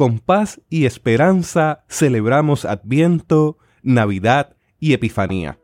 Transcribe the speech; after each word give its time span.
con 0.00 0.18
paz 0.18 0.62
y 0.70 0.86
esperanza 0.86 1.84
celebramos 1.86 2.64
Adviento, 2.64 3.58
Navidad 3.82 4.56
y 4.78 4.94
Epifanía. 4.94 5.58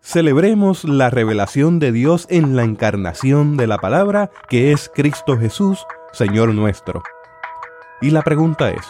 Celebremos 0.00 0.84
la 0.84 1.10
revelación 1.10 1.78
de 1.78 1.92
Dios 1.92 2.26
en 2.30 2.56
la 2.56 2.62
encarnación 2.62 3.58
de 3.58 3.66
la 3.66 3.76
palabra 3.76 4.30
que 4.48 4.72
es 4.72 4.90
Cristo 4.94 5.36
Jesús, 5.36 5.84
Señor 6.12 6.54
nuestro. 6.54 7.02
Y 8.00 8.08
la 8.08 8.22
pregunta 8.22 8.70
es, 8.70 8.86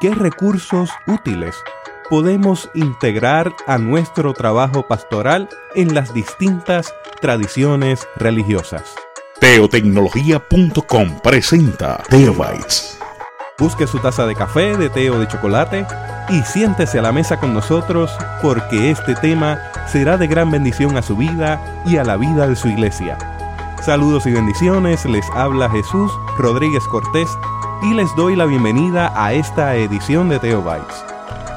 ¿qué 0.00 0.14
recursos 0.14 0.88
útiles 1.08 1.56
podemos 2.08 2.70
integrar 2.74 3.56
a 3.66 3.76
nuestro 3.76 4.34
trabajo 4.34 4.86
pastoral 4.86 5.48
en 5.74 5.96
las 5.96 6.14
distintas 6.14 6.94
tradiciones 7.20 8.06
religiosas? 8.14 8.94
Teotecnología.com 9.40 11.20
presenta 11.24 12.04
Teobytes. 12.08 13.00
Busque 13.58 13.86
su 13.86 13.98
taza 13.98 14.26
de 14.26 14.34
café, 14.34 14.76
de 14.76 14.90
té 14.90 15.10
o 15.10 15.18
de 15.18 15.26
chocolate 15.26 15.86
y 16.28 16.42
siéntese 16.42 16.98
a 16.98 17.02
la 17.02 17.12
mesa 17.12 17.40
con 17.40 17.54
nosotros 17.54 18.14
porque 18.42 18.90
este 18.90 19.14
tema 19.14 19.58
será 19.86 20.18
de 20.18 20.26
gran 20.26 20.50
bendición 20.50 20.96
a 20.98 21.02
su 21.02 21.16
vida 21.16 21.82
y 21.86 21.96
a 21.96 22.04
la 22.04 22.18
vida 22.18 22.46
de 22.46 22.54
su 22.54 22.68
iglesia. 22.68 23.16
Saludos 23.82 24.26
y 24.26 24.32
bendiciones, 24.32 25.06
les 25.06 25.24
habla 25.30 25.70
Jesús 25.70 26.12
Rodríguez 26.36 26.84
Cortés 26.84 27.30
y 27.82 27.94
les 27.94 28.14
doy 28.14 28.36
la 28.36 28.44
bienvenida 28.44 29.10
a 29.16 29.32
esta 29.32 29.74
edición 29.74 30.28
de 30.28 30.38
Teobytes. 30.38 31.04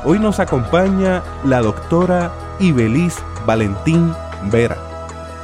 Hoy 0.05 0.19
nos 0.19 0.39
acompaña 0.39 1.21
la 1.43 1.61
doctora 1.61 2.31
Ibeliz 2.59 3.17
Valentín 3.45 4.13
Vera 4.43 4.88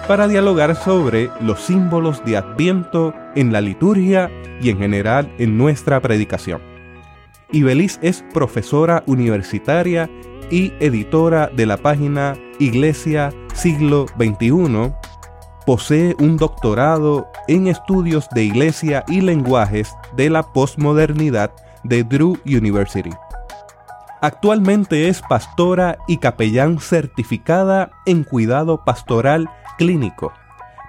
para 0.08 0.28
dialogar 0.28 0.76
sobre 0.76 1.32
los 1.42 1.62
símbolos 1.62 2.24
de 2.26 2.38
Adviento 2.38 3.14
en 3.36 3.52
la 3.52 3.62
liturgia 3.62 4.30
y 4.62 4.70
en 4.70 4.78
general 4.78 5.34
en 5.40 5.58
nuestra 5.58 6.00
predicación. 6.00 6.62
Ibeliz 7.52 8.00
es 8.02 8.24
profesora 8.34 9.04
universitaria 9.08 10.10
y 10.52 10.74
editora 10.80 11.48
de 11.48 11.66
la 11.66 11.78
página 11.78 12.36
Iglesia 12.60 13.34
Siglo 13.54 14.06
XXI. 14.18 14.94
Posee 15.66 16.16
un 16.20 16.38
doctorado 16.38 17.28
en 17.48 17.68
estudios 17.68 18.30
de 18.30 18.44
iglesia 18.44 19.04
y 19.08 19.22
lenguajes 19.22 19.96
de 20.16 20.30
la 20.30 20.44
postmodernidad 20.44 21.52
de 21.84 22.04
Drew 22.04 22.38
University. 22.46 23.12
Actualmente 24.22 25.08
es 25.08 25.22
pastora 25.22 25.98
y 26.08 26.18
capellán 26.18 26.80
certificada 26.80 27.92
en 28.06 28.24
cuidado 28.24 28.84
pastoral 28.84 29.50
clínico. 29.78 30.34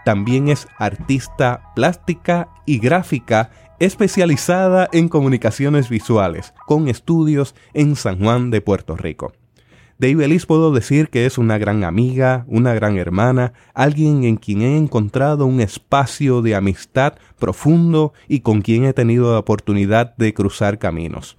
También 0.05 0.49
es 0.49 0.69
artista 0.79 1.73
plástica 1.75 2.49
y 2.65 2.79
gráfica 2.79 3.51
especializada 3.79 4.89
en 4.93 5.09
comunicaciones 5.09 5.89
visuales, 5.89 6.55
con 6.67 6.89
estudios 6.89 7.55
en 7.75 7.97
San 7.97 8.19
Juan 8.19 8.51
de 8.51 8.61
Puerto 8.61 8.97
Rico. 8.97 9.33
De 9.99 10.11
Ibeliz 10.11 10.45
puedo 10.45 10.73
decir 10.73 11.09
que 11.09 11.25
es 11.25 11.39
una 11.39 11.57
gran 11.57 11.83
amiga, 11.83 12.45
una 12.49 12.75
gran 12.75 12.99
hermana, 12.99 13.55
alguien 13.73 14.25
en 14.25 14.37
quien 14.37 14.61
he 14.61 14.77
encontrado 14.77 15.47
un 15.47 15.61
espacio 15.61 16.43
de 16.43 16.55
amistad 16.55 17.15
profundo 17.39 18.13
y 18.29 18.41
con 18.41 18.61
quien 18.61 18.85
he 18.85 18.93
tenido 18.93 19.33
la 19.33 19.39
oportunidad 19.39 20.15
de 20.17 20.35
cruzar 20.35 20.79
caminos. 20.79 21.37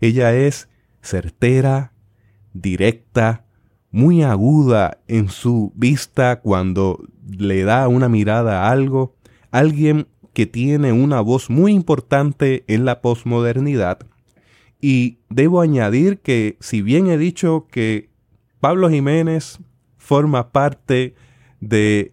Ella 0.00 0.34
es 0.34 0.68
certera, 1.00 1.92
directa, 2.52 3.45
muy 3.96 4.22
aguda 4.22 4.98
en 5.08 5.30
su 5.30 5.72
vista 5.74 6.40
cuando 6.40 7.02
le 7.26 7.64
da 7.64 7.88
una 7.88 8.10
mirada 8.10 8.64
a 8.64 8.70
algo, 8.70 9.14
alguien 9.50 10.06
que 10.34 10.44
tiene 10.44 10.92
una 10.92 11.22
voz 11.22 11.48
muy 11.48 11.72
importante 11.72 12.62
en 12.66 12.84
la 12.84 13.00
posmodernidad. 13.00 14.00
Y 14.82 15.16
debo 15.30 15.62
añadir 15.62 16.18
que 16.18 16.58
si 16.60 16.82
bien 16.82 17.06
he 17.06 17.16
dicho 17.16 17.68
que 17.70 18.10
Pablo 18.60 18.90
Jiménez 18.90 19.60
forma 19.96 20.52
parte 20.52 21.14
de 21.60 22.12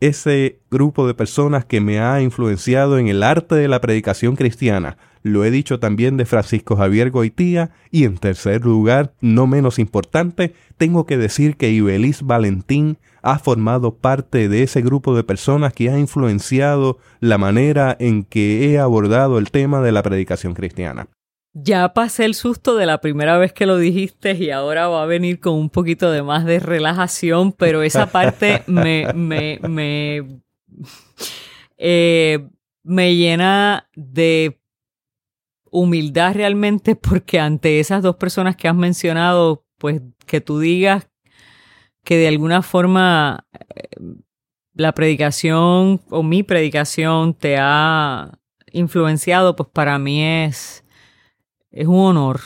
ese 0.00 0.58
grupo 0.70 1.06
de 1.06 1.12
personas 1.12 1.66
que 1.66 1.82
me 1.82 2.00
ha 2.00 2.22
influenciado 2.22 2.96
en 2.96 3.08
el 3.08 3.22
arte 3.22 3.56
de 3.56 3.68
la 3.68 3.82
predicación 3.82 4.36
cristiana, 4.36 4.96
lo 5.22 5.44
he 5.44 5.50
dicho 5.50 5.78
también 5.78 6.16
de 6.16 6.24
Francisco 6.24 6.76
Javier 6.76 7.10
Goitía 7.10 7.70
y 7.90 8.04
en 8.04 8.16
tercer 8.16 8.64
lugar, 8.64 9.12
no 9.20 9.46
menos 9.46 9.78
importante, 9.78 10.54
tengo 10.76 11.06
que 11.06 11.18
decir 11.18 11.56
que 11.56 11.70
Ibeliz 11.70 12.22
Valentín 12.22 12.98
ha 13.22 13.38
formado 13.38 13.96
parte 13.96 14.48
de 14.48 14.62
ese 14.62 14.80
grupo 14.80 15.14
de 15.14 15.24
personas 15.24 15.72
que 15.72 15.90
ha 15.90 15.98
influenciado 15.98 16.98
la 17.20 17.38
manera 17.38 17.96
en 18.00 18.24
que 18.24 18.70
he 18.70 18.78
abordado 18.78 19.38
el 19.38 19.50
tema 19.50 19.80
de 19.82 19.92
la 19.92 20.02
predicación 20.02 20.54
cristiana. 20.54 21.08
Ya 21.52 21.92
pasé 21.92 22.24
el 22.26 22.34
susto 22.34 22.76
de 22.76 22.86
la 22.86 23.00
primera 23.00 23.36
vez 23.36 23.52
que 23.52 23.66
lo 23.66 23.76
dijiste 23.76 24.32
y 24.34 24.50
ahora 24.50 24.86
va 24.86 25.02
a 25.02 25.06
venir 25.06 25.40
con 25.40 25.54
un 25.54 25.68
poquito 25.68 26.12
de 26.12 26.22
más 26.22 26.44
de 26.44 26.60
relajación, 26.60 27.52
pero 27.52 27.82
esa 27.82 28.06
parte 28.06 28.62
me, 28.68 29.12
me, 29.14 29.58
me, 29.68 30.40
eh, 31.76 32.48
me 32.84 33.16
llena 33.16 33.88
de 33.96 34.59
humildad 35.70 36.34
realmente 36.34 36.96
porque 36.96 37.40
ante 37.40 37.80
esas 37.80 38.02
dos 38.02 38.16
personas 38.16 38.56
que 38.56 38.68
has 38.68 38.74
mencionado, 38.74 39.64
pues 39.78 40.02
que 40.26 40.40
tú 40.40 40.58
digas 40.58 41.08
que 42.04 42.16
de 42.16 42.28
alguna 42.28 42.62
forma 42.62 43.46
eh, 43.52 43.88
la 44.74 44.92
predicación 44.92 46.00
o 46.10 46.22
mi 46.22 46.42
predicación 46.42 47.34
te 47.34 47.56
ha 47.58 48.38
influenciado, 48.72 49.56
pues 49.56 49.68
para 49.72 49.98
mí 49.98 50.22
es, 50.22 50.84
es 51.70 51.86
un 51.86 52.16
honor, 52.16 52.40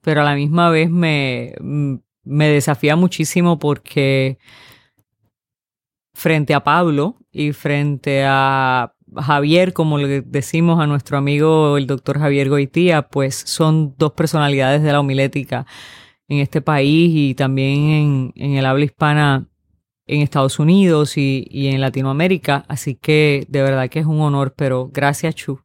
pero 0.00 0.20
a 0.20 0.24
la 0.24 0.34
misma 0.34 0.70
vez 0.70 0.90
me, 0.90 1.54
me 1.60 2.48
desafía 2.48 2.96
muchísimo 2.96 3.58
porque 3.58 4.38
frente 6.14 6.54
a 6.54 6.64
Pablo 6.64 7.16
y 7.30 7.52
frente 7.52 8.24
a 8.24 8.93
Javier, 9.16 9.72
como 9.72 9.98
le 9.98 10.22
decimos 10.22 10.80
a 10.80 10.86
nuestro 10.86 11.16
amigo 11.16 11.76
el 11.76 11.86
doctor 11.86 12.18
Javier 12.18 12.48
Goitía, 12.48 13.02
pues 13.08 13.34
son 13.34 13.94
dos 13.98 14.12
personalidades 14.12 14.82
de 14.82 14.92
la 14.92 15.00
homilética 15.00 15.66
en 16.28 16.38
este 16.38 16.60
país 16.60 17.10
y 17.14 17.34
también 17.34 18.32
en, 18.34 18.54
el 18.54 18.66
habla 18.66 18.84
hispana 18.84 19.48
en 20.06 20.20
Estados 20.20 20.58
Unidos 20.58 21.16
y, 21.16 21.46
y, 21.50 21.68
en 21.68 21.80
Latinoamérica. 21.80 22.64
Así 22.68 22.94
que 22.94 23.46
de 23.48 23.62
verdad 23.62 23.88
que 23.88 24.00
es 24.00 24.06
un 24.06 24.20
honor, 24.20 24.54
pero 24.56 24.90
gracias, 24.92 25.34
Chu. 25.34 25.60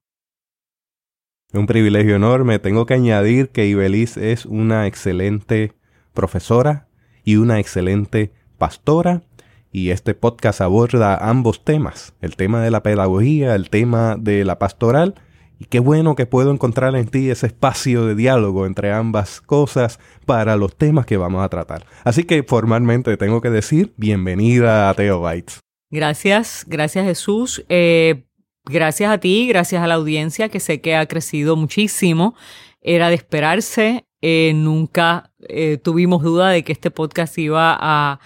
Un 1.52 1.66
privilegio 1.66 2.16
enorme. 2.16 2.60
Tengo 2.60 2.86
que 2.86 2.94
añadir 2.94 3.50
que 3.50 3.66
Ibeliz 3.66 4.18
es 4.18 4.46
una 4.46 4.86
excelente 4.88 5.74
profesora 6.14 6.88
y 7.24 7.38
una 7.38 7.60
excelente 7.60 8.32
pastora 8.58 9.24
y 9.72 9.92
este 9.92 10.14
podcast 10.14 10.62
aborda 10.62 11.16
ambos 11.30 11.64
temas, 11.64 12.14
el 12.22 12.36
tema 12.36 12.62
de 12.62 12.72
la 12.72 12.84
pedagogía, 12.84 13.56
el 13.56 13.70
tema 13.70 14.16
de 14.18 14.46
la 14.46 14.60
pastoral, 14.60 15.16
y 15.60 15.66
qué 15.66 15.80
bueno 15.80 16.16
que 16.16 16.26
puedo 16.26 16.52
encontrar 16.52 16.96
en 16.96 17.08
ti 17.08 17.30
ese 17.30 17.48
espacio 17.48 18.06
de 18.06 18.16
diálogo 18.16 18.66
entre 18.66 18.94
ambas 18.94 19.42
cosas 19.42 20.00
para 20.26 20.56
los 20.56 20.76
temas 20.76 21.06
que 21.06 21.18
vamos 21.18 21.44
a 21.44 21.50
tratar. 21.50 21.86
Así 22.04 22.24
que 22.24 22.44
formalmente 22.44 23.18
tengo 23.18 23.42
que 23.42 23.50
decir, 23.50 23.94
bienvenida 23.98 24.90
a 24.90 24.94
Teobytes. 24.94 25.60
Gracias, 25.92 26.66
gracias 26.68 27.06
Jesús. 27.06 27.66
Eh, 27.68 28.24
gracias 28.66 29.12
a 29.12 29.18
ti, 29.18 29.48
gracias 29.50 29.84
a 29.84 29.88
la 29.88 29.96
audiencia 29.96 30.48
que 30.48 30.62
sé 30.62 30.80
que 30.80 30.96
ha 30.96 31.06
crecido 31.08 31.58
muchísimo. 31.58 32.36
Era 32.82 33.10
de 33.10 33.16
esperarse. 33.16 34.06
Eh, 34.22 34.54
nunca 34.56 35.32
eh, 35.48 35.78
tuvimos 35.78 36.24
duda 36.24 36.50
de 36.50 36.64
que 36.64 36.72
este 36.72 36.92
podcast 36.92 37.38
iba 37.38 37.78
a 37.80 38.20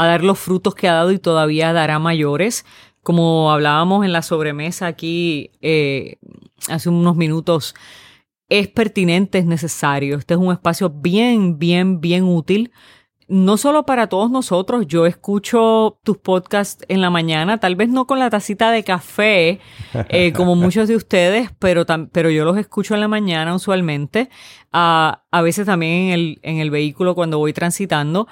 a 0.00 0.06
dar 0.06 0.24
los 0.24 0.38
frutos 0.38 0.74
que 0.74 0.88
ha 0.88 0.94
dado 0.94 1.12
y 1.12 1.18
todavía 1.18 1.74
dará 1.74 1.98
mayores. 1.98 2.64
Como 3.02 3.52
hablábamos 3.52 4.02
en 4.06 4.14
la 4.14 4.22
sobremesa 4.22 4.86
aquí 4.86 5.50
eh, 5.60 6.16
hace 6.68 6.88
unos 6.88 7.16
minutos, 7.16 7.74
es 8.48 8.68
pertinente, 8.68 9.38
es 9.38 9.44
necesario. 9.44 10.16
Este 10.16 10.34
es 10.34 10.40
un 10.40 10.52
espacio 10.52 10.88
bien, 10.88 11.58
bien, 11.58 12.00
bien 12.00 12.24
útil. 12.24 12.72
No 13.28 13.58
solo 13.58 13.84
para 13.84 14.08
todos 14.08 14.30
nosotros, 14.30 14.86
yo 14.86 15.04
escucho 15.04 16.00
tus 16.02 16.16
podcasts 16.16 16.82
en 16.88 17.02
la 17.02 17.10
mañana, 17.10 17.58
tal 17.58 17.76
vez 17.76 17.90
no 17.90 18.06
con 18.06 18.18
la 18.18 18.30
tacita 18.30 18.72
de 18.72 18.82
café, 18.82 19.60
eh, 20.08 20.32
como 20.36 20.56
muchos 20.56 20.88
de 20.88 20.96
ustedes, 20.96 21.50
pero, 21.58 21.84
pero 22.10 22.30
yo 22.30 22.44
los 22.44 22.56
escucho 22.56 22.94
en 22.94 23.00
la 23.00 23.06
mañana 23.06 23.54
usualmente, 23.54 24.30
a 24.72 25.42
veces 25.44 25.66
también 25.66 25.92
en 25.92 26.10
el, 26.10 26.40
en 26.42 26.56
el 26.56 26.70
vehículo 26.70 27.14
cuando 27.14 27.38
voy 27.38 27.52
transitando. 27.52 28.26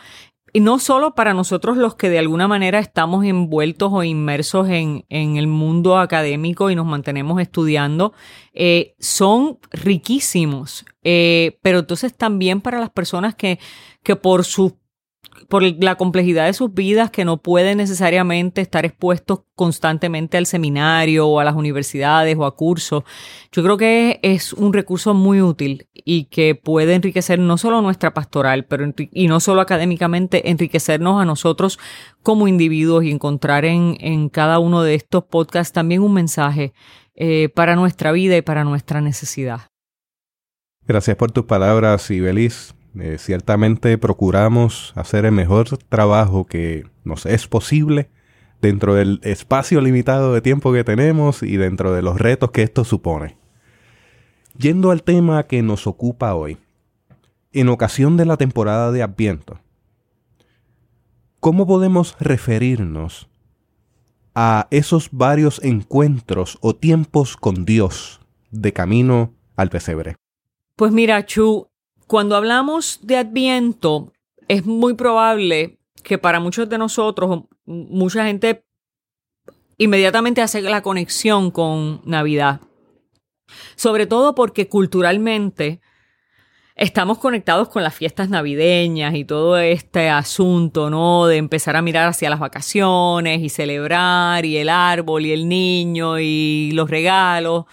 Y 0.52 0.60
no 0.60 0.78
solo 0.78 1.14
para 1.14 1.34
nosotros 1.34 1.76
los 1.76 1.94
que 1.94 2.08
de 2.08 2.18
alguna 2.18 2.48
manera 2.48 2.78
estamos 2.78 3.24
envueltos 3.24 3.90
o 3.92 4.02
inmersos 4.02 4.68
en, 4.68 5.04
en 5.08 5.36
el 5.36 5.46
mundo 5.46 5.98
académico 5.98 6.70
y 6.70 6.74
nos 6.74 6.86
mantenemos 6.86 7.40
estudiando, 7.40 8.12
eh, 8.54 8.94
son 8.98 9.58
riquísimos, 9.70 10.84
eh, 11.04 11.58
pero 11.62 11.80
entonces 11.80 12.16
también 12.16 12.60
para 12.60 12.80
las 12.80 12.90
personas 12.90 13.34
que, 13.34 13.58
que 14.02 14.16
por 14.16 14.44
sus 14.44 14.72
por 15.49 15.62
la 15.62 15.94
complejidad 15.94 16.47
de 16.47 16.53
sus 16.53 16.75
vidas 16.75 17.11
que 17.11 17.25
no 17.25 17.38
pueden 17.38 17.79
necesariamente 17.79 18.61
estar 18.61 18.85
expuestos 18.85 19.41
constantemente 19.55 20.37
al 20.37 20.47
seminario 20.47 21.26
o 21.26 21.41
a 21.41 21.44
las 21.44 21.55
universidades 21.55 22.37
o 22.37 22.44
a 22.44 22.55
cursos. 22.55 23.05
Yo 23.53 23.62
creo 23.62 23.76
que 23.76 24.20
es 24.23 24.53
un 24.53 24.73
recurso 24.73 25.15
muy 25.15 25.41
útil 25.41 25.88
y 25.93 26.25
que 26.25 26.55
puede 26.55 26.94
enriquecer 26.94 27.38
no 27.38 27.56
solo 27.56 27.81
nuestra 27.82 28.15
pastoral, 28.15 28.67
pero 28.67 28.93
y 28.97 29.29
no 29.29 29.41
solo 29.41 29.61
académicamente, 29.61 30.50
enriquecernos 30.50 31.20
a 31.20 31.25
nosotros 31.25 31.79
como 32.23 32.49
individuos 32.49 33.05
y 33.05 33.11
encontrar 33.11 33.65
en, 33.65 34.29
cada 34.29 34.59
uno 34.59 34.82
de 34.82 34.94
estos 34.94 35.25
podcasts 35.25 35.73
también 35.73 36.03
un 36.03 36.12
mensaje 36.12 36.73
eh, 37.15 37.49
para 37.49 37.75
nuestra 37.75 38.12
vida 38.12 38.37
y 38.37 38.43
para 38.43 38.65
nuestra 38.65 39.00
necesidad. 39.00 39.70
Gracias 40.87 41.17
por 41.17 41.32
tus 41.32 41.44
palabras, 41.44 42.11
Ibeliz. 42.11 42.75
Eh, 42.99 43.17
ciertamente 43.19 43.99
procuramos 43.99 44.93
hacer 44.96 45.25
el 45.25 45.32
mejor 45.32 45.76
trabajo 45.88 46.46
que 46.46 46.87
nos 47.05 47.26
es 47.26 47.46
posible 47.46 48.11
dentro 48.61 48.94
del 48.94 49.20
espacio 49.23 49.81
limitado 49.81 50.32
de 50.32 50.40
tiempo 50.40 50.73
que 50.73 50.85
tenemos 50.85 51.43
y 51.43 51.56
dentro 51.56 51.93
de 51.93 52.02
los 52.02 52.19
retos 52.19 52.50
que 52.50 52.62
esto 52.62 52.85
supone. 52.85 53.37
Yendo 54.56 54.90
al 54.90 55.02
tema 55.02 55.46
que 55.46 55.62
nos 55.62 55.87
ocupa 55.87 56.35
hoy, 56.35 56.58
en 57.52 57.69
ocasión 57.69 58.17
de 58.17 58.26
la 58.26 58.37
temporada 58.37 58.91
de 58.91 59.02
Adviento, 59.02 59.61
¿cómo 61.41 61.67
podemos 61.67 62.17
referirnos 62.19 63.29
a 64.34 64.67
esos 64.70 65.11
varios 65.12 65.62
encuentros 65.62 66.58
o 66.61 66.75
tiempos 66.75 67.37
con 67.37 67.64
Dios 67.64 68.20
de 68.50 68.73
camino 68.73 69.32
al 69.56 69.70
pesebre? 69.70 70.17
Pues 70.76 70.93
mira, 70.93 71.25
Chu, 71.26 71.68
cuando 72.08 72.37
hablamos 72.37 73.00
de 73.02 73.19
Adviento, 73.19 74.12
es 74.49 74.64
muy 74.64 74.94
probable 74.94 75.78
que 76.02 76.16
para 76.16 76.40
muchos 76.40 76.69
de 76.69 76.78
nosotros, 76.78 77.44
mucha 77.66 78.25
gente 78.25 78.64
inmediatamente 79.76 80.40
hace 80.40 80.62
la 80.62 80.82
conexión 80.82 81.50
con 81.50 82.00
Navidad. 82.06 82.62
Sobre 83.76 84.06
todo 84.06 84.34
porque 84.34 84.69
culturalmente 84.69 85.81
estamos 86.76 87.19
conectados 87.19 87.69
con 87.69 87.82
las 87.82 87.94
fiestas 87.94 88.31
navideñas 88.31 89.14
y 89.14 89.26
todo 89.26 89.58
este 89.58 90.08
asunto, 90.08 90.88
¿no? 90.88 91.26
De 91.26 91.37
empezar 91.37 91.76
a 91.76 91.82
mirar 91.82 92.08
hacia 92.08 92.31
las 92.31 92.40
vacaciones 92.40 93.43
y 93.43 93.50
celebrar 93.50 94.46
y 94.46 94.56
el 94.56 94.70
árbol 94.70 95.26
y 95.26 95.32
el 95.32 95.46
niño 95.46 96.19
y 96.19 96.70
los 96.72 96.88
regalos. 96.88 97.66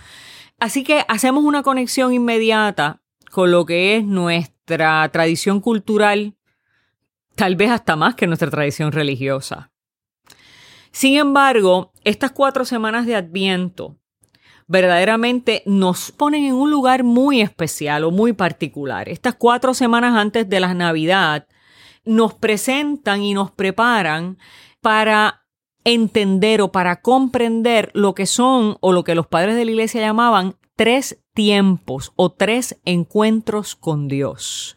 Así 0.59 0.83
que 0.83 1.05
hacemos 1.07 1.45
una 1.45 1.63
conexión 1.63 2.13
inmediata 2.13 3.01
con 3.35 3.51
lo 3.51 3.65
que 3.65 3.97
es 3.97 4.05
nuestra 4.05 5.09
tradición 5.11 5.59
cultural, 5.59 6.37
tal 7.35 7.57
vez 7.57 7.69
hasta 7.69 7.97
más 7.97 8.15
que 8.15 8.27
nuestra 8.27 8.49
tradición 8.49 8.93
religiosa. 8.93 9.73
Sin 10.91 11.17
embargo, 11.17 11.91
estas 12.05 12.31
cuatro 12.31 12.63
semanas 12.63 13.05
de 13.05 13.17
Adviento 13.17 13.97
verdaderamente 14.67 15.63
nos 15.65 16.13
ponen 16.13 16.45
en 16.45 16.53
un 16.53 16.71
lugar 16.71 17.03
muy 17.03 17.41
especial 17.41 18.05
o 18.05 18.11
muy 18.11 18.31
particular. 18.31 19.09
Estas 19.09 19.35
cuatro 19.35 19.73
semanas 19.73 20.15
antes 20.15 20.47
de 20.47 20.61
la 20.61 20.73
Navidad 20.73 21.45
nos 22.05 22.35
presentan 22.35 23.21
y 23.21 23.33
nos 23.33 23.51
preparan 23.51 24.37
para 24.79 25.43
entender 25.83 26.61
o 26.61 26.71
para 26.71 27.01
comprender 27.01 27.91
lo 27.93 28.15
que 28.15 28.27
son 28.27 28.77
o 28.79 28.93
lo 28.93 29.03
que 29.03 29.13
los 29.13 29.27
padres 29.27 29.57
de 29.57 29.65
la 29.65 29.71
iglesia 29.71 29.99
llamaban 29.99 30.55
tres 30.75 31.23
tiempos 31.33 32.13
o 32.15 32.31
tres 32.31 32.79
encuentros 32.85 33.75
con 33.75 34.07
Dios. 34.07 34.75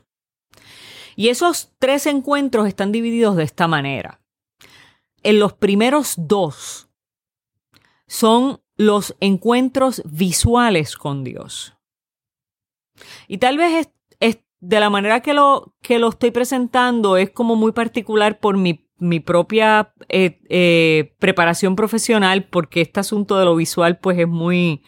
Y 1.16 1.28
esos 1.28 1.72
tres 1.78 2.06
encuentros 2.06 2.68
están 2.68 2.92
divididos 2.92 3.36
de 3.36 3.42
esta 3.42 3.66
manera. 3.66 4.20
En 5.22 5.40
los 5.40 5.52
primeros 5.52 6.14
dos 6.16 6.88
son 8.06 8.60
los 8.76 9.16
encuentros 9.20 10.02
visuales 10.06 10.96
con 10.96 11.24
Dios. 11.24 11.74
Y 13.26 13.38
tal 13.38 13.58
vez 13.58 13.88
es, 14.20 14.38
de 14.60 14.80
la 14.80 14.90
manera 14.90 15.20
que 15.20 15.34
lo, 15.34 15.74
que 15.82 15.98
lo 15.98 16.08
estoy 16.08 16.30
presentando 16.30 17.16
es 17.16 17.30
como 17.30 17.56
muy 17.56 17.72
particular 17.72 18.38
por 18.38 18.56
mi, 18.56 18.88
mi 18.98 19.20
propia 19.20 19.92
eh, 20.08 20.40
eh, 20.48 21.14
preparación 21.18 21.76
profesional, 21.76 22.44
porque 22.44 22.80
este 22.80 23.00
asunto 23.00 23.38
de 23.38 23.44
lo 23.44 23.56
visual 23.56 23.98
pues 23.98 24.18
es 24.18 24.28
muy, 24.28 24.82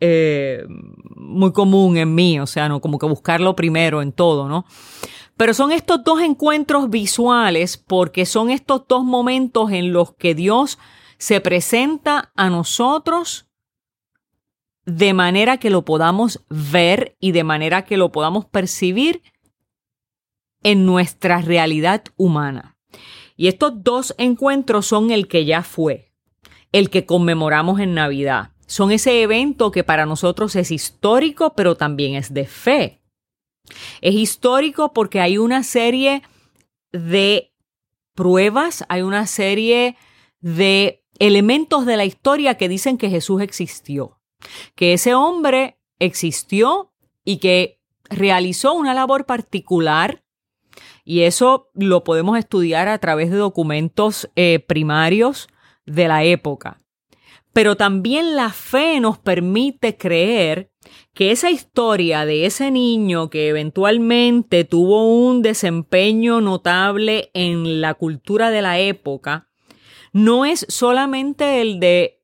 eh, 0.00 0.66
muy 1.16 1.52
común 1.52 1.96
en 1.96 2.14
mí, 2.14 2.38
o 2.38 2.46
sea, 2.46 2.68
no 2.68 2.80
como 2.80 2.98
que 2.98 3.06
buscarlo 3.06 3.56
primero 3.56 4.02
en 4.02 4.12
todo, 4.12 4.48
¿no? 4.48 4.66
Pero 5.36 5.54
son 5.54 5.72
estos 5.72 6.04
dos 6.04 6.20
encuentros 6.20 6.90
visuales 6.90 7.76
porque 7.76 8.26
son 8.26 8.50
estos 8.50 8.86
dos 8.88 9.04
momentos 9.04 9.70
en 9.70 9.92
los 9.92 10.14
que 10.14 10.34
Dios 10.34 10.78
se 11.18 11.40
presenta 11.40 12.32
a 12.36 12.50
nosotros 12.50 13.48
de 14.84 15.14
manera 15.14 15.58
que 15.58 15.70
lo 15.70 15.84
podamos 15.84 16.44
ver 16.48 17.16
y 17.20 17.32
de 17.32 17.44
manera 17.44 17.84
que 17.84 17.96
lo 17.96 18.12
podamos 18.12 18.44
percibir 18.46 19.22
en 20.62 20.86
nuestra 20.86 21.40
realidad 21.40 22.04
humana. 22.16 22.76
Y 23.36 23.48
estos 23.48 23.82
dos 23.82 24.14
encuentros 24.16 24.86
son 24.86 25.10
el 25.10 25.28
que 25.28 25.44
ya 25.44 25.62
fue, 25.62 26.12
el 26.72 26.88
que 26.88 27.04
conmemoramos 27.04 27.80
en 27.80 27.94
Navidad 27.94 28.55
son 28.66 28.90
ese 28.90 29.22
evento 29.22 29.70
que 29.70 29.84
para 29.84 30.06
nosotros 30.06 30.56
es 30.56 30.70
histórico, 30.70 31.54
pero 31.54 31.76
también 31.76 32.14
es 32.14 32.34
de 32.34 32.46
fe. 32.46 33.00
Es 34.00 34.14
histórico 34.14 34.92
porque 34.92 35.20
hay 35.20 35.38
una 35.38 35.62
serie 35.62 36.22
de 36.92 37.52
pruebas, 38.14 38.84
hay 38.88 39.02
una 39.02 39.26
serie 39.26 39.96
de 40.40 41.04
elementos 41.18 41.86
de 41.86 41.96
la 41.96 42.04
historia 42.04 42.56
que 42.56 42.68
dicen 42.68 42.98
que 42.98 43.10
Jesús 43.10 43.40
existió, 43.40 44.20
que 44.74 44.92
ese 44.92 45.14
hombre 45.14 45.78
existió 45.98 46.92
y 47.24 47.38
que 47.38 47.80
realizó 48.08 48.74
una 48.74 48.94
labor 48.94 49.26
particular 49.26 50.22
y 51.04 51.22
eso 51.22 51.70
lo 51.74 52.04
podemos 52.04 52.38
estudiar 52.38 52.88
a 52.88 52.98
través 52.98 53.30
de 53.30 53.36
documentos 53.36 54.28
eh, 54.36 54.58
primarios 54.58 55.48
de 55.86 56.08
la 56.08 56.24
época 56.24 56.80
pero 57.56 57.74
también 57.74 58.36
la 58.36 58.50
fe 58.50 59.00
nos 59.00 59.16
permite 59.16 59.96
creer 59.96 60.70
que 61.14 61.30
esa 61.30 61.50
historia 61.50 62.26
de 62.26 62.44
ese 62.44 62.70
niño 62.70 63.30
que 63.30 63.48
eventualmente 63.48 64.64
tuvo 64.64 65.06
un 65.06 65.40
desempeño 65.40 66.42
notable 66.42 67.30
en 67.32 67.80
la 67.80 67.94
cultura 67.94 68.50
de 68.50 68.60
la 68.60 68.78
época, 68.78 69.48
no 70.12 70.44
es 70.44 70.66
solamente 70.68 71.62
el 71.62 71.80
de 71.80 72.20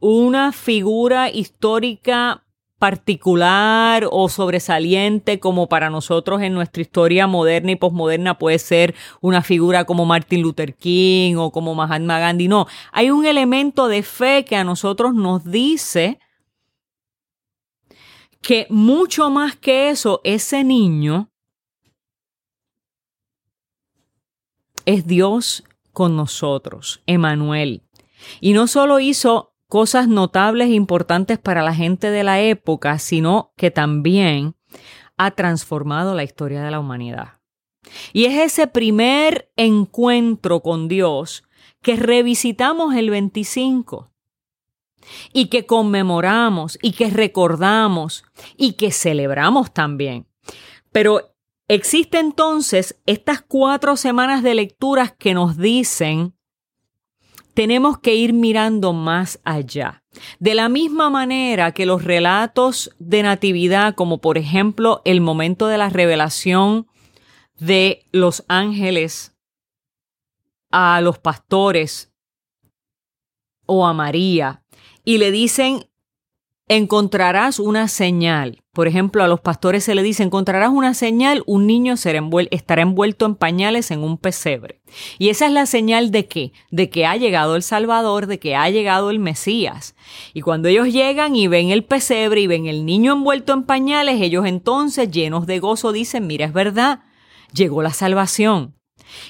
una 0.00 0.50
figura 0.50 1.30
histórica 1.30 2.43
particular 2.84 4.06
o 4.10 4.28
sobresaliente 4.28 5.40
como 5.40 5.70
para 5.70 5.88
nosotros 5.88 6.42
en 6.42 6.52
nuestra 6.52 6.82
historia 6.82 7.26
moderna 7.26 7.70
y 7.70 7.76
posmoderna 7.76 8.36
puede 8.36 8.58
ser 8.58 8.94
una 9.22 9.40
figura 9.40 9.86
como 9.86 10.04
Martin 10.04 10.42
Luther 10.42 10.74
King 10.74 11.36
o 11.36 11.50
como 11.50 11.74
Mahatma 11.74 12.18
Gandhi. 12.18 12.46
No, 12.46 12.66
hay 12.92 13.10
un 13.10 13.24
elemento 13.24 13.88
de 13.88 14.02
fe 14.02 14.44
que 14.44 14.56
a 14.56 14.64
nosotros 14.64 15.14
nos 15.14 15.50
dice 15.50 16.18
que 18.42 18.66
mucho 18.68 19.30
más 19.30 19.56
que 19.56 19.88
eso, 19.88 20.20
ese 20.22 20.62
niño 20.62 21.30
es 24.84 25.06
Dios 25.06 25.64
con 25.94 26.16
nosotros, 26.16 27.00
Emanuel. 27.06 27.80
Y 28.42 28.52
no 28.52 28.66
solo 28.66 29.00
hizo 29.00 29.53
cosas 29.74 30.06
notables 30.06 30.68
e 30.68 30.74
importantes 30.74 31.36
para 31.36 31.60
la 31.60 31.74
gente 31.74 32.12
de 32.12 32.22
la 32.22 32.40
época, 32.40 33.00
sino 33.00 33.52
que 33.56 33.72
también 33.72 34.54
ha 35.16 35.32
transformado 35.32 36.14
la 36.14 36.22
historia 36.22 36.62
de 36.62 36.70
la 36.70 36.78
humanidad. 36.78 37.40
Y 38.12 38.26
es 38.26 38.38
ese 38.40 38.68
primer 38.68 39.50
encuentro 39.56 40.60
con 40.60 40.86
Dios 40.86 41.42
que 41.82 41.96
revisitamos 41.96 42.94
el 42.94 43.10
25 43.10 44.12
y 45.32 45.46
que 45.46 45.66
conmemoramos 45.66 46.78
y 46.80 46.92
que 46.92 47.10
recordamos 47.10 48.22
y 48.56 48.74
que 48.74 48.92
celebramos 48.92 49.74
también. 49.74 50.28
Pero 50.92 51.34
existe 51.66 52.20
entonces 52.20 53.02
estas 53.06 53.42
cuatro 53.42 53.96
semanas 53.96 54.44
de 54.44 54.54
lecturas 54.54 55.10
que 55.10 55.34
nos 55.34 55.58
dicen 55.58 56.32
tenemos 57.54 57.98
que 57.98 58.14
ir 58.14 58.32
mirando 58.32 58.92
más 58.92 59.40
allá. 59.44 60.02
De 60.38 60.54
la 60.54 60.68
misma 60.68 61.10
manera 61.10 61.72
que 61.72 61.86
los 61.86 62.04
relatos 62.04 62.90
de 62.98 63.22
natividad, 63.22 63.94
como 63.94 64.18
por 64.18 64.38
ejemplo 64.38 65.00
el 65.04 65.20
momento 65.20 65.68
de 65.68 65.78
la 65.78 65.88
revelación 65.88 66.86
de 67.58 68.04
los 68.12 68.44
ángeles 68.48 69.36
a 70.70 71.00
los 71.00 71.18
pastores 71.18 72.12
o 73.66 73.86
a 73.86 73.92
María, 73.92 74.62
y 75.04 75.18
le 75.18 75.30
dicen 75.30 75.86
encontrarás 76.68 77.58
una 77.58 77.88
señal. 77.88 78.62
Por 78.72 78.88
ejemplo, 78.88 79.22
a 79.22 79.28
los 79.28 79.40
pastores 79.40 79.84
se 79.84 79.94
le 79.94 80.02
dice, 80.02 80.22
encontrarás 80.22 80.70
una 80.70 80.94
señal, 80.94 81.44
un 81.46 81.66
niño 81.66 81.94
estará 82.50 82.82
envuelto 82.82 83.26
en 83.26 83.34
pañales 83.36 83.90
en 83.90 84.02
un 84.02 84.18
pesebre. 84.18 84.80
Y 85.18 85.28
esa 85.28 85.46
es 85.46 85.52
la 85.52 85.66
señal 85.66 86.10
de 86.10 86.26
qué? 86.26 86.52
De 86.70 86.90
que 86.90 87.06
ha 87.06 87.16
llegado 87.16 87.54
el 87.54 87.62
Salvador, 87.62 88.26
de 88.26 88.38
que 88.38 88.56
ha 88.56 88.68
llegado 88.70 89.10
el 89.10 89.20
Mesías. 89.20 89.94
Y 90.32 90.40
cuando 90.40 90.68
ellos 90.68 90.88
llegan 90.88 91.36
y 91.36 91.46
ven 91.46 91.70
el 91.70 91.84
pesebre 91.84 92.40
y 92.40 92.46
ven 92.46 92.66
el 92.66 92.84
niño 92.84 93.12
envuelto 93.12 93.52
en 93.52 93.64
pañales, 93.64 94.20
ellos 94.20 94.46
entonces, 94.46 95.10
llenos 95.10 95.46
de 95.46 95.60
gozo, 95.60 95.92
dicen, 95.92 96.26
mira, 96.26 96.46
es 96.46 96.52
verdad, 96.52 97.04
llegó 97.52 97.82
la 97.82 97.92
salvación. 97.92 98.74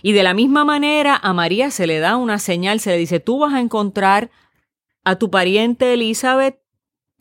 Y 0.02 0.12
de 0.12 0.22
la 0.22 0.32
misma 0.34 0.64
manera 0.64 1.18
a 1.22 1.32
María 1.32 1.70
se 1.70 1.86
le 1.86 1.98
da 1.98 2.16
una 2.16 2.38
señal, 2.38 2.80
se 2.80 2.90
le 2.90 2.96
dice, 2.96 3.20
tú 3.20 3.40
vas 3.40 3.52
a 3.52 3.60
encontrar 3.60 4.30
a 5.04 5.16
tu 5.16 5.30
pariente 5.30 5.92
Elizabeth 5.92 6.63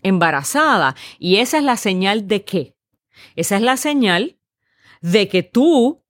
embarazada. 0.04 0.96
Y 1.20 1.38
esa 1.38 1.58
es 1.58 1.64
la 1.64 1.78
señal 1.78 2.28
de 2.28 2.44
qué? 2.44 2.76
Esa 3.36 3.56
es 3.56 3.62
la 3.62 3.78
señal 3.78 4.38
de 5.02 5.28
que 5.28 5.44
tú 5.44 6.04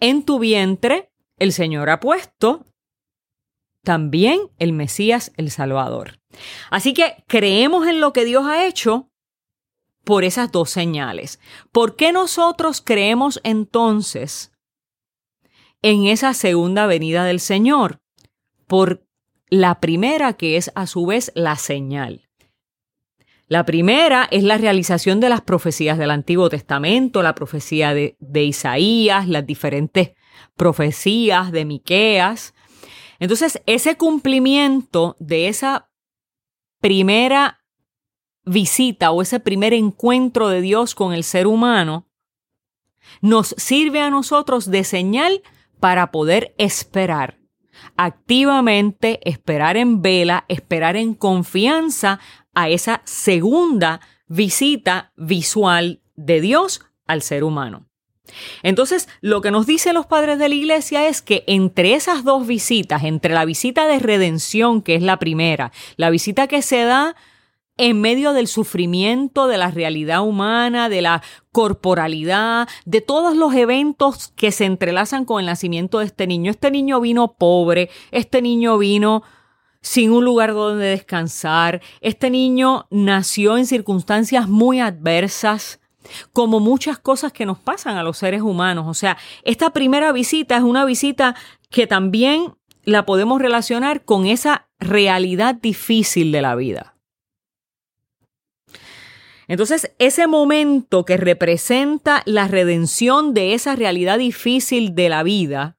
en 0.00 0.24
tu 0.24 0.38
vientre 0.38 1.12
el 1.38 1.52
Señor 1.52 1.90
ha 1.90 2.00
puesto 2.00 2.66
también 3.82 4.50
el 4.58 4.72
Mesías, 4.72 5.32
el 5.36 5.50
Salvador. 5.50 6.20
Así 6.70 6.92
que 6.92 7.24
creemos 7.26 7.86
en 7.86 8.00
lo 8.00 8.12
que 8.12 8.24
Dios 8.24 8.44
ha 8.46 8.66
hecho 8.66 9.10
por 10.04 10.24
esas 10.24 10.52
dos 10.52 10.70
señales. 10.70 11.40
¿Por 11.72 11.96
qué 11.96 12.12
nosotros 12.12 12.82
creemos 12.84 13.40
entonces 13.44 14.52
en 15.82 16.06
esa 16.06 16.34
segunda 16.34 16.86
venida 16.86 17.24
del 17.24 17.40
Señor? 17.40 18.00
Por 18.66 19.06
la 19.48 19.80
primera 19.80 20.34
que 20.34 20.56
es 20.56 20.70
a 20.74 20.86
su 20.86 21.06
vez 21.06 21.32
la 21.34 21.56
señal. 21.56 22.27
La 23.48 23.64
primera 23.64 24.28
es 24.30 24.42
la 24.42 24.58
realización 24.58 25.20
de 25.20 25.30
las 25.30 25.40
profecías 25.40 25.96
del 25.96 26.10
Antiguo 26.10 26.50
Testamento, 26.50 27.22
la 27.22 27.34
profecía 27.34 27.94
de, 27.94 28.16
Isaías, 28.44 29.26
las 29.26 29.46
diferentes 29.46 30.12
profecías 30.54 31.50
de 31.50 31.64
Miqueas. 31.64 32.54
Entonces, 33.18 33.62
ese 33.64 33.96
cumplimiento 33.96 35.16
de 35.18 35.48
esa 35.48 35.88
primera 36.80 37.64
visita 38.44 39.12
o 39.12 39.22
ese 39.22 39.40
primer 39.40 39.72
encuentro 39.72 40.48
de 40.48 40.60
Dios 40.60 40.94
con 40.94 41.14
el 41.14 41.24
ser 41.24 41.46
humano 41.46 42.06
nos 43.22 43.54
sirve 43.56 44.00
a 44.00 44.10
nosotros 44.10 44.70
de 44.70 44.84
señal 44.84 45.42
para 45.80 46.10
poder 46.10 46.54
esperar 46.58 47.38
activamente, 47.96 49.20
esperar 49.28 49.76
en 49.76 50.02
vela, 50.02 50.44
esperar 50.48 50.96
en 50.96 51.14
confianza 51.14 52.20
a 52.54 52.68
esa 52.68 53.02
segunda 53.04 54.00
visita 54.26 55.12
visual 55.16 56.00
de 56.16 56.40
Dios 56.40 56.80
al 57.06 57.22
ser 57.22 57.44
humano. 57.44 57.86
Entonces, 58.62 59.08
lo 59.20 59.40
que 59.40 59.50
nos 59.50 59.66
dicen 59.66 59.94
los 59.94 60.06
padres 60.06 60.38
de 60.38 60.48
la 60.48 60.54
iglesia 60.54 61.08
es 61.08 61.22
que 61.22 61.44
entre 61.46 61.94
esas 61.94 62.24
dos 62.24 62.46
visitas, 62.46 63.04
entre 63.04 63.32
la 63.32 63.44
visita 63.44 63.86
de 63.86 63.98
redención, 63.98 64.82
que 64.82 64.94
es 64.94 65.02
la 65.02 65.18
primera, 65.18 65.72
la 65.96 66.10
visita 66.10 66.46
que 66.46 66.62
se 66.62 66.82
da 66.84 67.16
en 67.78 68.00
medio 68.00 68.32
del 68.32 68.48
sufrimiento, 68.48 69.46
de 69.46 69.56
la 69.56 69.70
realidad 69.70 70.22
humana, 70.22 70.88
de 70.88 71.00
la 71.00 71.22
corporalidad, 71.52 72.68
de 72.84 73.00
todos 73.00 73.36
los 73.36 73.54
eventos 73.54 74.32
que 74.36 74.50
se 74.50 74.64
entrelazan 74.64 75.24
con 75.24 75.40
el 75.40 75.46
nacimiento 75.46 76.00
de 76.00 76.06
este 76.06 76.26
niño. 76.26 76.50
Este 76.50 76.72
niño 76.72 77.00
vino 77.00 77.34
pobre, 77.34 77.88
este 78.10 78.42
niño 78.42 78.78
vino 78.78 79.22
sin 79.80 80.12
un 80.12 80.24
lugar 80.24 80.54
donde 80.54 80.86
descansar. 80.86 81.80
Este 82.00 82.30
niño 82.30 82.86
nació 82.90 83.56
en 83.56 83.66
circunstancias 83.66 84.48
muy 84.48 84.80
adversas, 84.80 85.80
como 86.32 86.60
muchas 86.60 86.98
cosas 86.98 87.32
que 87.32 87.46
nos 87.46 87.58
pasan 87.58 87.96
a 87.96 88.02
los 88.02 88.18
seres 88.18 88.42
humanos. 88.42 88.86
O 88.88 88.94
sea, 88.94 89.16
esta 89.44 89.70
primera 89.70 90.12
visita 90.12 90.56
es 90.56 90.62
una 90.62 90.84
visita 90.84 91.34
que 91.70 91.86
también 91.86 92.54
la 92.84 93.04
podemos 93.04 93.40
relacionar 93.40 94.04
con 94.04 94.26
esa 94.26 94.68
realidad 94.78 95.54
difícil 95.54 96.32
de 96.32 96.42
la 96.42 96.54
vida. 96.54 96.94
Entonces, 99.48 99.92
ese 99.98 100.26
momento 100.26 101.06
que 101.06 101.16
representa 101.16 102.22
la 102.26 102.48
redención 102.48 103.32
de 103.32 103.54
esa 103.54 103.74
realidad 103.74 104.18
difícil 104.18 104.94
de 104.94 105.08
la 105.08 105.22
vida, 105.22 105.77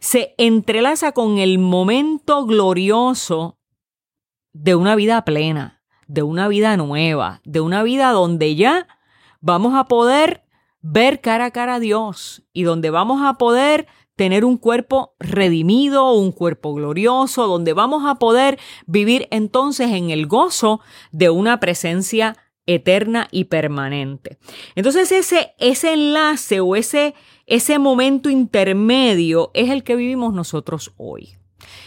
se 0.00 0.34
entrelaza 0.38 1.12
con 1.12 1.38
el 1.38 1.58
momento 1.58 2.44
glorioso 2.46 3.58
de 4.52 4.74
una 4.74 4.94
vida 4.96 5.24
plena, 5.24 5.82
de 6.06 6.22
una 6.22 6.48
vida 6.48 6.76
nueva, 6.76 7.40
de 7.44 7.60
una 7.60 7.82
vida 7.82 8.10
donde 8.12 8.56
ya 8.56 8.88
vamos 9.40 9.74
a 9.74 9.84
poder 9.84 10.44
ver 10.80 11.20
cara 11.20 11.46
a 11.46 11.50
cara 11.50 11.76
a 11.76 11.80
Dios 11.80 12.42
y 12.52 12.62
donde 12.62 12.90
vamos 12.90 13.22
a 13.22 13.34
poder 13.34 13.86
tener 14.16 14.44
un 14.44 14.56
cuerpo 14.56 15.14
redimido, 15.20 16.12
un 16.12 16.32
cuerpo 16.32 16.74
glorioso, 16.74 17.46
donde 17.46 17.72
vamos 17.72 18.02
a 18.04 18.16
poder 18.16 18.58
vivir 18.86 19.28
entonces 19.30 19.92
en 19.92 20.10
el 20.10 20.26
gozo 20.26 20.80
de 21.12 21.30
una 21.30 21.60
presencia 21.60 22.36
eterna 22.66 23.28
y 23.30 23.44
permanente. 23.44 24.38
Entonces 24.74 25.12
ese, 25.12 25.54
ese 25.58 25.92
enlace 25.92 26.60
o 26.60 26.74
ese, 26.74 27.14
ese 27.48 27.78
momento 27.78 28.28
intermedio 28.28 29.50
es 29.54 29.70
el 29.70 29.82
que 29.82 29.96
vivimos 29.96 30.34
nosotros 30.34 30.92
hoy. 30.98 31.38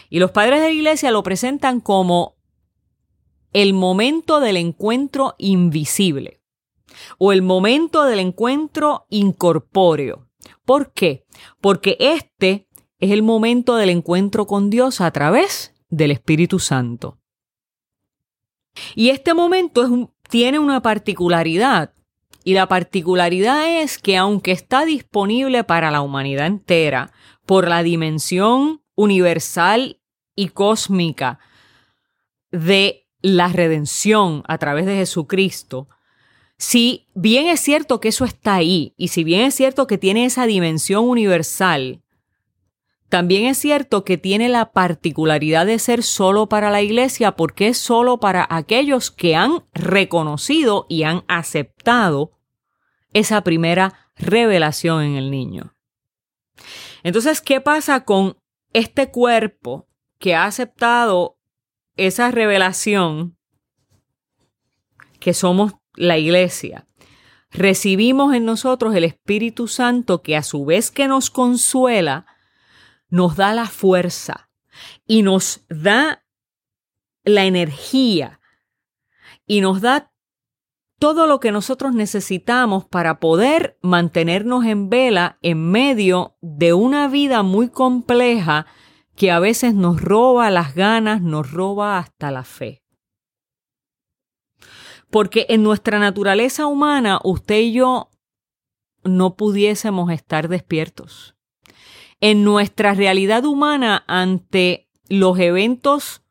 Y 0.10 0.18
los 0.18 0.32
padres 0.32 0.60
de 0.60 0.68
la 0.68 0.74
iglesia 0.74 1.12
lo 1.12 1.22
presentan 1.22 1.80
como 1.80 2.36
el 3.54 3.74
momento 3.74 4.40
del 4.40 4.58
encuentro 4.58 5.36
invisible 5.38 6.42
o 7.20 7.32
el 7.32 7.44
momento 7.44 8.06
del 8.06 8.20
encuentro 8.20 9.06
incorpóreo. 9.10 10.28
¿Por 10.66 10.94
qué? 10.94 11.26
Porque 11.62 11.96
este 12.00 12.68
es 13.00 13.12
el 13.12 13.22
momento 13.22 13.76
del 13.76 13.92
encuentro 13.92 14.48
con 14.48 14.72
Dios 14.72 15.00
a 15.00 15.12
través 15.12 15.76
del 15.90 16.10
Espíritu 16.10 16.58
Santo. 16.58 17.20
Y 18.96 19.10
este 19.10 19.36
momento 19.36 20.12
tiene 20.28 20.58
una 20.58 20.82
particularidad. 20.82 21.94
Y 22.44 22.54
la 22.54 22.68
particularidad 22.68 23.82
es 23.82 23.98
que 24.00 24.18
aunque 24.18 24.52
está 24.52 24.86
disponible 24.86 25.64
para 25.64 25.92
la 25.92 26.02
humanidad 26.02 26.48
entera 26.48 27.12
por 27.46 27.68
la 27.68 27.84
dimensión 27.84 28.82
universal 28.96 30.00
y 30.36 30.50
cósmica 30.50 31.40
de 32.52 33.08
la 33.22 33.48
redención 33.50 34.44
a 34.48 34.58
través 34.58 34.86
de 34.86 34.96
Jesucristo, 34.96 35.88
si 36.58 37.08
bien 37.14 37.48
es 37.48 37.60
cierto 37.60 38.00
que 38.00 38.10
eso 38.10 38.26
está 38.26 38.56
ahí 38.56 38.94
y 38.98 39.10
si 39.10 39.24
bien 39.24 39.42
es 39.42 39.56
cierto 39.56 39.88
que 39.88 39.98
tiene 39.98 40.26
esa 40.26 40.46
dimensión 40.46 41.06
universal, 41.06 42.02
también 43.12 43.46
es 43.46 43.58
cierto 43.58 44.06
que 44.06 44.18
tiene 44.18 44.48
la 44.48 44.72
particularidad 44.72 45.66
de 45.66 45.80
ser 45.80 46.02
solo 46.02 46.48
para 46.48 46.72
la 46.72 46.82
iglesia 46.82 47.34
porque 47.34 47.68
es 47.68 47.78
solo 47.78 48.22
para 48.22 48.48
aquellos 48.50 49.12
que 49.12 49.36
han 49.36 49.66
reconocido 49.74 50.86
y 50.88 51.04
han 51.04 51.26
aceptado 51.28 52.32
esa 53.12 53.44
primera 53.44 54.10
revelación 54.16 55.04
en 55.04 55.16
el 55.18 55.30
niño. 55.30 55.76
Entonces, 57.04 57.42
¿qué 57.42 57.60
pasa 57.60 58.06
con 58.06 58.38
este 58.72 59.12
cuerpo 59.12 59.90
que 60.18 60.34
ha 60.34 60.46
aceptado 60.46 61.38
esa 61.98 62.32
revelación 62.32 63.38
que 65.20 65.34
somos 65.34 65.74
la 65.96 66.18
iglesia? 66.18 66.88
Recibimos 67.50 68.34
en 68.34 68.46
nosotros 68.46 68.96
el 68.96 69.04
Espíritu 69.04 69.68
Santo 69.68 70.22
que 70.22 70.38
a 70.38 70.44
su 70.44 70.64
vez 70.64 70.92
que 70.92 71.10
nos 71.10 71.30
consuela, 71.30 72.26
nos 73.12 73.36
da 73.36 73.54
la 73.54 73.68
fuerza 73.68 74.50
y 75.06 75.22
nos 75.22 75.66
da 75.70 76.26
la 77.24 77.46
energía 77.46 78.40
y 79.46 79.62
nos 79.62 79.82
da 79.82 80.12
todo 80.98 81.28
lo 81.28 81.40
que 81.40 81.52
nosotros 81.52 81.94
necesitamos 81.94 82.86
para 82.86 83.20
poder 83.20 83.78
mantenernos 83.82 84.66
en 84.66 84.90
vela 84.90 85.38
en 85.42 85.72
medio 85.72 86.38
de 86.42 86.74
una 86.74 87.08
vida 87.08 87.44
muy 87.44 87.70
compleja 87.70 88.66
que 89.16 89.30
a 89.30 89.40
veces 89.40 89.74
nos 89.74 90.02
roba 90.02 90.50
las 90.50 90.74
ganas, 90.74 91.22
nos 91.22 91.52
roba 91.52 91.98
hasta 91.98 92.32
la 92.32 92.44
fe. 92.44 92.84
Porque 95.10 95.48
en 95.50 95.64
nuestra 95.64 96.00
naturaleza 96.00 96.66
humana, 96.66 97.20
usted 97.24 97.60
y 97.60 97.74
yo 97.74 98.10
no 99.04 99.36
pudiésemos 99.36 100.12
estar 100.12 100.48
despiertos 100.48 101.36
en 102.22 102.44
nuestra 102.44 102.94
realidad 102.94 103.46
humana 103.46 104.04
ante 104.08 104.88
los 105.10 105.38
eventos 105.40 106.22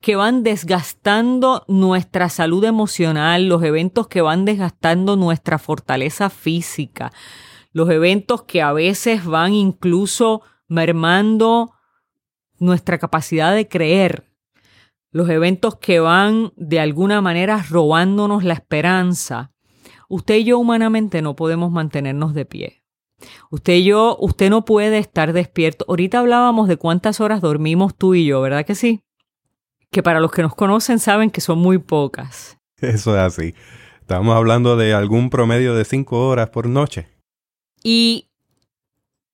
que 0.00 0.16
van 0.16 0.42
desgastando 0.42 1.64
nuestra 1.68 2.28
salud 2.28 2.64
emocional, 2.64 3.48
los 3.48 3.62
eventos 3.62 4.08
que 4.08 4.22
van 4.22 4.44
desgastando 4.44 5.16
nuestra 5.16 5.58
fortaleza 5.58 6.30
física, 6.30 7.12
los 7.72 7.90
eventos 7.90 8.42
que 8.44 8.62
a 8.62 8.72
veces 8.72 9.24
van 9.24 9.52
incluso 9.54 10.42
mermando 10.68 11.72
nuestra 12.58 12.98
capacidad 12.98 13.54
de 13.54 13.68
creer. 13.68 14.24
los 15.10 15.30
eventos 15.30 15.76
que 15.76 16.00
van 16.00 16.52
de 16.56 16.80
alguna 16.80 17.22
manera 17.22 17.64
robándonos 17.68 18.44
la 18.44 18.52
esperanza, 18.52 19.52
usted 20.06 20.36
y 20.36 20.44
yo 20.44 20.58
humanamente 20.58 21.22
no 21.22 21.34
podemos 21.34 21.72
mantenernos 21.72 22.34
de 22.34 22.44
pie. 22.44 22.82
Usted 23.50 23.74
y 23.74 23.84
yo, 23.84 24.16
usted 24.20 24.50
no 24.50 24.64
puede 24.64 24.98
estar 24.98 25.32
despierto. 25.32 25.84
Ahorita 25.88 26.20
hablábamos 26.20 26.68
de 26.68 26.76
cuántas 26.76 27.20
horas 27.20 27.40
dormimos 27.40 27.94
tú 27.96 28.14
y 28.14 28.26
yo, 28.26 28.40
¿verdad 28.40 28.64
que 28.64 28.74
sí? 28.74 29.02
Que 29.90 30.02
para 30.02 30.20
los 30.20 30.30
que 30.30 30.42
nos 30.42 30.54
conocen 30.54 30.98
saben 30.98 31.30
que 31.30 31.40
son 31.40 31.58
muy 31.58 31.78
pocas. 31.78 32.58
Eso 32.80 33.16
es 33.16 33.22
así. 33.22 33.54
Estamos 34.00 34.34
hablando 34.36 34.76
de 34.76 34.94
algún 34.94 35.30
promedio 35.30 35.74
de 35.74 35.84
cinco 35.84 36.28
horas 36.28 36.48
por 36.50 36.66
noche. 36.66 37.06
Y 37.82 38.28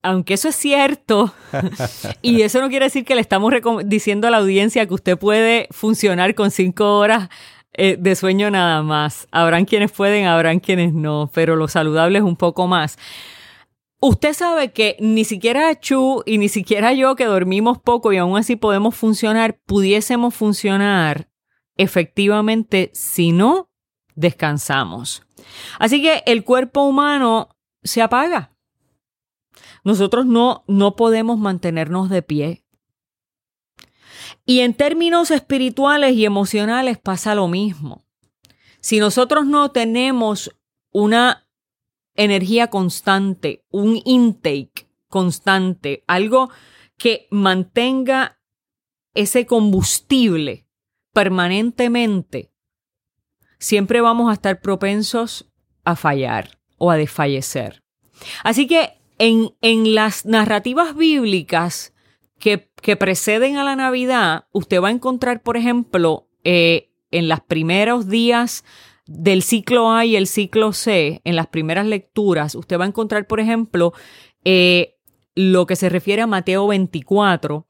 aunque 0.02 0.34
eso 0.34 0.48
es 0.48 0.56
cierto, 0.56 1.32
y 2.22 2.42
eso 2.42 2.60
no 2.60 2.68
quiere 2.68 2.86
decir 2.86 3.04
que 3.04 3.14
le 3.14 3.20
estamos 3.20 3.54
diciendo 3.84 4.26
a 4.26 4.30
la 4.30 4.38
audiencia 4.38 4.84
que 4.86 4.92
usted 4.94 5.16
puede 5.16 5.66
funcionar 5.70 6.34
con 6.34 6.50
cinco 6.50 6.98
horas 6.98 7.30
eh, 7.72 7.96
de 7.98 8.14
sueño 8.14 8.50
nada 8.50 8.82
más. 8.82 9.28
Habrán 9.30 9.64
quienes 9.64 9.92
pueden, 9.92 10.26
habrán 10.26 10.60
quienes 10.60 10.92
no, 10.92 11.30
pero 11.32 11.56
lo 11.56 11.68
saludable 11.68 12.18
es 12.18 12.24
un 12.24 12.36
poco 12.36 12.66
más. 12.66 12.98
Usted 14.06 14.34
sabe 14.34 14.72
que 14.72 14.96
ni 15.00 15.24
siquiera 15.24 15.78
Chu 15.80 16.22
y 16.26 16.38
ni 16.38 16.48
siquiera 16.48 16.92
yo 16.92 17.16
que 17.16 17.24
dormimos 17.24 17.78
poco 17.78 18.12
y 18.12 18.18
aún 18.18 18.36
así 18.36 18.56
podemos 18.56 18.94
funcionar, 18.94 19.58
pudiésemos 19.64 20.34
funcionar 20.34 21.30
efectivamente 21.76 22.90
si 22.92 23.32
no 23.32 23.70
descansamos. 24.14 25.22
Así 25.78 26.02
que 26.02 26.22
el 26.26 26.44
cuerpo 26.44 26.82
humano 26.82 27.48
se 27.82 28.02
apaga 28.02 28.54
nosotros 29.84 30.24
no, 30.24 30.64
no 30.66 30.96
podemos 30.96 31.38
mantenernos 31.38 32.08
de 32.08 32.22
pie. 32.22 32.64
Y 34.46 34.60
en 34.60 34.74
términos 34.74 35.30
espirituales 35.30 36.14
y 36.14 36.24
emocionales 36.24 36.98
pasa 36.98 37.34
lo 37.34 37.48
mismo. 37.48 38.04
Si 38.80 38.98
nosotros 38.98 39.46
no 39.46 39.70
tenemos 39.70 40.50
una 40.90 41.43
energía 42.16 42.68
constante, 42.68 43.64
un 43.70 44.00
intake 44.04 44.88
constante, 45.08 46.04
algo 46.06 46.50
que 46.96 47.26
mantenga 47.30 48.38
ese 49.14 49.46
combustible 49.46 50.66
permanentemente, 51.12 52.50
siempre 53.58 54.00
vamos 54.00 54.30
a 54.30 54.34
estar 54.34 54.60
propensos 54.60 55.50
a 55.84 55.96
fallar 55.96 56.58
o 56.76 56.90
a 56.90 56.96
desfallecer. 56.96 57.82
Así 58.42 58.66
que 58.66 58.98
en, 59.18 59.94
las 59.94 60.26
narrativas 60.26 60.96
bíblicas 60.96 61.94
que, 62.38 62.68
preceden 62.96 63.56
a 63.56 63.64
la 63.64 63.76
Navidad, 63.76 64.46
usted 64.52 64.82
va 64.82 64.88
a 64.88 64.92
encontrar, 64.92 65.42
por 65.42 65.56
ejemplo, 65.56 66.28
eh, 66.42 66.90
en 67.10 67.28
los 67.28 67.40
primeros 67.40 68.08
días 68.08 68.64
del 69.06 69.42
ciclo 69.42 69.92
A 69.92 70.04
y 70.04 70.16
el 70.16 70.26
ciclo 70.26 70.72
C, 70.72 71.20
en 71.24 71.36
las 71.36 71.48
primeras 71.48 71.86
lecturas, 71.86 72.54
usted 72.54 72.78
va 72.78 72.84
a 72.84 72.88
encontrar, 72.88 73.26
por 73.26 73.40
ejemplo, 73.40 73.92
eh, 74.44 74.96
lo 75.34 75.66
que 75.66 75.76
se 75.76 75.88
refiere 75.88 76.22
a 76.22 76.26
Mateo 76.26 76.66
24 76.66 77.66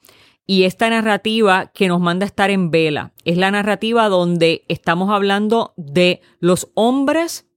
y 0.46 0.64
esta 0.64 0.90
narrativa 0.90 1.72
que 1.72 1.88
nos 1.88 2.00
manda 2.00 2.24
a 2.24 2.28
estar 2.28 2.50
en 2.50 2.70
vela. 2.70 3.12
Es 3.24 3.38
la 3.38 3.50
narrativa 3.50 4.08
donde 4.08 4.64
estamos 4.68 5.10
hablando 5.10 5.72
de 5.76 6.20
los 6.38 6.70
hombres 6.74 7.48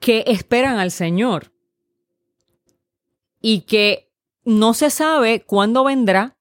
que 0.00 0.24
esperan 0.26 0.78
al 0.78 0.90
Señor 0.90 1.52
y 3.40 3.62
que 3.62 4.10
no 4.44 4.74
se 4.74 4.90
sabe 4.90 5.42
cuándo 5.44 5.84
vendrá, 5.84 6.36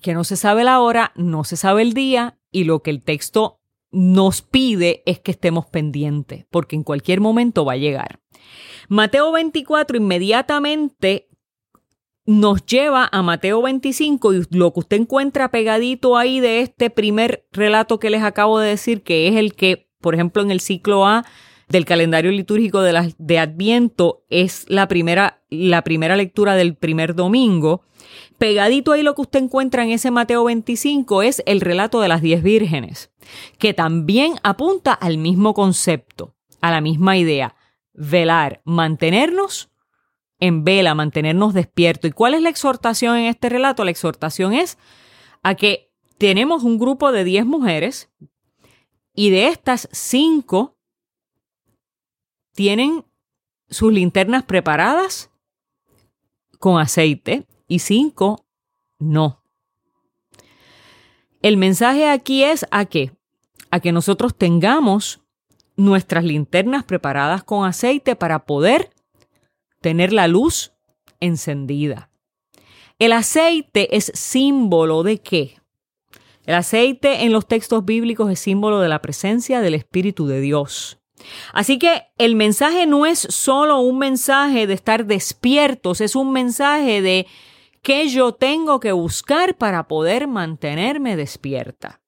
que 0.00 0.14
no 0.14 0.24
se 0.24 0.36
sabe 0.36 0.64
la 0.64 0.80
hora, 0.80 1.12
no 1.16 1.44
se 1.44 1.56
sabe 1.56 1.82
el 1.82 1.92
día 1.92 2.38
y 2.50 2.64
lo 2.64 2.82
que 2.82 2.90
el 2.90 3.02
texto 3.02 3.59
nos 3.92 4.42
pide 4.42 5.02
es 5.06 5.18
que 5.18 5.32
estemos 5.32 5.66
pendientes, 5.66 6.46
porque 6.50 6.76
en 6.76 6.82
cualquier 6.82 7.20
momento 7.20 7.64
va 7.64 7.72
a 7.74 7.76
llegar. 7.76 8.20
Mateo 8.88 9.32
24 9.32 9.96
inmediatamente 9.96 11.28
nos 12.26 12.64
lleva 12.64 13.08
a 13.10 13.22
Mateo 13.22 13.62
25 13.62 14.34
y 14.34 14.42
lo 14.50 14.72
que 14.72 14.80
usted 14.80 14.96
encuentra 14.98 15.50
pegadito 15.50 16.16
ahí 16.16 16.40
de 16.40 16.60
este 16.60 16.90
primer 16.90 17.46
relato 17.50 17.98
que 17.98 18.10
les 18.10 18.22
acabo 18.22 18.58
de 18.58 18.68
decir, 18.68 19.02
que 19.02 19.28
es 19.28 19.36
el 19.36 19.54
que, 19.54 19.90
por 20.00 20.14
ejemplo, 20.14 20.42
en 20.42 20.50
el 20.50 20.60
ciclo 20.60 21.06
A 21.06 21.24
del 21.70 21.84
calendario 21.84 22.32
litúrgico 22.32 22.82
de, 22.82 23.14
de 23.16 23.38
Adviento 23.38 24.24
es 24.28 24.64
la 24.68 24.88
primera, 24.88 25.42
la 25.48 25.82
primera 25.82 26.16
lectura 26.16 26.56
del 26.56 26.74
primer 26.74 27.14
domingo. 27.14 27.84
Pegadito 28.38 28.92
ahí 28.92 29.02
lo 29.02 29.14
que 29.14 29.22
usted 29.22 29.44
encuentra 29.44 29.84
en 29.84 29.90
ese 29.90 30.10
Mateo 30.10 30.44
25 30.44 31.22
es 31.22 31.42
el 31.46 31.60
relato 31.60 32.00
de 32.00 32.08
las 32.08 32.22
diez 32.22 32.42
vírgenes, 32.42 33.12
que 33.58 33.72
también 33.72 34.34
apunta 34.42 34.92
al 34.92 35.16
mismo 35.18 35.54
concepto, 35.54 36.34
a 36.60 36.72
la 36.72 36.80
misma 36.80 37.16
idea, 37.16 37.54
velar, 37.94 38.62
mantenernos 38.64 39.70
en 40.40 40.64
vela, 40.64 40.94
mantenernos 40.96 41.54
despiertos. 41.54 42.10
¿Y 42.10 42.12
cuál 42.12 42.34
es 42.34 42.42
la 42.42 42.48
exhortación 42.48 43.16
en 43.16 43.26
este 43.26 43.48
relato? 43.48 43.84
La 43.84 43.92
exhortación 43.92 44.54
es 44.54 44.76
a 45.44 45.54
que 45.54 45.92
tenemos 46.18 46.64
un 46.64 46.78
grupo 46.78 47.12
de 47.12 47.22
diez 47.22 47.46
mujeres 47.46 48.10
y 49.14 49.30
de 49.30 49.48
estas 49.48 49.88
cinco 49.92 50.79
tienen 52.52 53.04
sus 53.68 53.92
linternas 53.92 54.44
preparadas 54.44 55.30
con 56.58 56.80
aceite 56.80 57.46
y 57.68 57.78
cinco 57.78 58.44
no. 58.98 59.42
El 61.42 61.56
mensaje 61.56 62.08
aquí 62.08 62.44
es 62.44 62.66
a 62.70 62.84
qué? 62.84 63.12
A 63.70 63.80
que 63.80 63.92
nosotros 63.92 64.36
tengamos 64.36 65.20
nuestras 65.76 66.24
linternas 66.24 66.84
preparadas 66.84 67.42
con 67.42 67.66
aceite 67.66 68.14
para 68.14 68.44
poder 68.44 68.90
tener 69.80 70.12
la 70.12 70.28
luz 70.28 70.72
encendida. 71.20 72.10
El 72.98 73.12
aceite 73.12 73.96
es 73.96 74.12
símbolo 74.14 75.02
de 75.02 75.22
qué? 75.22 75.56
El 76.44 76.54
aceite 76.54 77.24
en 77.24 77.32
los 77.32 77.46
textos 77.46 77.84
bíblicos 77.84 78.30
es 78.30 78.40
símbolo 78.40 78.80
de 78.80 78.88
la 78.88 79.00
presencia 79.00 79.60
del 79.62 79.74
Espíritu 79.74 80.26
de 80.26 80.40
Dios. 80.40 80.99
Así 81.52 81.78
que 81.78 82.04
el 82.18 82.36
mensaje 82.36 82.86
no 82.86 83.06
es 83.06 83.18
solo 83.18 83.80
un 83.80 83.98
mensaje 83.98 84.66
de 84.66 84.74
estar 84.74 85.06
despiertos, 85.06 86.00
es 86.00 86.16
un 86.16 86.32
mensaje 86.32 87.02
de 87.02 87.26
qué 87.82 88.08
yo 88.08 88.32
tengo 88.32 88.80
que 88.80 88.92
buscar 88.92 89.56
para 89.56 89.88
poder 89.88 90.28
mantenerme 90.28 91.16
despierta. 91.16 92.00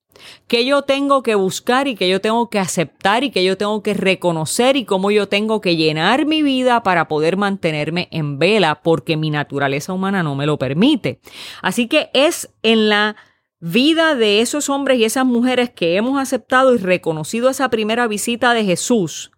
¿Qué 0.47 0.65
yo 0.65 0.83
tengo 0.83 1.23
que 1.23 1.35
buscar 1.35 1.89
y 1.89 1.97
qué 1.97 2.09
yo 2.09 2.21
tengo 2.21 2.49
que 2.49 2.59
aceptar 2.59 3.25
y 3.25 3.31
qué 3.31 3.43
yo 3.45 3.57
tengo 3.57 3.83
que 3.83 3.95
reconocer 3.95 4.77
y 4.77 4.85
cómo 4.85 5.11
yo 5.11 5.29
tengo 5.29 5.61
que 5.61 5.77
llenar 5.77 6.27
mi 6.27 6.43
vida 6.43 6.83
para 6.83 7.09
poder 7.09 7.37
mantenerme 7.37 8.09
en 8.11 8.39
vela 8.39 8.83
porque 8.83 9.17
mi 9.17 9.31
naturaleza 9.31 9.93
humana 9.93 10.23
no 10.23 10.37
me 10.37 10.47
lo 10.47 10.59
permite? 10.59 11.21
Así 11.61 11.89
que 11.89 12.11
es 12.13 12.51
en 12.63 12.89
la 12.89 13.17
vida 13.65 14.17
de 14.17 14.41
esos 14.41 14.69
hombres 14.69 14.99
y 14.99 15.05
esas 15.05 15.25
mujeres 15.25 15.71
que 15.71 15.95
hemos 15.95 16.21
aceptado 16.21 16.75
y 16.75 16.79
reconocido 16.79 17.49
esa 17.49 17.71
primera 17.71 18.09
visita 18.09 18.55
de 18.55 18.65
Jesús, 18.65 19.31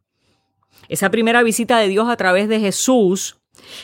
esa 0.89 1.11
primera 1.11 1.43
visita 1.43 1.79
de 1.79 1.89
Dios 1.89 2.09
a 2.09 2.17
través 2.17 2.49
de 2.49 2.59
Jesús, 2.59 3.37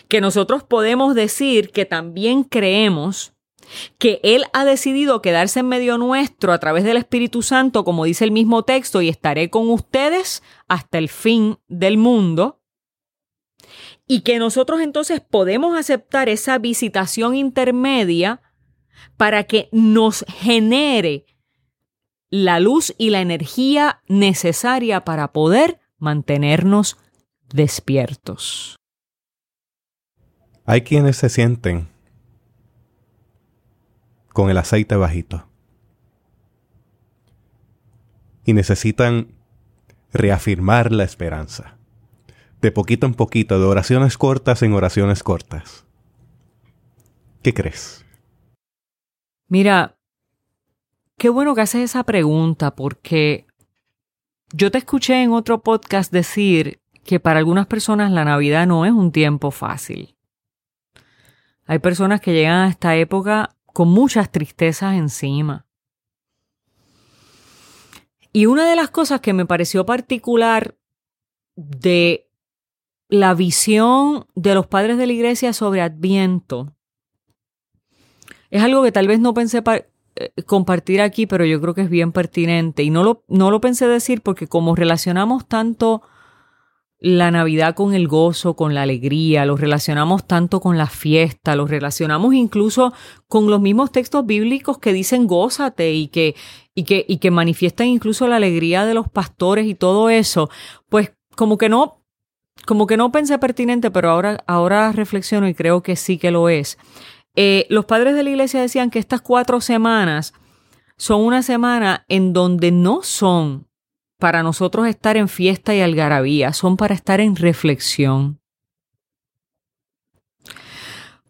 que 0.09 0.23
nosotros 0.23 0.65
podemos 0.65 1.15
decir 1.15 1.73
que 1.73 1.85
también 1.85 2.45
creemos 2.45 3.35
que 3.99 4.19
Él 4.23 4.47
ha 4.55 4.65
decidido 4.65 5.21
quedarse 5.21 5.61
en 5.61 5.69
medio 5.69 5.99
nuestro 5.99 6.55
a 6.55 6.59
través 6.59 6.85
del 6.85 6.97
Espíritu 6.97 7.43
Santo, 7.43 7.85
como 7.85 8.07
dice 8.07 8.25
el 8.25 8.33
mismo 8.33 8.63
texto, 8.63 9.03
y 9.03 9.11
estaré 9.11 9.51
con 9.51 9.69
ustedes 9.69 10.43
hasta 10.69 10.97
el 10.97 11.11
fin 11.11 11.59
del 11.69 11.99
mundo, 11.99 12.63
y 14.07 14.23
que 14.23 14.39
nosotros 14.39 14.81
entonces 14.81 15.21
podemos 15.21 15.79
aceptar 15.79 16.31
esa 16.31 16.57
visitación 16.57 17.37
intermedia 17.37 18.41
para 19.17 19.45
que 19.45 19.69
nos 19.73 20.25
genere 20.29 21.27
la 22.31 22.61
luz 22.61 22.95
y 22.97 23.11
la 23.11 23.21
energía 23.21 24.03
necesaria 24.09 25.05
para 25.05 25.33
poder 25.33 25.81
mantenernos 25.99 26.97
despiertos. 27.53 28.77
Hay 30.65 30.83
quienes 30.83 31.17
se 31.17 31.29
sienten 31.29 31.89
con 34.33 34.51
el 34.51 34.59
aceite 34.59 34.95
bajito 34.95 35.47
y 38.45 38.53
necesitan 38.53 39.35
reafirmar 40.13 40.93
la 40.93 41.05
esperanza. 41.05 41.77
De 42.61 42.71
poquito 42.73 43.07
en 43.07 43.15
poquito, 43.15 43.59
de 43.59 43.65
oraciones 43.65 44.19
cortas 44.19 44.63
en 44.63 44.73
oraciones 44.73 45.23
cortas. 45.23 45.85
¿Qué 47.43 47.55
crees? 47.55 48.05
Mira, 49.51 49.99
qué 51.19 51.29
bueno 51.29 51.57
que 51.57 51.63
haces 51.63 51.83
esa 51.83 52.05
pregunta 52.05 52.77
porque 52.77 53.49
yo 54.53 54.71
te 54.71 54.79
escuché 54.79 55.21
en 55.25 55.33
otro 55.33 55.61
podcast 55.65 56.13
decir 56.13 56.81
que 57.03 57.19
para 57.19 57.41
algunas 57.41 57.67
personas 57.67 58.13
la 58.13 58.25
Navidad 58.25 58.69
no 58.69 58.87
es 58.87 58.93
un 58.93 59.11
tiempo 59.11 59.51
fácil. 59.51 60.15
Hay 61.67 61.81
personas 61.81 62.21
que 62.21 62.33
llegan 62.33 62.59
a 62.59 62.69
esta 62.69 62.95
época 62.95 63.57
con 63.67 63.89
muchas 63.89 64.31
tristezas 64.31 64.95
encima. 64.95 65.67
Y 68.33 68.47
una 68.47 68.71
de 68.71 68.77
las 68.77 68.91
cosas 68.91 69.21
que 69.21 69.33
me 69.33 69.47
pareció 69.47 69.85
particular 69.85 70.77
de 71.57 72.31
la 73.09 73.35
visión 73.35 74.29
de 74.37 74.55
los 74.55 74.69
padres 74.69 74.97
de 74.97 75.09
la 75.09 75.13
iglesia 75.13 75.53
sobre 75.53 75.83
Adviento 75.83 76.77
es 78.51 78.63
algo 78.63 78.83
que 78.83 78.93
tal 78.93 79.07
vez 79.07 79.21
no 79.21 79.35
pensé 79.35 79.63
eh, 80.17 80.31
compartir 80.47 81.01
aquí, 81.01 81.27
pero 81.27 81.45
yo 81.45 81.61
creo 81.61 81.75
que 81.75 81.83
es 81.83 81.91
bien 81.91 82.13
pertinente. 82.13 82.83
Y 82.83 82.91
no 82.91 83.05
lo, 83.05 83.25
no 83.29 83.51
lo 83.51 83.61
pensé 83.61 83.87
decir 83.87 84.23
porque 84.23 84.47
como 84.47 84.75
relacionamos 84.75 85.47
tanto 85.47 86.03
la 87.01 87.31
Navidad 87.31 87.75
con 87.75 87.95
el 87.95 88.09
gozo, 88.09 88.55
con 88.55 88.75
la 88.75 88.83
alegría, 88.83 89.47
lo 89.47 89.57
relacionamos 89.57 90.27
tanto 90.27 90.61
con 90.61 90.77
la 90.77 90.87
fiesta, 90.87 91.57
lo 91.57 91.67
relacionamos 91.67 92.35
incluso 92.35 92.93
con 93.27 93.49
los 93.49 93.61
mismos 93.61 93.91
textos 93.91 94.27
bíblicos 94.27 94.79
que 94.79 94.93
dicen 94.93 95.27
gózate 95.27 95.95
y 95.95 96.09
que, 96.09 96.35
y 96.75 96.85
que, 96.85 97.07
y 97.09 97.17
que 97.17 97.31
manifiestan 97.31 97.87
incluso 97.87 98.29
la 98.29 98.37
alegría 98.37 98.85
de 98.85 98.93
los 98.93 99.09
pastores 99.09 99.67
y 99.67 99.75
todo 99.75 100.11
eso, 100.11 100.51
pues 100.91 101.13
como 101.37 101.57
que 101.57 101.71
no, 101.71 102.03
como 102.67 102.87
que 102.87 102.99
no 102.99 103.11
pensé 103.11 103.39
pertinente, 103.39 103.91
pero 103.91 104.11
ahora, 104.11 104.45
ahora 104.47 104.93
reflexiono 104.93 105.49
y 105.49 105.55
creo 105.55 105.83
que 105.83 105.97
sí 105.97 106.19
que 106.19 106.31
lo 106.31 106.51
es. 106.51 106.77
Eh, 107.37 107.67
los 107.69 107.85
padres 107.85 108.15
de 108.15 108.23
la 108.23 108.31
iglesia 108.31 108.61
decían 108.61 108.91
que 108.91 108.99
estas 108.99 109.21
cuatro 109.21 109.61
semanas 109.61 110.35
son 110.97 111.23
una 111.23 111.43
semana 111.43 112.05
en 112.09 112.33
donde 112.33 112.73
no 112.73 113.03
son 113.03 113.69
para 114.19 114.43
nosotros 114.43 114.87
estar 114.87 115.17
en 115.17 115.29
fiesta 115.29 115.75
y 115.75 115.81
algarabía, 115.81 116.53
son 116.53 116.77
para 116.77 116.95
estar 116.95 117.21
en 117.21 117.37
reflexión. 117.37 118.41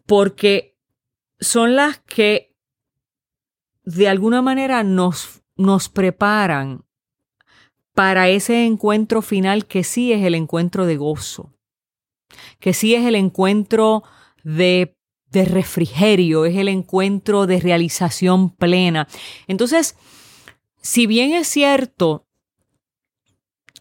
Porque 0.05 0.77
son 1.39 1.75
las 1.75 1.99
que 1.99 2.53
de 3.83 4.09
alguna 4.09 4.41
manera 4.41 4.83
nos, 4.83 5.41
nos 5.55 5.89
preparan 5.89 6.83
para 7.93 8.29
ese 8.29 8.65
encuentro 8.65 9.21
final 9.21 9.65
que 9.65 9.83
sí 9.83 10.11
es 10.11 10.23
el 10.23 10.35
encuentro 10.35 10.85
de 10.85 10.97
gozo, 10.97 11.53
que 12.59 12.73
sí 12.73 12.95
es 12.95 13.05
el 13.05 13.15
encuentro 13.15 14.03
de, 14.43 14.97
de 15.31 15.45
refrigerio, 15.45 16.45
es 16.45 16.57
el 16.57 16.67
encuentro 16.67 17.47
de 17.47 17.59
realización 17.59 18.49
plena. 18.49 19.07
Entonces, 19.47 19.95
si 20.81 21.07
bien 21.07 21.33
es 21.33 21.47
cierto 21.47 22.25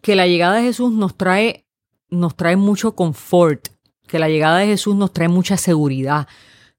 que 0.02 0.16
la 0.16 0.26
llegada 0.26 0.56
de 0.56 0.62
Jesús 0.62 0.92
nos 0.92 1.16
trae, 1.16 1.66
nos 2.08 2.36
trae 2.36 2.56
mucho 2.56 2.94
confort, 2.94 3.68
que 4.06 4.18
la 4.18 4.28
llegada 4.28 4.58
de 4.58 4.66
Jesús 4.66 4.96
nos 4.96 5.12
trae 5.12 5.28
mucha 5.28 5.56
seguridad, 5.56 6.28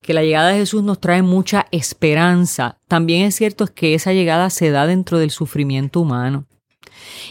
que 0.01 0.13
la 0.13 0.23
llegada 0.23 0.49
de 0.49 0.59
Jesús 0.59 0.83
nos 0.83 0.99
trae 0.99 1.21
mucha 1.21 1.67
esperanza. 1.71 2.79
También 2.87 3.25
es 3.25 3.35
cierto 3.35 3.67
que 3.67 3.93
esa 3.93 4.13
llegada 4.13 4.49
se 4.49 4.71
da 4.71 4.87
dentro 4.87 5.19
del 5.19 5.31
sufrimiento 5.31 6.01
humano. 6.01 6.45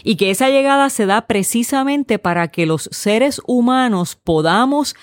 Y 0.03 0.15
que 0.15 0.31
esa 0.31 0.49
llegada 0.49 0.89
se 0.89 1.05
da 1.05 1.27
precisamente 1.27 2.19
para 2.19 2.49
que 2.49 2.65
los 2.65 2.89
seres 2.91 3.41
humanos 3.45 4.15
podamos 4.15 4.95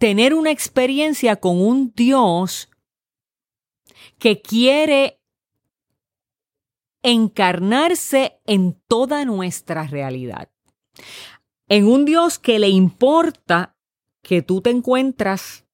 tener 0.00 0.32
una 0.32 0.50
experiencia 0.50 1.36
con 1.36 1.60
un 1.60 1.92
Dios 1.94 2.70
que 4.18 4.40
quiere 4.40 5.20
encarnarse 7.02 8.40
en 8.46 8.80
toda 8.88 9.26
nuestra 9.26 9.86
realidad. 9.86 10.50
En 11.68 11.86
un 11.86 12.06
Dios 12.06 12.38
que 12.38 12.58
le 12.58 12.70
importa 12.70 13.76
que 14.22 14.40
tú 14.40 14.62
te 14.62 14.70
encuentras 14.70 15.66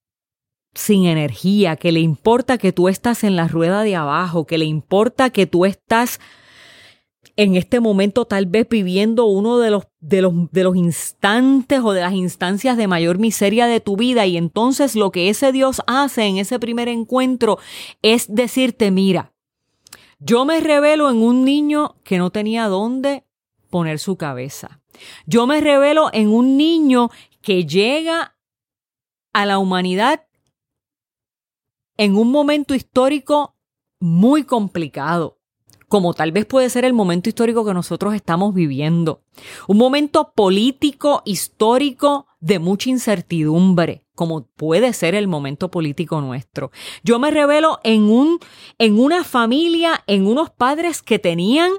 sin 0.74 1.06
energía, 1.06 1.76
que 1.76 1.92
le 1.92 2.00
importa 2.00 2.58
que 2.58 2.72
tú 2.72 2.88
estás 2.88 3.22
en 3.22 3.36
la 3.36 3.46
rueda 3.46 3.84
de 3.84 3.94
abajo, 3.94 4.44
que 4.44 4.58
le 4.58 4.64
importa 4.64 5.30
que 5.30 5.46
tú 5.46 5.64
estás 5.64 6.18
en 7.36 7.54
este 7.54 7.80
momento 7.80 8.24
tal 8.24 8.46
vez 8.46 8.66
viviendo 8.68 9.26
uno 9.26 9.58
de 9.58 9.70
los, 9.70 9.84
de 10.00 10.22
los, 10.22 10.32
de 10.50 10.64
los 10.64 10.74
instantes 10.74 11.80
o 11.82 11.92
de 11.92 12.00
las 12.00 12.14
instancias 12.14 12.76
de 12.76 12.88
mayor 12.88 13.18
miseria 13.18 13.66
de 13.66 13.80
tu 13.80 13.96
vida 13.96 14.26
y 14.26 14.36
entonces 14.36 14.96
lo 14.96 15.10
que 15.10 15.28
ese 15.28 15.52
Dios 15.52 15.82
hace 15.86 16.24
en 16.24 16.38
ese 16.38 16.58
primer 16.58 16.88
encuentro 16.88 17.58
es 18.02 18.34
decirte, 18.34 18.90
mira, 18.90 19.32
yo 20.18 20.46
me 20.46 20.60
revelo 20.60 21.10
en 21.10 21.18
un 21.18 21.44
niño 21.44 21.96
que 22.02 22.16
no 22.18 22.30
tenía 22.30 22.68
dónde 22.68 23.24
poner 23.68 23.98
su 23.98 24.16
cabeza. 24.16 24.80
Yo 25.26 25.46
me 25.46 25.60
revelo 25.60 26.08
en 26.12 26.28
un 26.28 26.56
niño 26.56 27.10
que 27.42 27.66
llega 27.66 28.36
a 29.34 29.44
la 29.44 29.58
humanidad 29.58 30.26
en 31.98 32.16
un 32.16 32.30
momento 32.30 32.74
histórico 32.74 33.54
muy 34.00 34.44
complicado, 34.44 35.35
como 35.88 36.14
tal 36.14 36.32
vez 36.32 36.46
puede 36.46 36.70
ser 36.70 36.84
el 36.84 36.92
momento 36.92 37.28
histórico 37.28 37.64
que 37.64 37.74
nosotros 37.74 38.14
estamos 38.14 38.54
viviendo. 38.54 39.22
Un 39.68 39.78
momento 39.78 40.32
político, 40.34 41.22
histórico, 41.24 42.26
de 42.40 42.58
mucha 42.58 42.90
incertidumbre 42.90 44.02
como 44.16 44.46
puede 44.56 44.92
ser 44.94 45.14
el 45.14 45.28
momento 45.28 45.70
político 45.70 46.20
nuestro. 46.20 46.72
Yo 47.04 47.18
me 47.20 47.30
revelo 47.30 47.78
en 47.84 48.04
un 48.04 48.40
en 48.78 48.98
una 48.98 49.22
familia, 49.22 50.02
en 50.06 50.26
unos 50.26 50.50
padres 50.50 51.02
que 51.02 51.20
tenían 51.20 51.70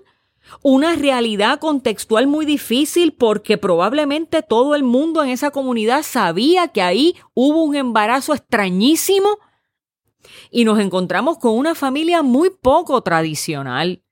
una 0.62 0.96
realidad 0.96 1.60
contextual 1.60 2.28
muy 2.28 2.46
difícil 2.46 3.14
porque 3.14 3.58
probablemente 3.58 4.44
todo 4.44 4.76
el 4.76 4.84
mundo 4.84 5.24
en 5.24 5.30
esa 5.30 5.52
comunidad 5.52 6.04
sabía 6.04 6.70
que 6.70 6.82
ahí 6.82 7.16
hubo 7.34 7.64
un 7.64 7.76
embarazo 7.76 8.34
extrañísimo 8.34 9.40
y 10.52 10.66
nos 10.66 10.80
encontramos 10.80 11.38
con 11.38 11.58
una 11.58 11.76
familia 11.76 12.22
muy 12.22 12.50
poco 12.50 13.02
tradicional 13.02 14.04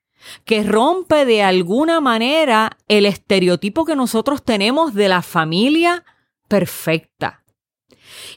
que 0.43 0.63
rompe 0.63 1.25
de 1.25 1.43
alguna 1.43 2.01
manera 2.01 2.77
el 2.87 3.05
estereotipo 3.05 3.85
que 3.85 3.95
nosotros 3.95 4.43
tenemos 4.43 4.93
de 4.93 5.07
la 5.07 5.21
familia 5.21 6.03
perfecta. 6.47 7.43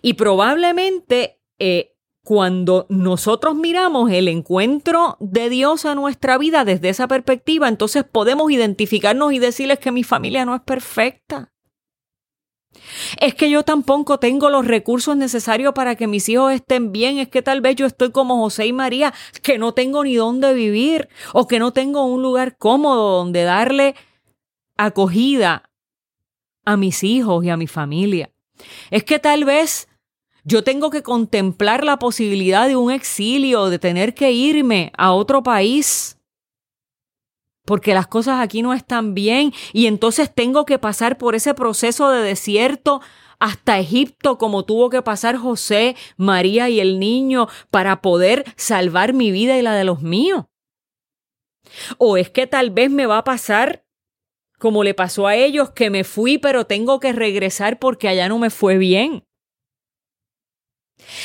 Y 0.03 0.15
probablemente 0.15 1.41
eh, 1.59 1.95
cuando 2.25 2.87
nosotros 2.91 3.55
miramos 3.55 4.11
el 4.11 4.29
encuentro 4.29 5.17
de 5.21 5.49
Dios 5.49 5.87
a 5.87 5.95
nuestra 5.95 6.37
vida 6.37 6.65
desde 6.65 6.91
esa 6.91 7.09
perspectiva, 7.09 7.69
entonces 7.69 8.05
podemos 8.05 8.51
identificarnos 8.51 9.33
y 9.33 9.39
decirles 9.39 9.79
que 9.79 9.93
mi 9.93 10.05
familia 10.05 10.45
no 10.45 10.55
es 10.55 10.61
perfecta. 10.61 11.53
Es 13.21 13.35
que 13.35 13.51
yo 13.51 13.63
tampoco 13.63 14.19
tengo 14.19 14.51
los 14.51 14.67
recursos 14.67 15.17
necesarios 15.17 15.73
para 15.73 15.97
que 15.97 16.07
mis 16.07 16.29
hijos 16.29 16.53
estén 16.53 16.93
bien. 16.93 17.19
Es 17.19 17.29
que 17.29 17.43
tal 17.43 17.61
vez 17.61 17.77
yo 17.77 17.87
estoy 17.87 18.13
como 18.13 18.39
José 18.39 18.67
y 18.67 18.73
María, 18.73 19.13
que 19.43 19.59
no 19.59 19.73
tengo 19.73 20.05
ni 20.05 20.15
dónde 20.15 20.53
vivir 20.55 21.09
o 21.33 21.47
que 21.47 21.59
no 21.59 21.73
tengo 21.73 22.05
un 22.05 22.23
lugar 22.23 22.57
cómodo 22.57 23.19
donde 23.19 23.45
darle 23.45 23.95
acogida 24.77 25.71
a 26.65 26.77
mis 26.77 27.03
hijos 27.03 27.45
y 27.45 27.51
a 27.51 27.57
mi 27.57 27.67
familia. 27.67 28.31
Es 28.91 29.05
que 29.05 29.19
tal 29.19 29.45
vez 29.45 29.89
yo 30.45 30.63
tengo 30.65 30.91
que 30.91 31.03
contemplar 31.03 31.85
la 31.85 31.99
posibilidad 31.99 32.69
de 32.69 32.77
un 32.77 32.91
exilio, 32.91 33.71
de 33.71 33.79
tener 33.79 34.15
que 34.15 34.33
irme 34.33 34.93
a 34.97 35.13
otro 35.13 35.43
país, 35.43 36.18
porque 37.69 37.93
las 37.93 38.07
cosas 38.07 38.41
aquí 38.41 38.63
no 38.63 38.73
están 38.73 39.13
bien 39.13 39.53
y 39.75 39.89
entonces 39.89 40.35
tengo 40.35 40.65
que 40.65 40.79
pasar 40.79 41.19
por 41.19 41.35
ese 41.35 41.53
proceso 41.53 42.09
de 42.09 42.23
desierto 42.23 43.03
hasta 43.41 43.79
Egipto 43.79 44.39
como 44.39 44.65
tuvo 44.65 44.89
que 44.89 45.03
pasar 45.03 45.37
José, 45.37 45.95
María 46.17 46.71
y 46.71 46.81
el 46.81 46.99
niño 46.99 47.47
para 47.71 48.01
poder 48.01 48.47
salvar 48.57 49.13
mi 49.13 49.31
vida 49.33 49.59
y 49.59 49.63
la 49.63 49.75
de 49.75 49.85
los 49.85 50.01
míos. 50.01 50.47
O 51.99 52.17
es 52.17 52.31
que 52.31 52.47
tal 52.47 52.71
vez 52.71 52.91
me 52.91 53.05
va 53.05 53.19
a 53.19 53.25
pasar 53.25 53.85
como 54.59 54.83
le 54.83 54.95
pasó 54.95 55.27
a 55.27 55.37
ellos, 55.37 55.71
que 55.71 55.91
me 55.91 56.05
fui 56.05 56.39
pero 56.39 56.65
tengo 56.65 57.01
que 57.01 57.13
regresar 57.13 57.79
porque 57.79 58.09
allá 58.09 58.31
no 58.31 58.39
me 58.39 58.49
fue 58.49 58.79
bien. 58.79 59.27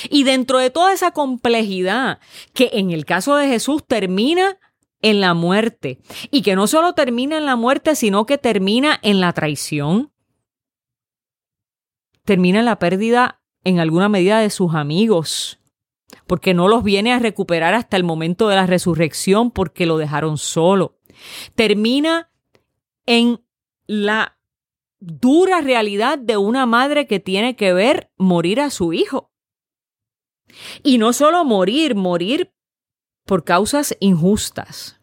Y 0.10 0.26
dentro 0.26 0.60
de 0.60 0.72
toda 0.72 0.92
esa 0.92 1.12
complejidad, 1.12 2.20
que 2.54 2.70
en 2.74 2.92
el 2.92 3.06
caso 3.06 3.38
de 3.38 3.48
Jesús 3.48 3.86
termina 3.88 4.60
en 5.04 5.20
la 5.20 5.36
muerte, 5.36 6.00
y 6.32 6.42
que 6.42 6.56
no 6.56 6.66
solo 6.66 6.94
termina 6.94 7.38
en 7.38 7.46
la 7.46 7.56
muerte, 7.56 7.96
sino 7.96 8.26
que 8.26 8.40
termina 8.40 9.00
en 9.04 9.20
la 9.20 9.34
traición, 9.34 10.12
termina 12.24 12.60
en 12.60 12.66
la 12.66 12.80
pérdida 12.80 13.42
en 13.66 13.80
alguna 13.80 14.10
medida 14.10 14.40
de 14.40 14.50
sus 14.50 14.74
amigos, 14.74 15.60
porque 16.26 16.54
no 16.54 16.68
los 16.68 16.84
viene 16.84 17.14
a 17.14 17.20
recuperar 17.20 17.74
hasta 17.74 17.98
el 17.98 18.04
momento 18.04 18.48
de 18.48 18.56
la 18.56 18.66
resurrección 18.66 19.52
porque 19.52 19.86
lo 19.86 19.98
dejaron 19.98 20.38
solo. 20.38 20.98
Termina 21.56 22.32
en 23.06 23.44
la 23.88 24.38
dura 25.00 25.60
realidad 25.60 26.18
de 26.18 26.38
una 26.38 26.66
madre 26.66 27.08
que 27.08 27.20
tiene 27.20 27.58
que 27.58 27.74
ver 27.74 28.10
morir 28.16 28.62
a 28.62 28.70
su 28.70 28.94
hijo. 28.94 29.32
Y 30.82 30.98
no 30.98 31.12
solo 31.12 31.44
morir, 31.44 31.96
morir 31.96 32.53
por 33.26 33.44
causas 33.44 33.96
injustas. 34.00 35.00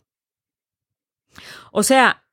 O 1.73 1.83
sea, 1.83 2.25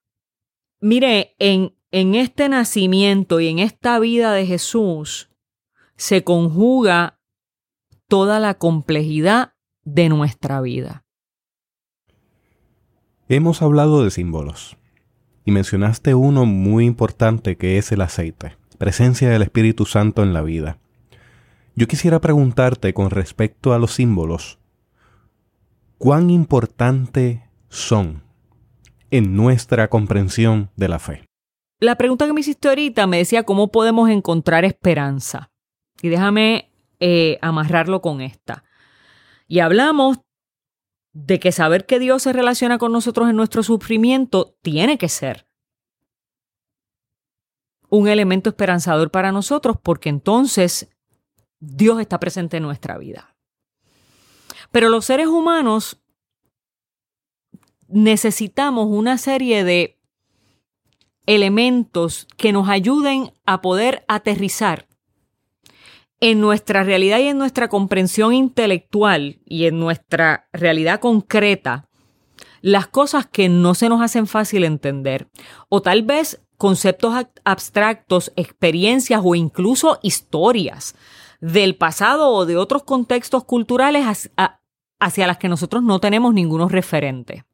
mire, 0.79 1.35
en, 1.39 1.75
en 1.91 2.15
este 2.15 2.49
nacimiento 2.49 3.39
y 3.39 3.47
en 3.47 3.59
esta 3.59 3.99
vida 3.99 4.33
de 4.33 4.45
Jesús 4.45 5.29
se 5.95 6.23
conjuga 6.23 7.19
toda 8.07 8.39
la 8.39 8.55
complejidad 8.55 9.53
de 9.83 10.09
nuestra 10.09 10.61
vida. 10.61 11.05
Hemos 13.29 13.61
hablado 13.61 14.03
de 14.03 14.11
símbolos 14.11 14.77
y 15.43 15.51
mencionaste 15.51 16.15
uno 16.15 16.45
muy 16.45 16.85
importante 16.85 17.57
que 17.57 17.77
es 17.77 17.91
el 17.91 18.01
aceite, 18.01 18.57
presencia 18.77 19.29
del 19.29 19.41
Espíritu 19.41 19.85
Santo 19.85 20.23
en 20.23 20.33
la 20.33 20.41
vida. 20.41 20.77
Yo 21.75 21.87
quisiera 21.87 22.19
preguntarte 22.19 22.93
con 22.93 23.09
respecto 23.09 23.73
a 23.73 23.79
los 23.79 23.93
símbolos, 23.93 24.59
¿cuán 25.97 26.29
importante 26.29 27.49
son 27.69 28.23
en 29.11 29.35
nuestra 29.35 29.89
comprensión 29.89 30.69
de 30.75 30.87
la 30.87 30.99
fe? 30.99 31.25
La 31.79 31.95
pregunta 31.95 32.25
que 32.25 32.33
me 32.33 32.41
hiciste 32.41 32.67
ahorita 32.67 33.05
me 33.07 33.17
decía 33.17 33.43
cómo 33.43 33.71
podemos 33.71 34.09
encontrar 34.09 34.65
esperanza. 34.65 35.51
Y 36.01 36.09
déjame 36.09 36.71
eh, 36.99 37.37
amarrarlo 37.41 38.01
con 38.01 38.21
esta. 38.21 38.63
Y 39.47 39.59
hablamos 39.59 40.19
de 41.13 41.39
que 41.39 41.51
saber 41.51 41.85
que 41.85 41.99
Dios 41.99 42.23
se 42.23 42.33
relaciona 42.33 42.77
con 42.77 42.91
nosotros 42.91 43.29
en 43.29 43.35
nuestro 43.35 43.63
sufrimiento 43.63 44.55
tiene 44.61 44.97
que 44.97 45.09
ser 45.09 45.47
un 47.89 48.07
elemento 48.07 48.49
esperanzador 48.49 49.11
para 49.11 49.31
nosotros 49.31 49.77
porque 49.81 50.09
entonces 50.09 50.89
Dios 51.59 51.99
está 52.01 52.19
presente 52.19 52.57
en 52.57 52.63
nuestra 52.63 52.97
vida. 52.97 53.36
Pero 54.71 54.89
los 54.89 55.05
seres 55.05 55.27
humanos 55.27 56.01
necesitamos 57.87 58.87
una 58.89 59.17
serie 59.17 59.63
de 59.63 59.97
elementos 61.25 62.27
que 62.37 62.51
nos 62.51 62.69
ayuden 62.69 63.31
a 63.45 63.61
poder 63.61 64.03
aterrizar 64.07 64.87
en 66.19 66.41
nuestra 66.41 66.83
realidad 66.83 67.19
y 67.19 67.27
en 67.27 67.37
nuestra 67.37 67.67
comprensión 67.67 68.33
intelectual 68.33 69.39
y 69.45 69.65
en 69.65 69.79
nuestra 69.79 70.47
realidad 70.51 70.99
concreta 70.99 71.87
las 72.61 72.87
cosas 72.87 73.27
que 73.27 73.49
no 73.49 73.75
se 73.75 73.87
nos 73.87 74.01
hacen 74.01 74.25
fácil 74.25 74.63
entender. 74.63 75.27
O 75.69 75.81
tal 75.81 76.01
vez 76.03 76.41
conceptos 76.57 77.13
abstractos, 77.43 78.33
experiencias 78.35 79.21
o 79.23 79.35
incluso 79.35 79.99
historias 80.01 80.95
del 81.39 81.75
pasado 81.75 82.29
o 82.31 82.45
de 82.45 82.57
otros 82.57 82.83
contextos 82.83 83.43
culturales 83.43 84.29
hacia 84.99 85.27
las 85.27 85.37
que 85.37 85.49
nosotros 85.49 85.83
no 85.83 85.99
tenemos 85.99 86.33
ninguno 86.33 86.67
referente. 86.67 87.45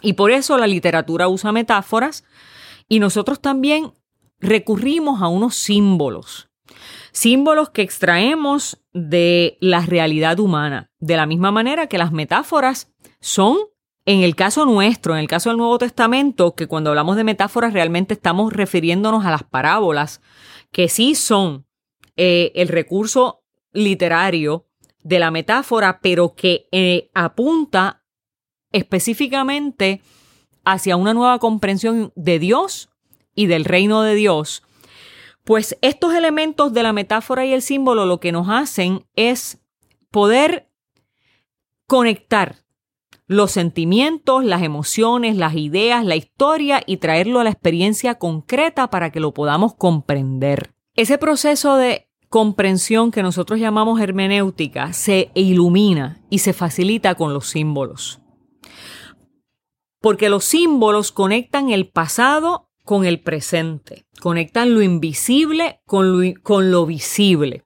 Y 0.00 0.14
por 0.14 0.30
eso 0.30 0.58
la 0.58 0.66
literatura 0.66 1.28
usa 1.28 1.52
metáforas 1.52 2.24
y 2.88 2.98
nosotros 2.98 3.40
también 3.40 3.92
recurrimos 4.40 5.22
a 5.22 5.28
unos 5.28 5.54
símbolos 5.54 6.48
símbolos 7.12 7.70
que 7.70 7.82
extraemos 7.82 8.82
de 8.92 9.58
la 9.60 9.80
realidad 9.80 10.40
humana, 10.40 10.90
de 10.98 11.16
la 11.16 11.26
misma 11.26 11.50
manera 11.52 11.86
que 11.86 11.98
las 11.98 12.12
metáforas 12.12 12.90
son, 13.20 13.58
en 14.04 14.22
el 14.22 14.34
caso 14.34 14.66
nuestro, 14.66 15.14
en 15.14 15.20
el 15.20 15.28
caso 15.28 15.50
del 15.50 15.58
Nuevo 15.58 15.78
Testamento, 15.78 16.54
que 16.54 16.66
cuando 16.66 16.90
hablamos 16.90 17.16
de 17.16 17.24
metáforas 17.24 17.72
realmente 17.72 18.14
estamos 18.14 18.52
refiriéndonos 18.52 19.24
a 19.24 19.30
las 19.30 19.44
parábolas, 19.44 20.20
que 20.72 20.88
sí 20.88 21.14
son 21.14 21.66
eh, 22.16 22.52
el 22.54 22.68
recurso 22.68 23.44
literario 23.72 24.66
de 25.02 25.18
la 25.18 25.30
metáfora, 25.30 26.00
pero 26.00 26.34
que 26.34 26.68
eh, 26.72 27.10
apunta 27.14 28.04
específicamente 28.70 30.00
hacia 30.64 30.96
una 30.96 31.14
nueva 31.14 31.38
comprensión 31.38 32.12
de 32.14 32.38
Dios 32.38 32.90
y 33.34 33.46
del 33.46 33.64
reino 33.64 34.02
de 34.02 34.14
Dios 34.14 34.62
pues 35.44 35.76
estos 35.80 36.14
elementos 36.14 36.72
de 36.72 36.82
la 36.82 36.92
metáfora 36.92 37.44
y 37.44 37.52
el 37.52 37.62
símbolo 37.62 38.06
lo 38.06 38.20
que 38.20 38.32
nos 38.32 38.48
hacen 38.48 39.06
es 39.16 39.60
poder 40.10 40.68
conectar 41.86 42.56
los 43.26 43.50
sentimientos, 43.50 44.44
las 44.44 44.62
emociones, 44.62 45.36
las 45.36 45.54
ideas, 45.54 46.04
la 46.04 46.16
historia 46.16 46.82
y 46.86 46.98
traerlo 46.98 47.40
a 47.40 47.44
la 47.44 47.50
experiencia 47.50 48.16
concreta 48.16 48.90
para 48.90 49.10
que 49.10 49.20
lo 49.20 49.32
podamos 49.32 49.74
comprender. 49.74 50.74
Ese 50.94 51.16
proceso 51.16 51.76
de 51.76 52.08
comprensión 52.28 53.10
que 53.10 53.22
nosotros 53.22 53.60
llamamos 53.60 54.00
hermenéutica 54.00 54.92
se 54.92 55.30
ilumina 55.34 56.22
y 56.30 56.38
se 56.38 56.52
facilita 56.52 57.14
con 57.14 57.32
los 57.32 57.46
símbolos. 57.48 58.20
Porque 60.00 60.28
los 60.28 60.44
símbolos 60.44 61.12
conectan 61.12 61.70
el 61.70 61.88
pasado 61.88 62.70
con 62.84 63.04
el 63.04 63.20
presente, 63.20 64.06
conectan 64.20 64.74
lo 64.74 64.82
invisible 64.82 65.80
con 65.86 66.70
lo, 66.70 66.86
visible. 66.86 67.64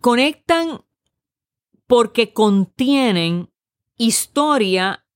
Conectan 0.00 0.84
porque 1.86 2.32
contienen 2.32 3.50
historia, 3.96 5.06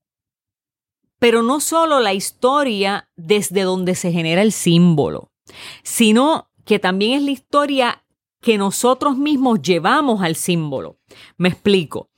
pero 1.18 1.42
no 1.42 1.61
solo 1.61 2.01
la 2.01 2.14
historia 2.14 3.11
desde 3.16 3.62
donde 3.62 3.94
se 3.94 4.12
genera 4.12 4.42
el 4.42 4.53
símbolo, 4.53 5.33
sino 5.83 6.51
que 6.65 6.79
también 6.79 7.13
es 7.13 7.23
la 7.23 7.31
historia 7.31 8.05
que 8.41 8.59
nosotros 8.59 9.17
mismos 9.17 9.63
llevamos 9.63 10.23
al 10.23 10.37
símbolo. 10.37 10.99
Me 11.37 11.49
explico. 11.49 12.11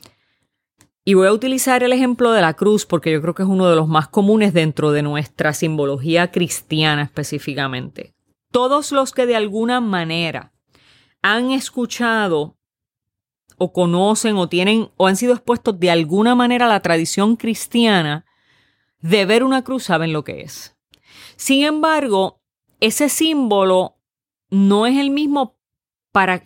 Y 1.04 1.14
voy 1.14 1.26
a 1.26 1.32
utilizar 1.32 1.82
el 1.82 1.92
ejemplo 1.92 2.32
de 2.32 2.42
la 2.42 2.54
cruz 2.54 2.84
porque 2.84 3.10
yo 3.10 3.22
creo 3.22 3.34
que 3.34 3.42
es 3.42 3.48
uno 3.48 3.68
de 3.70 3.76
los 3.76 3.88
más 3.88 4.08
comunes 4.08 4.52
dentro 4.52 4.92
de 4.92 5.02
nuestra 5.02 5.54
simbología 5.54 6.30
cristiana 6.30 7.02
específicamente. 7.02 8.14
Todos 8.50 8.92
los 8.92 9.12
que 9.12 9.24
de 9.24 9.36
alguna 9.36 9.80
manera 9.80 10.52
han 11.22 11.50
escuchado 11.50 12.58
o 13.56 13.72
conocen 13.72 14.36
o 14.36 14.48
tienen 14.48 14.90
o 14.96 15.06
han 15.06 15.16
sido 15.16 15.32
expuestos 15.32 15.80
de 15.80 15.90
alguna 15.90 16.34
manera 16.34 16.66
a 16.66 16.68
la 16.68 16.80
tradición 16.80 17.36
cristiana 17.36 18.26
de 19.00 19.24
ver 19.24 19.44
una 19.44 19.64
cruz 19.64 19.84
saben 19.84 20.12
lo 20.12 20.24
que 20.24 20.42
es. 20.42 20.76
Sin 21.36 21.64
embargo, 21.64 22.37
ese 22.80 23.08
símbolo 23.08 23.96
no 24.50 24.86
es 24.86 24.96
el 24.98 25.10
mismo 25.10 25.58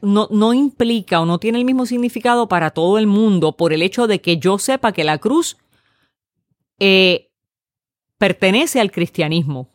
no, 0.03 0.53
implica 0.53 1.21
o 1.21 1.27
no 1.27 1.38
tiene 1.38 1.59
el 1.59 1.64
mismo 1.64 1.87
significado 1.87 2.49
para 2.49 2.71
todo 2.71 2.99
el 2.99 3.07
mundo 3.07 3.57
por 3.57 3.73
el 3.73 3.83
hecho 3.83 4.07
de 4.07 4.21
que 4.21 4.37
yo 4.37 4.59
sepa 4.59 4.92
que 4.92 5.05
la 5.05 5.18
cruz 5.18 5.57
eh, 6.79 7.31
pertenece 8.18 8.81
al 8.81 8.90
cristianismo, 8.90 9.71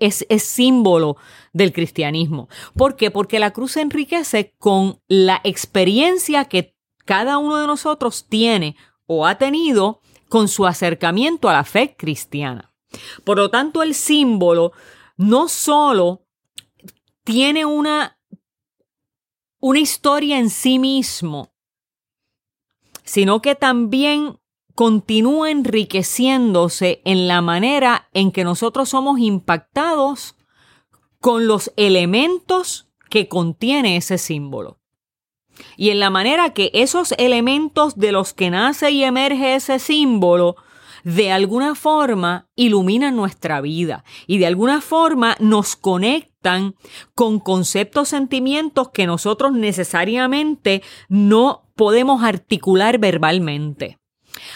es, 0.00 0.26
es, 0.28 0.42
símbolo 0.42 1.16
del 1.52 1.72
cristianismo. 1.72 2.48
¿Por 2.76 2.96
qué? 2.96 3.10
Porque 3.10 3.38
la 3.38 3.52
cruz 3.52 3.72
se 3.72 3.80
enriquece 3.80 4.54
con 4.58 5.00
la 5.06 5.40
experiencia 5.44 6.46
que 6.46 6.76
cada 7.04 7.38
uno 7.38 7.58
de 7.58 7.66
nosotros 7.66 8.26
tiene 8.28 8.76
o 9.06 9.26
ha 9.26 9.36
tenido 9.38 10.00
con 10.28 10.48
su 10.48 10.66
acercamiento 10.66 11.48
a 11.48 11.52
la 11.52 11.64
fe 11.64 11.94
cristiana. 11.96 12.72
Por 13.24 13.36
lo 13.36 13.50
tanto, 13.50 13.82
el 13.82 13.94
símbolo 13.94 14.72
no 15.16 15.48
solo 15.48 16.26
tiene 17.24 17.64
una 17.64 18.18
una 19.60 19.78
historia 19.78 20.38
en 20.38 20.50
sí 20.50 20.78
mismo, 20.78 21.54
sino 23.02 23.40
que 23.40 23.54
también 23.54 24.38
continúa 24.74 25.50
enriqueciéndose 25.50 27.00
en 27.06 27.28
la 27.28 27.40
manera 27.40 28.10
en 28.12 28.30
que 28.30 28.44
nosotros 28.44 28.90
somos 28.90 29.18
impactados 29.20 30.36
con 31.18 31.46
los 31.46 31.72
elementos 31.76 32.90
que 33.08 33.28
contiene 33.28 33.96
ese 33.96 34.18
símbolo. 34.18 34.80
Y 35.78 35.88
en 35.88 36.00
la 36.00 36.10
manera 36.10 36.52
que 36.52 36.70
esos 36.74 37.12
elementos 37.12 37.96
de 37.96 38.12
los 38.12 38.34
que 38.34 38.50
nace 38.50 38.90
y 38.90 39.04
emerge 39.04 39.54
ese 39.54 39.78
símbolo 39.78 40.56
de 41.04 41.30
alguna 41.30 41.74
forma 41.74 42.48
iluminan 42.56 43.14
nuestra 43.14 43.60
vida 43.60 44.04
y 44.26 44.38
de 44.38 44.46
alguna 44.46 44.80
forma 44.80 45.36
nos 45.38 45.76
conectan 45.76 46.74
con 47.14 47.38
conceptos, 47.38 48.08
sentimientos 48.08 48.88
que 48.88 49.06
nosotros 49.06 49.52
necesariamente 49.52 50.82
no 51.08 51.70
podemos 51.76 52.22
articular 52.22 52.98
verbalmente. 52.98 53.98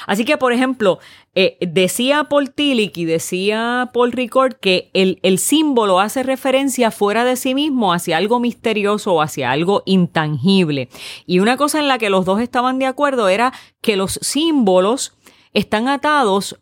Así 0.07 0.25
que, 0.25 0.37
por 0.37 0.53
ejemplo, 0.53 0.99
eh, 1.35 1.57
decía 1.61 2.25
Paul 2.25 2.51
Tillich 2.51 2.97
y 2.99 3.05
decía 3.05 3.91
Paul 3.93 4.13
Ricord 4.13 4.55
que 4.55 4.91
el, 4.93 5.21
el, 5.23 5.39
símbolo 5.39 6.01
hace 6.01 6.23
referencia 6.23 6.91
fuera 6.91 7.25
de 7.25 7.37
sí 7.37 7.55
mismo 7.55 7.93
hacia 7.93 8.17
algo 8.17 8.41
misterioso 8.41 9.15
o 9.15 9.23
hacia 9.23 9.51
algo 9.51 9.83
intangible. 9.87 10.89
Y 11.27 11.39
una 11.39 11.57
cosa 11.57 11.79
en 11.79 11.89
la 11.89 11.99
que 11.99 12.11
los 12.11 12.25
dos 12.25 12.41
estaban 12.41 12.79
de 12.79 12.87
acuerdo 12.87 13.29
era 13.29 13.53
que 13.81 13.97
los 13.97 14.19
símbolos 14.23 15.17
están 15.53 15.89
atados 15.89 16.61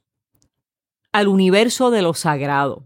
al 1.12 1.29
universo 1.29 1.90
de 1.90 2.03
lo 2.03 2.14
sagrado. 2.14 2.85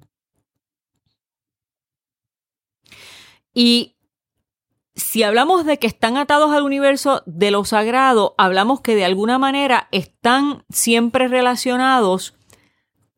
Y 3.53 3.97
si 4.95 5.23
hablamos 5.23 5.65
de 5.65 5.79
que 5.79 5.87
están 5.87 6.17
atados 6.17 6.53
al 6.53 6.63
universo 6.63 7.23
de 7.27 7.51
lo 7.51 7.65
sagrado, 7.65 8.35
hablamos 8.39 8.81
que 8.81 8.95
de 8.95 9.05
alguna 9.05 9.39
manera 9.39 9.89
están 9.93 10.65
siempre 10.69 11.29
relacionados 11.29 12.35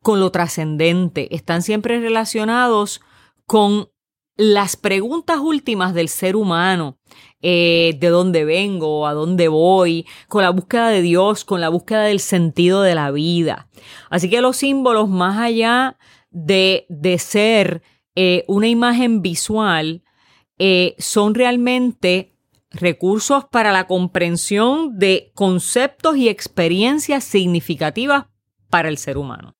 con 0.00 0.20
lo 0.20 0.30
trascendente, 0.30 1.34
están 1.34 1.62
siempre 1.62 2.00
relacionados 2.00 3.00
con 3.46 3.90
las 4.36 4.76
preguntas 4.76 5.38
últimas 5.40 5.94
del 5.94 6.08
ser 6.08 6.36
humano, 6.36 6.98
eh, 7.42 7.96
de 7.98 8.08
dónde 8.08 8.44
vengo, 8.44 9.06
a 9.06 9.12
dónde 9.12 9.48
voy, 9.48 10.06
con 10.28 10.42
la 10.42 10.50
búsqueda 10.50 10.88
de 10.88 11.02
Dios, 11.02 11.44
con 11.44 11.60
la 11.60 11.68
búsqueda 11.68 12.02
del 12.04 12.20
sentido 12.20 12.82
de 12.82 12.94
la 12.94 13.10
vida. 13.10 13.68
Así 14.10 14.30
que 14.30 14.40
los 14.40 14.56
símbolos, 14.56 15.08
más 15.08 15.38
allá 15.38 15.98
de, 16.30 16.86
de 16.88 17.18
ser 17.18 17.82
eh, 18.14 18.44
una 18.48 18.68
imagen 18.68 19.22
visual, 19.22 20.02
eh, 20.58 20.94
son 20.98 21.34
realmente 21.34 22.34
recursos 22.70 23.44
para 23.50 23.72
la 23.72 23.86
comprensión 23.86 24.98
de 24.98 25.30
conceptos 25.34 26.16
y 26.16 26.28
experiencias 26.28 27.24
significativas 27.24 28.26
para 28.70 28.88
el 28.88 28.96
ser 28.96 29.18
humano. 29.18 29.54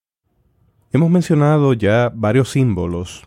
Hemos 0.93 1.11
mencionado 1.11 1.73
ya 1.73 2.11
varios 2.15 2.51
símbolos 2.51 3.25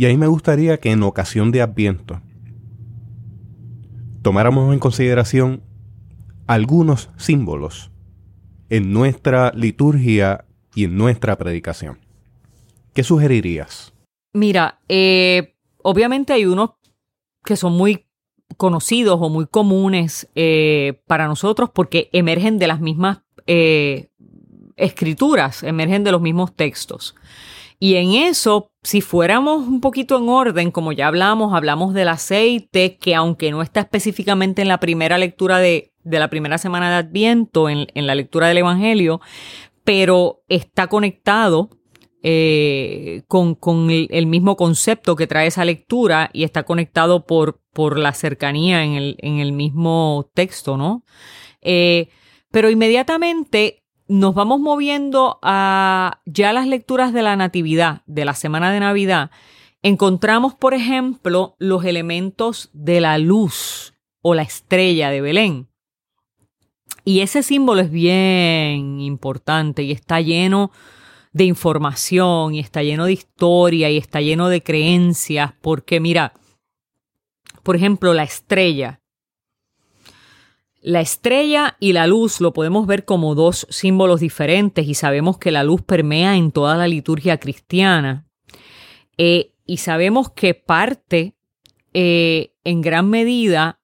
y 0.00 0.06
ahí 0.06 0.16
me 0.16 0.28
gustaría 0.28 0.80
que 0.80 0.92
en 0.92 1.02
ocasión 1.02 1.52
de 1.52 1.60
Adviento 1.60 2.22
tomáramos 4.22 4.72
en 4.72 4.78
consideración 4.78 5.62
algunos 6.46 7.10
símbolos 7.18 7.90
en 8.70 8.94
nuestra 8.94 9.52
liturgia 9.54 10.46
y 10.74 10.84
en 10.84 10.96
nuestra 10.96 11.36
predicación. 11.36 11.98
¿Qué 12.94 13.04
sugerirías? 13.04 13.92
Mira, 14.32 14.80
eh, 14.88 15.54
obviamente 15.82 16.32
hay 16.32 16.46
unos 16.46 16.70
que 17.44 17.56
son 17.56 17.74
muy 17.74 18.06
conocidos 18.56 19.18
o 19.20 19.28
muy 19.28 19.46
comunes 19.48 20.30
eh, 20.34 21.02
para 21.08 21.26
nosotros 21.26 21.68
porque 21.74 22.08
emergen 22.12 22.58
de 22.58 22.68
las 22.68 22.80
mismas 22.80 23.18
eh, 23.46 24.08
escrituras, 24.76 25.62
emergen 25.62 26.04
de 26.04 26.12
los 26.12 26.22
mismos 26.22 26.56
textos. 26.56 27.14
Y 27.78 27.96
en 27.96 28.12
eso, 28.12 28.69
si 28.82 29.00
fuéramos 29.00 29.66
un 29.66 29.80
poquito 29.80 30.16
en 30.16 30.28
orden, 30.28 30.70
como 30.70 30.92
ya 30.92 31.08
hablamos, 31.08 31.54
hablamos 31.54 31.92
del 31.92 32.08
aceite, 32.08 32.96
que 32.96 33.14
aunque 33.14 33.50
no 33.50 33.62
está 33.62 33.80
específicamente 33.80 34.62
en 34.62 34.68
la 34.68 34.80
primera 34.80 35.18
lectura 35.18 35.58
de, 35.58 35.92
la 36.04 36.30
primera 36.30 36.56
semana 36.56 36.90
de 36.90 36.96
Adviento, 36.96 37.68
en, 37.68 37.86
la 37.94 38.14
lectura 38.14 38.48
del 38.48 38.58
Evangelio, 38.58 39.20
pero 39.84 40.42
está 40.48 40.86
conectado 40.86 41.68
eh, 42.22 43.22
con, 43.28 43.58
el, 43.90 44.26
mismo 44.26 44.56
concepto 44.56 45.14
que 45.14 45.26
trae 45.26 45.46
esa 45.46 45.64
lectura 45.64 46.30
y 46.32 46.44
está 46.44 46.62
conectado 46.62 47.26
por, 47.26 47.60
por 47.74 47.98
la 47.98 48.14
cercanía 48.14 48.82
en 48.82 48.92
el, 48.92 49.16
en 49.18 49.40
el 49.40 49.52
mismo 49.52 50.30
texto, 50.34 50.78
¿no? 50.78 51.04
Eh, 51.60 52.08
pero 52.50 52.70
inmediatamente 52.70 53.79
nos 54.10 54.34
vamos 54.34 54.58
moviendo 54.58 55.38
a 55.40 56.20
ya 56.26 56.52
las 56.52 56.66
lecturas 56.66 57.12
de 57.12 57.22
la 57.22 57.36
Natividad, 57.36 58.02
de 58.06 58.24
la 58.24 58.34
semana 58.34 58.72
de 58.72 58.80
Navidad, 58.80 59.30
encontramos, 59.82 60.52
por 60.52 60.74
ejemplo, 60.74 61.54
los 61.60 61.84
elementos 61.84 62.70
de 62.72 63.00
la 63.00 63.18
luz 63.18 63.94
o 64.20 64.34
la 64.34 64.42
estrella 64.42 65.10
de 65.10 65.20
Belén. 65.20 65.68
Y 67.04 67.20
ese 67.20 67.44
símbolo 67.44 67.82
es 67.82 67.92
bien 67.92 69.00
importante 69.00 69.84
y 69.84 69.92
está 69.92 70.20
lleno 70.20 70.72
de 71.32 71.44
información 71.44 72.56
y 72.56 72.58
está 72.58 72.82
lleno 72.82 73.04
de 73.04 73.12
historia 73.12 73.90
y 73.90 73.96
está 73.96 74.20
lleno 74.20 74.48
de 74.48 74.60
creencias, 74.60 75.52
porque 75.60 76.00
mira, 76.00 76.32
por 77.62 77.76
ejemplo, 77.76 78.12
la 78.12 78.24
estrella 78.24 78.99
la 80.82 81.00
estrella 81.00 81.76
y 81.78 81.92
la 81.92 82.06
luz 82.06 82.40
lo 82.40 82.52
podemos 82.52 82.86
ver 82.86 83.04
como 83.04 83.34
dos 83.34 83.66
símbolos 83.70 84.20
diferentes 84.20 84.86
y 84.86 84.94
sabemos 84.94 85.38
que 85.38 85.50
la 85.50 85.62
luz 85.62 85.82
permea 85.82 86.36
en 86.36 86.52
toda 86.52 86.76
la 86.76 86.88
liturgia 86.88 87.38
cristiana. 87.38 88.26
Eh, 89.18 89.52
y 89.66 89.76
sabemos 89.76 90.30
que 90.30 90.54
parte 90.54 91.36
eh, 91.92 92.54
en 92.64 92.80
gran 92.80 93.10
medida 93.10 93.80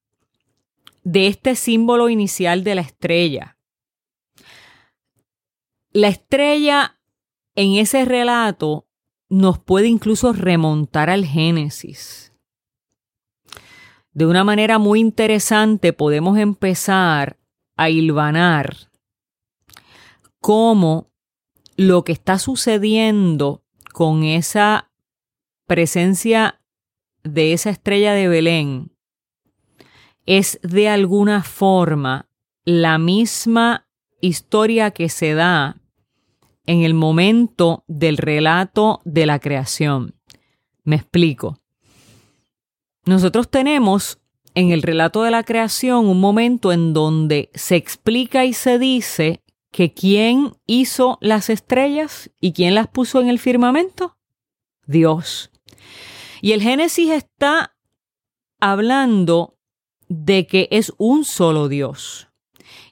de 1.04 1.26
este 1.26 1.54
símbolo 1.54 2.08
inicial 2.08 2.64
de 2.64 2.74
la 2.74 2.80
estrella. 2.80 3.58
La 5.92 6.08
estrella 6.08 6.98
en 7.54 7.74
ese 7.74 8.04
relato 8.04 8.86
nos 9.28 9.58
puede 9.58 9.88
incluso 9.88 10.32
remontar 10.32 11.10
al 11.10 11.24
Génesis 11.24 12.25
de 14.16 14.24
una 14.24 14.44
manera 14.44 14.78
muy 14.78 15.00
interesante 15.00 15.92
podemos 15.92 16.38
empezar 16.38 17.38
a 17.76 17.90
hilvanar 17.90 18.74
cómo 20.40 21.10
lo 21.76 22.02
que 22.02 22.12
está 22.12 22.38
sucediendo 22.38 23.62
con 23.92 24.24
esa 24.24 24.90
presencia 25.66 26.62
de 27.24 27.52
esa 27.52 27.68
estrella 27.68 28.14
de 28.14 28.28
Belén 28.28 28.96
es 30.24 30.58
de 30.62 30.88
alguna 30.88 31.42
forma 31.42 32.30
la 32.64 32.96
misma 32.96 33.86
historia 34.22 34.92
que 34.92 35.10
se 35.10 35.34
da 35.34 35.76
en 36.64 36.84
el 36.84 36.94
momento 36.94 37.84
del 37.86 38.16
relato 38.16 39.02
de 39.04 39.26
la 39.26 39.40
creación. 39.40 40.14
Me 40.84 40.96
explico. 40.96 41.60
Nosotros 43.06 43.48
tenemos 43.48 44.18
en 44.56 44.72
el 44.72 44.82
relato 44.82 45.22
de 45.22 45.30
la 45.30 45.44
creación 45.44 46.06
un 46.06 46.18
momento 46.18 46.72
en 46.72 46.92
donde 46.92 47.50
se 47.54 47.76
explica 47.76 48.44
y 48.44 48.52
se 48.52 48.80
dice 48.80 49.44
que 49.70 49.92
quién 49.92 50.54
hizo 50.66 51.16
las 51.20 51.48
estrellas 51.48 52.30
y 52.40 52.52
quién 52.52 52.74
las 52.74 52.88
puso 52.88 53.20
en 53.20 53.28
el 53.28 53.38
firmamento. 53.38 54.16
Dios. 54.86 55.52
Y 56.40 56.52
el 56.52 56.62
Génesis 56.62 57.10
está 57.10 57.76
hablando 58.60 59.56
de 60.08 60.48
que 60.48 60.68
es 60.72 60.92
un 60.98 61.24
solo 61.24 61.68
Dios 61.68 62.28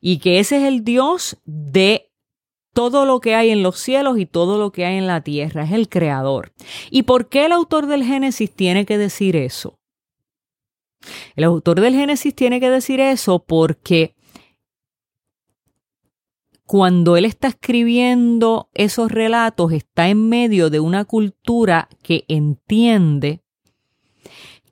y 0.00 0.18
que 0.18 0.38
ese 0.38 0.58
es 0.58 0.62
el 0.64 0.84
Dios 0.84 1.38
de 1.44 2.12
todo 2.72 3.04
lo 3.04 3.20
que 3.20 3.34
hay 3.34 3.50
en 3.50 3.62
los 3.62 3.78
cielos 3.78 4.18
y 4.18 4.26
todo 4.26 4.58
lo 4.58 4.70
que 4.70 4.84
hay 4.84 4.96
en 4.96 5.06
la 5.06 5.22
tierra, 5.22 5.64
es 5.64 5.72
el 5.72 5.88
creador. 5.88 6.52
¿Y 6.90 7.02
por 7.02 7.28
qué 7.28 7.46
el 7.46 7.52
autor 7.52 7.86
del 7.86 8.04
Génesis 8.04 8.54
tiene 8.54 8.84
que 8.84 8.98
decir 8.98 9.34
eso? 9.34 9.78
El 11.36 11.44
autor 11.44 11.80
del 11.80 11.94
Génesis 11.94 12.34
tiene 12.34 12.60
que 12.60 12.70
decir 12.70 13.00
eso 13.00 13.44
porque 13.44 14.14
cuando 16.66 17.16
él 17.16 17.24
está 17.24 17.48
escribiendo 17.48 18.70
esos 18.74 19.10
relatos 19.12 19.72
está 19.72 20.08
en 20.08 20.28
medio 20.28 20.70
de 20.70 20.80
una 20.80 21.04
cultura 21.04 21.88
que 22.02 22.24
entiende 22.28 23.42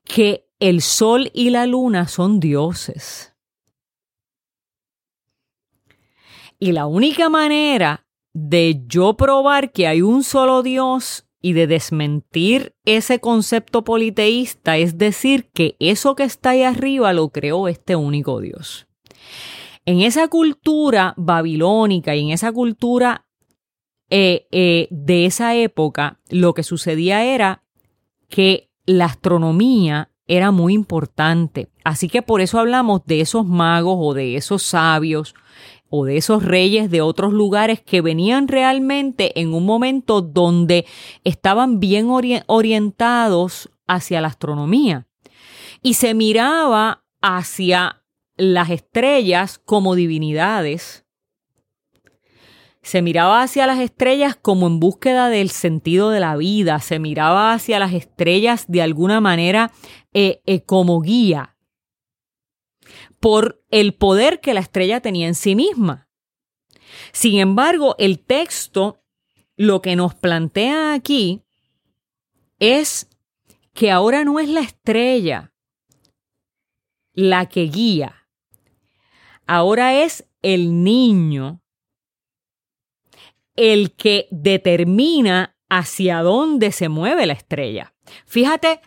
que 0.05 0.49
el 0.59 0.81
sol 0.81 1.31
y 1.35 1.51
la 1.51 1.67
luna 1.67 2.09
son 2.09 2.41
dioses. 2.41 3.35
Y 6.59 6.73
la 6.73 6.87
única 6.87 7.29
manera 7.29 8.07
de 8.33 8.83
yo 8.87 9.17
probar 9.17 9.73
que 9.73 9.87
hay 9.87 10.01
un 10.01 10.23
solo 10.23 10.63
Dios 10.63 11.27
y 11.43 11.53
de 11.53 11.67
desmentir 11.67 12.75
ese 12.85 13.19
concepto 13.19 13.83
politeísta, 13.83 14.79
es 14.79 14.97
decir, 14.97 15.51
que 15.53 15.77
eso 15.81 16.15
que 16.15 16.23
está 16.23 16.51
ahí 16.51 16.63
arriba 16.63 17.13
lo 17.13 17.31
creó 17.31 17.69
este 17.69 17.97
único 17.97 18.41
Dios. 18.41 18.87
En 19.85 20.01
esa 20.01 20.29
cultura 20.29 21.15
babilónica 21.17 22.15
y 22.15 22.21
en 22.21 22.31
esa 22.31 22.53
cultura 22.53 23.27
eh, 24.09 24.47
eh, 24.53 24.87
de 24.91 25.27
esa 25.27 25.57
época, 25.57 26.21
lo 26.31 26.55
que 26.55 26.63
sucedía 26.63 27.25
era 27.25 27.65
que 28.29 28.71
la 28.87 29.07
astronomía 29.07 30.11
era 30.27 30.53
muy 30.53 30.75
importante. 30.75 31.71
Así 31.85 32.09
que 32.09 32.23
por 32.23 32.41
eso 32.41 32.61
hablamos 32.61 33.05
de 33.05 33.21
esos 33.21 33.45
magos 33.47 33.97
o 33.99 34.15
de 34.15 34.37
esos 34.37 34.63
sabios 34.63 35.35
o 35.95 36.07
de 36.07 36.17
esos 36.17 36.43
reyes 36.43 36.91
de 36.91 37.03
otros 37.03 37.35
lugares 37.35 37.83
que 37.83 38.01
venían 38.01 38.49
realmente 38.49 39.39
en 39.39 39.53
un 39.53 39.67
momento 39.67 40.23
donde 40.23 40.87
estaban 41.23 41.81
bien 41.81 42.09
orientados 42.47 43.71
hacia 43.87 44.23
la 44.23 44.29
astronomía. 44.29 45.07
Y 45.83 45.95
se 45.95 46.15
miraba 46.15 47.05
hacia 47.21 48.05
las 48.39 48.71
estrellas 48.71 49.61
como 49.63 49.95
divinidades. 49.95 51.05
Se 52.81 53.03
miraba 53.03 53.43
hacia 53.43 53.67
las 53.67 53.79
estrellas 53.79 54.35
como 54.41 54.69
en 54.69 54.81
búsqueda 54.81 55.29
del 55.29 55.51
sentido 55.51 56.09
de 56.09 56.21
la 56.21 56.37
vida, 56.37 56.81
se 56.81 57.01
miraba 57.01 57.53
hacia 57.53 57.79
las 57.79 57.93
estrellas 57.93 58.65
de 58.67 58.81
alguna 58.81 59.21
manera 59.21 59.73
eh, 60.15 60.41
eh, 60.47 60.63
como 60.63 61.03
guía, 61.03 61.52
por 63.23 63.65
el 63.71 63.95
poder 63.95 64.41
que 64.41 64.53
la 64.53 64.59
estrella 64.59 65.01
tenía 65.01 65.29
en 65.29 65.37
sí 65.37 65.55
misma. 65.55 66.09
Sin 67.13 67.39
embargo, 67.39 67.95
el 68.01 68.19
texto 68.19 69.01
lo 69.57 69.81
que 69.81 69.95
nos 69.95 70.17
plantea 70.17 70.93
aquí 70.93 71.45
es 72.59 73.09
que 73.75 73.93
ahora 73.93 74.25
no 74.25 74.41
es 74.41 74.49
la 74.49 74.63
estrella 74.63 75.53
la 77.13 77.47
que 77.49 77.67
guía, 77.67 78.27
ahora 79.47 80.03
es 80.03 80.29
el 80.43 80.83
niño 80.83 81.63
el 83.55 83.93
que 83.93 84.27
determina 84.33 85.57
hacia 85.69 86.23
dónde 86.23 86.73
se 86.73 86.89
mueve 86.89 87.27
la 87.27 87.35
estrella. 87.35 87.95
Fíjate 88.27 88.81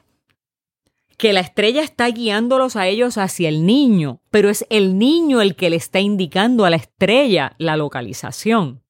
que 1.25 1.33
la 1.33 1.39
estrella 1.39 1.81
está 1.81 2.07
guiándolos 2.11 2.75
a 2.75 2.85
ellos 2.85 3.17
hacia 3.17 3.49
el 3.49 3.65
niño, 3.65 4.21
pero 4.29 4.47
es 4.47 4.63
el 4.69 4.99
niño 4.99 5.41
el 5.41 5.55
que 5.55 5.71
le 5.71 5.75
está 5.75 5.99
indicando 5.99 6.65
a 6.65 6.69
la 6.69 6.75
estrella 6.75 7.55
la 7.57 7.77
localización. 7.77 8.83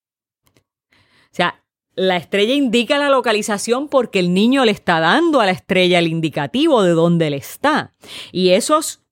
O 0.53 1.31
sea, 1.31 1.63
la 1.93 2.17
estrella 2.17 2.53
indica 2.53 2.97
la 2.97 3.09
localización 3.09 3.87
porque 3.87 4.19
el 4.19 4.33
niño 4.33 4.65
le 4.65 4.73
está 4.73 4.99
dando 4.99 5.39
a 5.39 5.45
la 5.45 5.53
estrella 5.53 5.97
el 5.97 6.07
indicativo 6.07 6.83
de 6.83 6.91
dónde 6.91 7.27
él 7.27 7.35
está. 7.35 7.93
Y 8.33 8.49
esos 8.49 9.05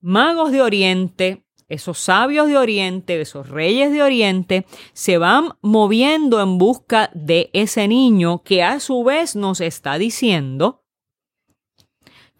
magos 0.00 0.50
de 0.50 0.62
Oriente, 0.62 1.44
esos 1.68 1.98
sabios 1.98 2.48
de 2.48 2.56
Oriente, 2.56 3.20
esos 3.20 3.50
reyes 3.50 3.92
de 3.92 4.02
Oriente, 4.02 4.64
se 4.94 5.18
van 5.18 5.52
moviendo 5.60 6.40
en 6.40 6.56
busca 6.56 7.10
de 7.12 7.50
ese 7.52 7.88
niño 7.88 8.42
que 8.42 8.62
a 8.62 8.80
su 8.80 9.04
vez 9.04 9.36
nos 9.36 9.60
está 9.60 9.98
diciendo 9.98 10.79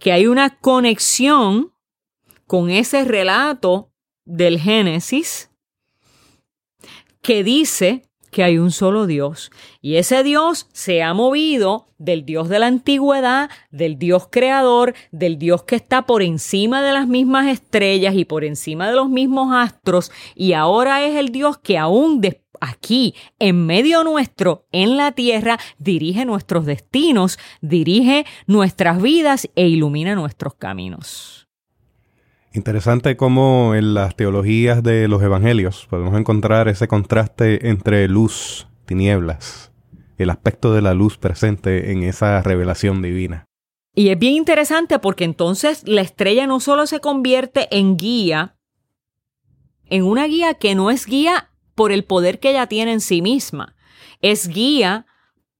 que 0.00 0.12
hay 0.12 0.26
una 0.26 0.58
conexión 0.58 1.72
con 2.46 2.70
ese 2.70 3.04
relato 3.04 3.92
del 4.24 4.58
Génesis 4.58 5.50
que 7.22 7.44
dice 7.44 8.10
que 8.30 8.42
hay 8.42 8.58
un 8.58 8.70
solo 8.70 9.06
Dios. 9.06 9.50
Y 9.80 9.96
ese 9.96 10.22
Dios 10.22 10.68
se 10.72 11.02
ha 11.02 11.12
movido 11.14 11.86
del 11.98 12.24
Dios 12.24 12.48
de 12.48 12.58
la 12.58 12.66
antigüedad, 12.66 13.50
del 13.70 13.98
Dios 13.98 14.28
creador, 14.30 14.94
del 15.10 15.38
Dios 15.38 15.64
que 15.64 15.76
está 15.76 16.06
por 16.06 16.22
encima 16.22 16.80
de 16.82 16.92
las 16.92 17.06
mismas 17.06 17.48
estrellas 17.48 18.14
y 18.14 18.24
por 18.24 18.44
encima 18.44 18.88
de 18.88 18.96
los 18.96 19.10
mismos 19.10 19.52
astros, 19.52 20.10
y 20.34 20.54
ahora 20.54 21.04
es 21.04 21.16
el 21.16 21.30
Dios 21.30 21.58
que 21.58 21.76
aún 21.76 22.20
aquí, 22.60 23.14
en 23.38 23.66
medio 23.66 24.04
nuestro, 24.04 24.66
en 24.72 24.96
la 24.96 25.12
tierra, 25.12 25.58
dirige 25.78 26.24
nuestros 26.24 26.66
destinos, 26.66 27.38
dirige 27.60 28.26
nuestras 28.46 29.00
vidas 29.02 29.48
e 29.56 29.68
ilumina 29.68 30.14
nuestros 30.14 30.54
caminos. 30.54 31.48
Interesante 32.52 33.16
cómo 33.16 33.74
en 33.76 33.94
las 33.94 34.16
teologías 34.16 34.82
de 34.82 35.06
los 35.06 35.22
evangelios 35.22 35.86
podemos 35.88 36.18
encontrar 36.18 36.68
ese 36.68 36.88
contraste 36.88 37.68
entre 37.68 38.08
luz, 38.08 38.66
tinieblas, 38.86 39.72
el 40.18 40.30
aspecto 40.30 40.74
de 40.74 40.82
la 40.82 40.92
luz 40.92 41.16
presente 41.16 41.92
en 41.92 42.02
esa 42.02 42.42
revelación 42.42 43.02
divina. 43.02 43.46
Y 43.94 44.08
es 44.08 44.18
bien 44.18 44.34
interesante 44.34 44.98
porque 44.98 45.24
entonces 45.24 45.86
la 45.86 46.00
estrella 46.00 46.46
no 46.46 46.58
solo 46.58 46.86
se 46.86 47.00
convierte 47.00 47.68
en 47.70 47.96
guía, 47.96 48.56
en 49.86 50.04
una 50.04 50.26
guía 50.26 50.54
que 50.54 50.74
no 50.74 50.90
es 50.90 51.06
guía 51.06 51.49
por 51.80 51.92
el 51.92 52.04
poder 52.04 52.40
que 52.40 52.50
ella 52.50 52.66
tiene 52.66 52.92
en 52.92 53.00
sí 53.00 53.22
misma, 53.22 53.74
es 54.20 54.48
guía 54.48 55.06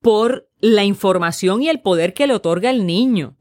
por 0.02 0.50
la 0.58 0.84
información 0.84 1.62
y 1.62 1.70
el 1.70 1.80
poder 1.80 2.12
que 2.12 2.26
le 2.26 2.34
otorga 2.34 2.68
el 2.68 2.84
niño. 2.84 3.38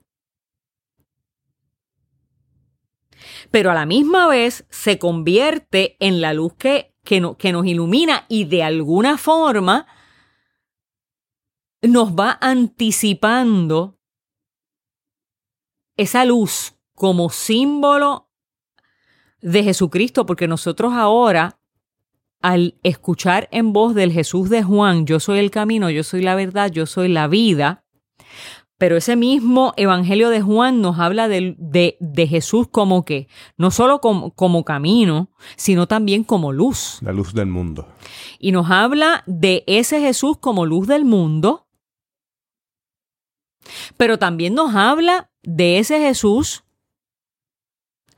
pero 3.52 3.70
a 3.70 3.74
la 3.74 3.86
misma 3.86 4.30
vez 4.30 4.66
se 4.70 4.98
convierte 4.98 5.98
en 6.00 6.22
la 6.22 6.34
luz 6.34 6.54
que, 6.54 6.96
que, 7.04 7.36
que 7.38 7.52
nos 7.52 7.66
ilumina 7.66 8.26
y 8.30 8.46
de 8.46 8.64
alguna 8.64 9.18
forma 9.18 9.86
nos 11.82 12.14
va 12.14 12.38
anticipando 12.40 14.00
esa 15.98 16.24
luz 16.24 16.80
como 16.94 17.30
símbolo 17.30 18.30
de 19.42 19.66
Jesucristo, 19.66 20.26
porque 20.26 20.48
nosotros 20.48 20.94
ahora, 20.94 21.59
al 22.42 22.78
escuchar 22.84 23.50
en 23.52 23.74
voz 23.74 23.96
del 23.96 24.12
Jesús 24.12 24.50
de 24.50 24.64
Juan, 24.64 25.06
yo 25.06 25.20
soy 25.20 25.40
el 25.40 25.52
camino, 25.52 25.90
yo 25.90 26.04
soy 26.04 26.22
la 26.22 26.36
verdad, 26.36 26.72
yo 26.72 26.86
soy 26.86 27.10
la 27.10 27.28
vida, 27.28 27.84
pero 28.80 28.96
ese 28.96 29.18
mismo 29.18 29.74
Evangelio 29.76 30.30
de 30.30 30.42
Juan 30.42 30.82
nos 30.82 31.00
habla 31.00 31.28
de, 31.28 31.58
de, 31.60 32.28
Jesús 32.28 32.68
como 32.72 33.04
que, 33.04 33.28
no 33.58 33.72
solo 33.72 34.00
como, 34.00 34.32
como, 34.32 34.64
camino, 34.64 35.30
sino 35.58 35.86
también 35.86 36.24
como 36.24 36.54
luz. 36.54 37.00
La 37.02 37.12
luz 37.12 37.34
del 37.34 37.48
mundo. 37.48 37.90
Y 38.40 38.54
nos 38.54 38.72
habla 38.72 39.24
de 39.28 39.66
ese 39.68 40.00
Jesús 40.00 40.38
como 40.40 40.66
luz 40.66 40.88
del 40.88 41.04
mundo, 41.04 41.68
pero 43.98 44.18
también 44.18 44.54
nos 44.54 44.74
habla 44.76 45.30
de 45.44 45.80
ese 45.80 46.00
Jesús 46.00 46.64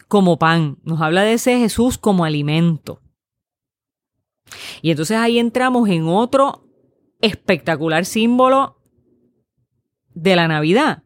como 0.07 0.37
pan, 0.37 0.77
nos 0.83 1.01
habla 1.01 1.23
de 1.23 1.33
ese 1.33 1.57
Jesús 1.57 1.97
como 1.97 2.23
alimento. 2.23 3.01
Y 4.81 4.91
entonces 4.91 5.17
ahí 5.17 5.39
entramos 5.39 5.89
en 5.89 6.07
otro 6.07 6.67
espectacular 7.21 8.05
símbolo 8.05 8.81
de 10.13 10.35
la 10.35 10.47
Navidad. 10.47 11.03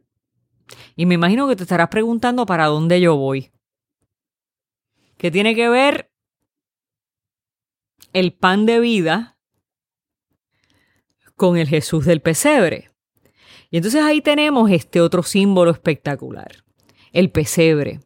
Y 0.95 1.05
me 1.05 1.15
imagino 1.15 1.47
que 1.47 1.55
te 1.55 1.63
estarás 1.63 1.89
preguntando 1.89 2.45
para 2.45 2.65
dónde 2.67 2.99
yo 3.01 3.15
voy. 3.15 3.51
¿Qué 5.17 5.31
tiene 5.31 5.55
que 5.55 5.69
ver 5.69 6.11
el 8.13 8.33
pan 8.33 8.65
de 8.65 8.79
vida 8.79 9.37
con 11.35 11.57
el 11.57 11.67
Jesús 11.67 12.05
del 12.05 12.21
pesebre? 12.21 12.91
Y 13.69 13.77
entonces 13.77 14.01
ahí 14.01 14.21
tenemos 14.21 14.71
este 14.71 15.01
otro 15.01 15.23
símbolo 15.23 15.71
espectacular, 15.71 16.63
el 17.11 17.31
pesebre. 17.31 17.99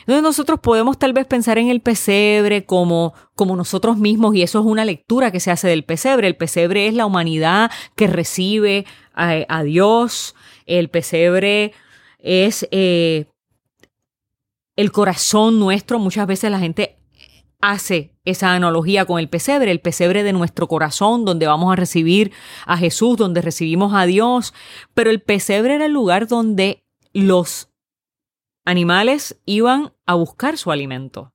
Entonces 0.00 0.22
nosotros 0.22 0.60
podemos 0.60 0.98
tal 0.98 1.12
vez 1.12 1.26
pensar 1.26 1.58
en 1.58 1.68
el 1.68 1.80
pesebre 1.80 2.64
como, 2.64 3.14
como 3.34 3.56
nosotros 3.56 3.98
mismos 3.98 4.34
y 4.34 4.42
eso 4.42 4.58
es 4.60 4.64
una 4.64 4.84
lectura 4.84 5.30
que 5.30 5.40
se 5.40 5.50
hace 5.50 5.68
del 5.68 5.84
pesebre. 5.84 6.26
El 6.26 6.36
pesebre 6.36 6.86
es 6.86 6.94
la 6.94 7.06
humanidad 7.06 7.70
que 7.94 8.06
recibe 8.06 8.86
a, 9.14 9.62
Dios. 9.62 10.34
El 10.64 10.88
pesebre 10.88 11.72
es 12.18 12.66
eh, 12.70 13.26
el 14.76 14.92
corazón 14.92 15.58
nuestro. 15.58 15.98
Muchas 15.98 16.26
veces 16.26 16.50
la 16.50 16.58
gente 16.58 16.96
hace 17.60 18.14
esa 18.24 18.54
analogía 18.54 19.04
con 19.04 19.18
el 19.18 19.28
pesebre, 19.28 19.70
el 19.70 19.80
pesebre 19.80 20.22
de 20.22 20.32
nuestro 20.32 20.66
corazón, 20.66 21.26
donde 21.26 21.46
vamos 21.46 21.70
a 21.70 21.76
recibir 21.76 22.32
a 22.64 22.78
Jesús, 22.78 23.18
donde 23.18 23.42
recibimos 23.42 23.92
a 23.94 24.06
Dios. 24.06 24.54
Pero 24.94 25.10
el 25.10 25.20
pesebre 25.20 25.74
era 25.74 25.86
el 25.86 25.92
lugar 25.92 26.26
donde 26.26 26.82
los 27.12 27.69
animales 28.70 29.40
iban 29.46 29.92
a 30.06 30.14
buscar 30.14 30.56
su 30.56 30.70
alimento. 30.70 31.32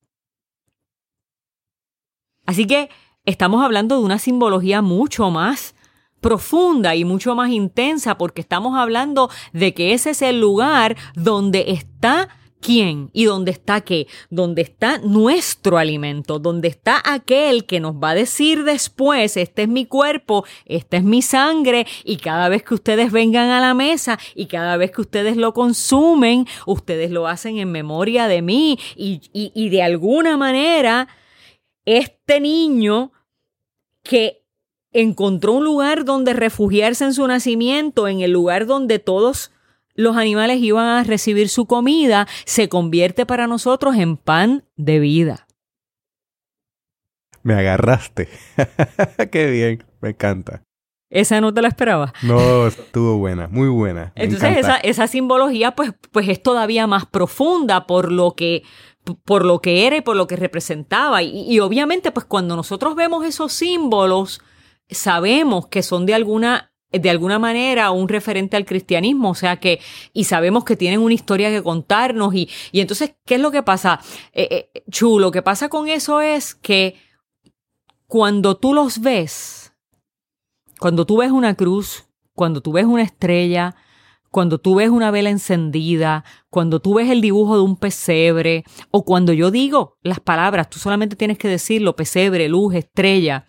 Así 2.46 2.66
que 2.66 2.90
estamos 3.26 3.64
hablando 3.64 3.98
de 3.98 4.06
una 4.06 4.20
simbología 4.20 4.82
mucho 4.82 5.30
más 5.32 5.76
profunda 6.22 6.96
y 6.96 7.04
mucho 7.04 7.36
más 7.36 7.50
intensa 7.52 8.18
porque 8.18 8.42
estamos 8.42 8.78
hablando 8.78 9.30
de 9.52 9.74
que 9.74 9.94
ese 9.94 10.12
es 10.12 10.22
el 10.22 10.40
lugar 10.40 10.96
donde 11.16 11.72
está 11.72 12.30
quién 12.66 13.12
y 13.14 13.26
dónde 13.26 13.52
está 13.52 13.82
qué, 13.82 14.08
dónde 14.32 14.64
está 14.64 14.98
nuestro 14.98 15.78
alimento, 15.78 16.40
dónde 16.40 16.68
está 16.68 17.00
aquel 17.06 17.66
que 17.66 17.80
nos 17.80 17.96
va 17.96 18.10
a 18.10 18.16
decir 18.16 18.64
después, 18.64 19.38
este 19.38 19.64
es 19.64 19.68
mi 19.68 19.86
cuerpo, 19.86 20.46
esta 20.66 20.98
es 20.98 21.04
mi 21.04 21.22
sangre 21.22 21.86
y 22.04 22.18
cada 22.18 22.50
vez 22.50 22.64
que 22.64 22.74
ustedes 22.74 23.12
vengan 23.12 23.52
a 23.52 23.62
la 23.62 23.76
mesa 23.76 24.18
y 24.34 24.48
cada 24.48 24.78
vez 24.78 24.92
que 24.92 25.02
ustedes 25.02 25.38
lo 25.38 25.54
consumen, 25.54 26.48
ustedes 26.66 27.12
lo 27.12 27.28
hacen 27.28 27.60
en 27.60 27.72
memoria 27.72 28.28
de 28.28 28.42
mí 28.42 28.80
y, 28.96 29.22
y 29.32 29.70
de 29.70 29.84
alguna 29.84 30.36
manera 30.36 31.08
este 31.86 32.40
niño 32.40 33.12
que 34.02 34.44
encontró 34.92 35.54
un 35.54 35.66
lugar 35.66 36.04
donde 36.04 36.34
refugiarse 36.34 37.04
en 37.04 37.14
su 37.14 37.28
nacimiento, 37.28 38.08
en 38.08 38.22
el 38.22 38.32
lugar 38.32 38.66
donde 38.66 38.98
todos 38.98 39.52
los 39.96 40.18
animales 40.18 40.62
iban 40.62 40.86
a 40.86 41.04
recibir 41.04 41.50
su 41.50 41.66
comida, 41.66 42.28
se 42.46 42.70
convierte 42.70 43.26
para 43.26 43.48
nosotros 43.48 43.96
en 43.96 44.18
pan 44.18 44.66
de 44.76 45.00
vida. 45.00 45.48
Me 47.42 47.54
agarraste. 47.54 48.28
Qué 49.32 49.50
bien, 49.50 49.84
me 50.02 50.10
encanta. 50.10 50.64
¿Esa 51.10 51.40
no 51.40 51.54
te 51.54 51.62
la 51.62 51.68
esperaba? 51.68 52.14
No, 52.24 52.68
estuvo 52.68 53.18
buena, 53.18 53.48
muy 53.48 53.70
buena. 53.70 54.12
Entonces 54.16 54.58
esa, 54.58 54.78
esa, 54.78 55.08
simbología 55.08 55.76
pues, 55.76 55.94
pues 56.12 56.28
es 56.28 56.42
todavía 56.42 56.88
más 56.88 57.06
profunda 57.06 57.88
por 57.88 58.12
lo 58.12 58.36
que 58.36 58.64
por 59.24 59.46
lo 59.46 59.62
que 59.62 59.86
era 59.86 59.98
y 59.98 60.02
por 60.02 60.16
lo 60.16 60.26
que 60.26 60.36
representaba. 60.36 61.22
Y, 61.22 61.46
y 61.48 61.60
obviamente 61.60 62.12
pues 62.12 62.26
cuando 62.26 62.56
nosotros 62.56 62.96
vemos 62.96 63.24
esos 63.24 63.54
símbolos, 63.54 64.42
sabemos 64.90 65.68
que 65.68 65.84
son 65.84 66.08
de 66.08 66.16
alguna 66.16 66.72
de 67.00 67.10
alguna 67.10 67.40
manera 67.40 67.92
un 67.92 68.08
referente 68.08 68.58
al 68.58 68.66
cristianismo, 68.66 69.32
o 69.32 69.36
sea 69.36 69.58
que, 69.58 69.80
y 70.14 70.26
sabemos 70.26 70.64
que 70.64 70.76
tienen 70.76 71.00
una 71.00 71.14
historia 71.14 71.50
que 71.50 71.64
contarnos, 71.64 72.34
y, 72.36 72.50
y 72.72 72.82
entonces, 72.82 73.16
¿qué 73.26 73.36
es 73.36 73.42
lo 73.42 73.52
que 73.52 73.64
pasa? 73.64 74.00
Eh, 74.34 74.70
eh, 74.74 74.84
chulo, 74.90 75.28
lo 75.28 75.32
que 75.32 75.42
pasa 75.42 75.70
con 75.70 75.88
eso 75.88 76.22
es 76.22 76.56
que 76.56 76.96
cuando 78.08 78.58
tú 78.58 78.74
los 78.74 79.00
ves, 79.00 79.74
cuando 80.80 81.06
tú 81.06 81.18
ves 81.18 81.32
una 81.32 81.56
cruz, 81.56 82.06
cuando 82.34 82.62
tú 82.62 82.74
ves 82.74 82.86
una 82.86 83.02
estrella, 83.02 83.76
cuando 84.30 84.58
tú 84.60 84.76
ves 84.76 84.90
una 84.90 85.12
vela 85.12 85.30
encendida, 85.30 86.26
cuando 86.50 86.82
tú 86.82 86.96
ves 86.96 87.10
el 87.10 87.22
dibujo 87.22 87.56
de 87.56 87.64
un 87.64 87.78
pesebre, 87.78 88.66
o 88.92 89.06
cuando 89.06 89.32
yo 89.32 89.50
digo 89.50 89.98
las 90.04 90.20
palabras, 90.20 90.70
tú 90.70 90.78
solamente 90.78 91.16
tienes 91.16 91.38
que 91.38 91.48
decirlo, 91.48 91.96
pesebre, 91.96 92.50
luz, 92.50 92.76
estrella, 92.76 93.46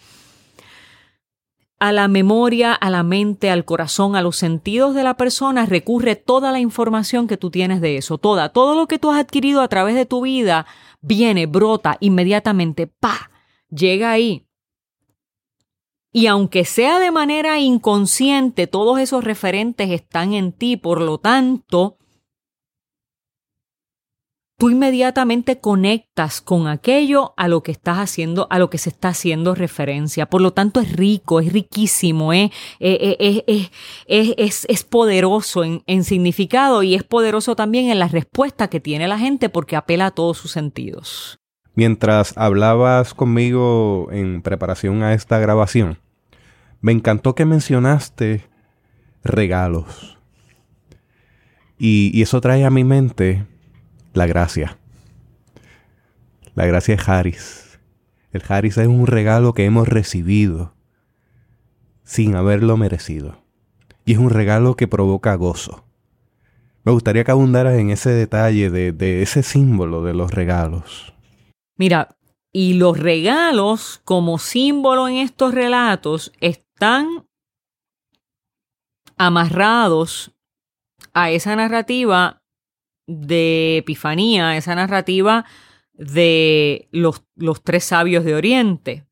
a 1.78 1.92
la 1.92 2.08
memoria, 2.08 2.72
a 2.72 2.90
la 2.90 3.02
mente, 3.02 3.50
al 3.50 3.64
corazón, 3.64 4.16
a 4.16 4.22
los 4.22 4.36
sentidos 4.36 4.94
de 4.94 5.04
la 5.04 5.16
persona, 5.16 5.66
recurre 5.66 6.16
toda 6.16 6.52
la 6.52 6.60
información 6.60 7.26
que 7.26 7.36
tú 7.36 7.50
tienes 7.50 7.80
de 7.80 7.98
eso, 7.98 8.18
toda, 8.18 8.48
todo 8.48 8.74
lo 8.74 8.86
que 8.86 8.98
tú 8.98 9.10
has 9.10 9.20
adquirido 9.20 9.60
a 9.60 9.68
través 9.68 9.94
de 9.94 10.06
tu 10.06 10.22
vida, 10.22 10.66
viene, 11.02 11.46
brota 11.46 11.98
inmediatamente, 12.00 12.86
pa, 12.86 13.30
llega 13.68 14.10
ahí. 14.10 14.46
Y 16.12 16.28
aunque 16.28 16.64
sea 16.64 16.98
de 16.98 17.10
manera 17.10 17.58
inconsciente, 17.58 18.66
todos 18.66 18.98
esos 18.98 19.22
referentes 19.22 19.90
están 19.90 20.32
en 20.32 20.52
ti, 20.52 20.78
por 20.78 21.02
lo 21.02 21.18
tanto, 21.18 21.98
tú 24.56 24.70
inmediatamente 24.70 25.60
conectas 25.60 26.40
con 26.40 26.66
aquello 26.66 27.34
a 27.36 27.46
lo 27.48 27.62
que 27.62 27.72
estás 27.72 27.98
haciendo, 27.98 28.46
a 28.50 28.58
lo 28.58 28.70
que 28.70 28.78
se 28.78 28.88
está 28.88 29.08
haciendo 29.08 29.54
referencia. 29.54 30.26
Por 30.26 30.40
lo 30.40 30.52
tanto, 30.52 30.80
es 30.80 30.92
rico, 30.92 31.40
es 31.40 31.52
riquísimo, 31.52 32.32
¿eh? 32.32 32.50
es, 32.80 33.70
es, 34.06 34.66
es, 34.68 34.84
poderoso 34.84 35.62
en, 35.64 36.04
significado 36.04 36.82
y 36.82 36.94
es 36.94 37.02
poderoso 37.02 37.54
también 37.54 37.90
en 37.90 37.98
la 37.98 38.08
respuesta 38.08 38.68
que 38.68 38.80
tiene 38.80 39.08
la 39.08 39.18
gente 39.18 39.48
porque 39.48 39.76
apela 39.76 40.06
a 40.06 40.10
todos 40.12 40.38
sus 40.38 40.52
sentidos. 40.52 41.38
Mientras 41.74 42.36
hablabas 42.38 43.12
conmigo 43.12 44.08
en 44.10 44.40
preparación 44.40 45.02
a 45.02 45.12
esta 45.12 45.38
grabación, 45.38 45.98
me 46.80 46.92
encantó 46.92 47.34
que 47.34 47.44
mencionaste 47.44 48.44
regalos. 49.22 50.18
Y 51.78 52.22
eso 52.22 52.40
trae 52.40 52.64
a 52.64 52.70
mi 52.70 52.84
mente 52.84 53.44
la 54.16 54.26
gracia. 54.26 54.78
La 56.54 56.66
gracia 56.66 56.94
es 56.94 57.08
Haris. 57.08 57.78
El 58.32 58.42
Haris 58.48 58.78
es 58.78 58.86
un 58.86 59.06
regalo 59.06 59.52
que 59.52 59.64
hemos 59.64 59.86
recibido 59.86 60.74
sin 62.02 62.34
haberlo 62.34 62.76
merecido. 62.76 63.42
Y 64.04 64.12
es 64.12 64.18
un 64.18 64.30
regalo 64.30 64.74
que 64.74 64.88
provoca 64.88 65.34
gozo. 65.34 65.84
Me 66.84 66.92
gustaría 66.92 67.24
que 67.24 67.30
abundaras 67.30 67.74
en 67.74 67.90
ese 67.90 68.10
detalle 68.10 68.70
de, 68.70 68.92
de 68.92 69.22
ese 69.22 69.42
símbolo 69.42 70.02
de 70.02 70.14
los 70.14 70.30
regalos. 70.30 71.12
Mira, 71.76 72.16
y 72.52 72.74
los 72.74 72.98
regalos 72.98 74.00
como 74.04 74.38
símbolo 74.38 75.08
en 75.08 75.16
estos 75.16 75.52
relatos 75.52 76.32
están 76.40 77.26
amarrados 79.18 80.32
a 81.12 81.30
esa 81.30 81.56
narrativa 81.56 82.42
de 83.06 83.78
Epifanía, 83.78 84.56
esa 84.56 84.74
narrativa 84.74 85.44
de 85.92 86.88
los, 86.90 87.22
los, 87.36 87.62
tres 87.62 87.84
sabios 87.84 88.24
de 88.24 88.34
Oriente. 88.34 89.06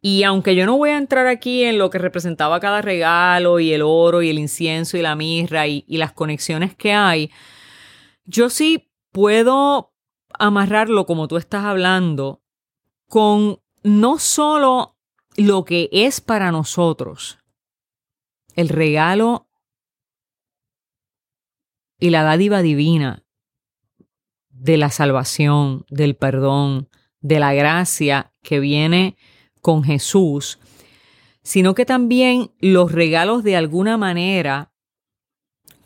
Y 0.00 0.22
aunque 0.24 0.54
yo 0.54 0.66
no 0.66 0.76
voy 0.76 0.90
a 0.90 0.98
entrar 0.98 1.26
aquí 1.26 1.64
en 1.64 1.78
lo 1.78 1.90
que 1.90 1.98
representaba 1.98 2.60
cada 2.60 2.82
regalo 2.82 3.60
y 3.60 3.72
el 3.72 3.82
oro 3.82 4.22
y 4.22 4.30
el 4.30 4.38
incienso 4.38 4.96
y 4.96 5.02
la 5.02 5.14
mirra 5.14 5.66
y, 5.66 5.84
las 5.88 6.12
conexiones 6.12 6.74
que 6.74 6.92
hay, 6.92 7.30
yo 8.24 8.50
sí 8.50 8.90
puedo 9.12 9.92
amarrarlo 10.38 11.06
como 11.06 11.28
tú 11.28 11.36
estás 11.36 11.64
hablando 11.64 12.42
con 13.08 13.60
no 13.82 14.18
solo 14.18 14.96
lo 15.36 15.64
que 15.64 15.88
es 15.92 16.20
para 16.20 16.52
nosotros, 16.52 17.38
el 18.54 18.68
regalo 18.68 19.49
y 22.00 22.10
la 22.10 22.22
dádiva 22.22 22.62
divina 22.62 23.24
de 24.48 24.76
la 24.76 24.90
salvación, 24.90 25.84
del 25.88 26.16
perdón, 26.16 26.88
de 27.20 27.38
la 27.38 27.52
gracia 27.52 28.32
que 28.42 28.60
viene 28.60 29.16
con 29.60 29.84
Jesús, 29.84 30.58
sino 31.42 31.74
que 31.74 31.86
también 31.86 32.50
los 32.60 32.92
regalos 32.92 33.44
de 33.44 33.56
alguna 33.56 33.96
manera 33.96 34.72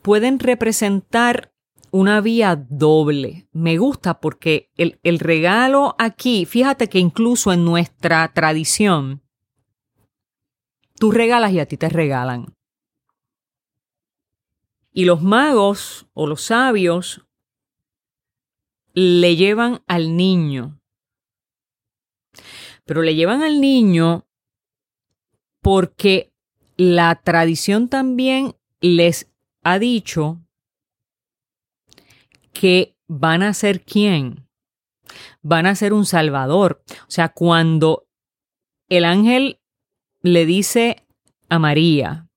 pueden 0.02 0.38
representar 0.38 1.52
una 1.90 2.20
vía 2.20 2.56
doble. 2.56 3.48
Me 3.52 3.78
gusta 3.78 4.20
porque 4.20 4.70
el, 4.76 4.98
el, 5.02 5.20
regalo 5.20 5.94
aquí, 5.98 6.44
fíjate 6.44 6.88
que 6.88 6.98
incluso 6.98 7.52
en 7.52 7.64
nuestra 7.64 8.32
tradición, 8.32 9.22
tú 10.98 11.12
regalas 11.12 11.52
y 11.52 11.60
a 11.60 11.66
ti 11.66 11.76
te 11.76 11.88
regalan. 11.88 12.54
Y 14.94 15.04
los 15.04 15.20
magos 15.22 16.06
o 16.14 16.26
los 16.26 16.40
sabios 16.40 17.26
le 18.94 19.36
llevan 19.36 19.82
al 19.86 20.16
niño. 20.16 20.80
Pero 22.84 23.02
le 23.02 23.14
llevan 23.14 23.42
al 23.42 23.60
niño 23.60 24.26
porque 25.60 26.32
la 26.76 27.16
tradición 27.16 27.88
también 27.88 28.56
les 28.80 29.30
ha 29.64 29.78
dicho 29.78 30.40
que 32.52 32.96
van 33.08 33.42
a 33.42 33.52
ser 33.52 33.84
quién? 33.84 34.46
Van 35.42 35.66
a 35.66 35.74
ser 35.74 35.92
un 35.92 36.06
salvador. 36.06 36.84
O 37.08 37.10
sea, 37.10 37.30
cuando 37.30 38.06
el 38.88 39.04
ángel 39.04 39.60
le 40.22 40.46
dice 40.46 41.04
a 41.48 41.58
María, 41.58 42.28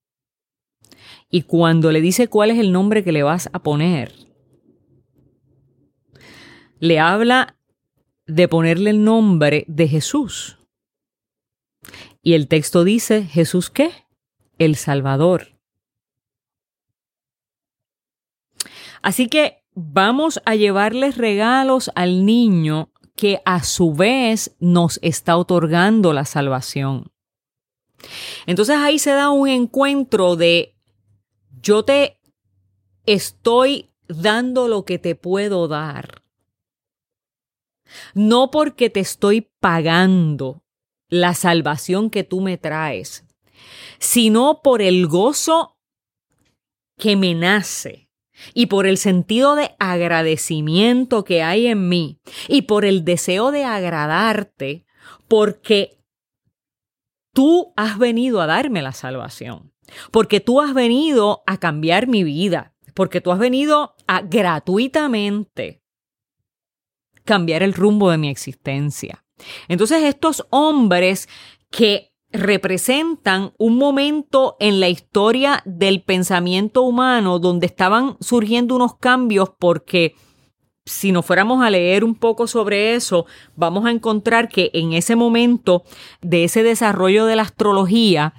y 1.30 1.44
cuando 1.44 1.92
le 1.92 2.02
dice 2.02 2.28
cuál 2.28 2.52
es 2.52 2.60
el 2.60 2.72
nombre 2.72 3.04
que 3.04 3.12
le 3.12 3.24
vas 3.24 3.50
a 3.54 3.60
poner, 3.60 4.14
le 6.80 7.00
habla 7.00 7.58
de 8.26 8.48
ponerle 8.48 8.92
el 8.92 9.04
nombre 9.04 9.66
de 9.68 9.88
Jesús. 9.88 10.58
Y 12.22 12.34
el 12.34 12.48
texto 12.48 12.84
dice, 12.84 13.24
¿Jesús 13.24 13.70
qué? 13.70 13.92
El 14.58 14.76
Salvador. 14.76 15.58
Así 19.02 19.28
que 19.28 19.64
vamos 19.74 20.42
a 20.46 20.56
llevarles 20.56 21.18
regalos 21.18 21.92
al 21.96 22.26
niño 22.26 22.92
que 23.16 23.42
a 23.46 23.64
su 23.64 23.94
vez 23.94 24.56
nos 24.60 25.00
está 25.02 25.38
otorgando 25.38 26.14
la 26.14 26.26
salvación. 26.26 27.12
Entonces 28.46 28.78
ahí 28.78 29.00
se 29.00 29.12
da 29.12 29.30
un 29.30 29.48
encuentro 29.48 30.36
de 30.36 30.77
yo 31.62 31.84
te 31.84 32.20
estoy 33.06 33.92
dando 34.08 34.68
lo 34.68 34.86
que 34.86 35.00
te 35.00 35.16
puedo 35.16 35.68
dar. 35.68 36.24
No 38.14 38.52
porque 38.52 38.90
te 38.90 39.00
estoy 39.00 39.50
pagando 39.60 40.64
la 41.10 41.34
salvación 41.34 42.10
que 42.10 42.24
tú 42.24 42.42
me 42.42 42.58
traes, 42.58 43.26
sino 43.98 44.62
por 44.62 44.82
el 44.82 45.08
gozo 45.08 45.78
que 46.98 47.16
me 47.16 47.34
nace 47.34 48.10
y 48.54 48.68
por 48.68 48.86
el 48.86 48.98
sentido 48.98 49.56
de 49.56 49.76
agradecimiento 49.80 51.24
que 51.24 51.44
hay 51.44 51.68
en 51.68 51.88
mí 51.88 52.20
y 52.48 52.64
por 52.64 52.86
el 52.86 53.06
deseo 53.06 53.52
de 53.52 53.64
agradarte 53.64 54.86
porque 55.28 55.98
tú 57.34 57.74
has 57.76 57.98
venido 57.98 58.42
a 58.42 58.48
darme 58.48 58.82
la 58.82 58.92
salvación 58.92 59.72
porque 60.12 60.40
tú 60.40 60.62
has 60.62 60.74
venido 60.74 61.44
a 61.46 61.58
cambiar 61.58 62.08
mi 62.08 62.24
vida, 62.24 62.74
porque 62.94 63.22
tú 63.22 63.32
has 63.32 63.40
venido 63.40 63.96
a 64.08 64.22
gratuitamente 64.22 65.82
cambiar 67.24 67.64
el 67.64 67.74
rumbo 67.74 68.10
de 68.10 68.18
mi 68.18 68.30
existencia. 68.30 69.24
Entonces 69.68 70.04
estos 70.04 70.48
hombres 70.50 71.28
que 71.70 72.14
representan 72.32 73.54
un 73.58 73.78
momento 73.78 74.58
en 74.60 74.80
la 74.80 74.90
historia 74.90 75.62
del 75.66 76.02
pensamiento 76.04 76.82
humano 76.82 77.40
donde 77.40 77.66
estaban 77.66 78.18
surgiendo 78.20 78.76
unos 78.76 78.98
cambios 78.98 79.52
porque 79.58 80.16
si 80.86 81.12
nos 81.12 81.26
fuéramos 81.26 81.64
a 81.64 81.70
leer 81.70 82.04
un 82.04 82.16
poco 82.16 82.48
sobre 82.48 82.96
eso, 82.96 83.26
vamos 83.56 83.86
a 83.86 83.92
encontrar 83.92 84.50
que 84.50 84.72
en 84.74 84.94
ese 84.94 85.16
momento 85.16 85.84
de 86.22 86.46
ese 86.46 86.64
desarrollo 86.64 87.26
de 87.26 87.36
la 87.36 87.44
astrología, 87.44 88.34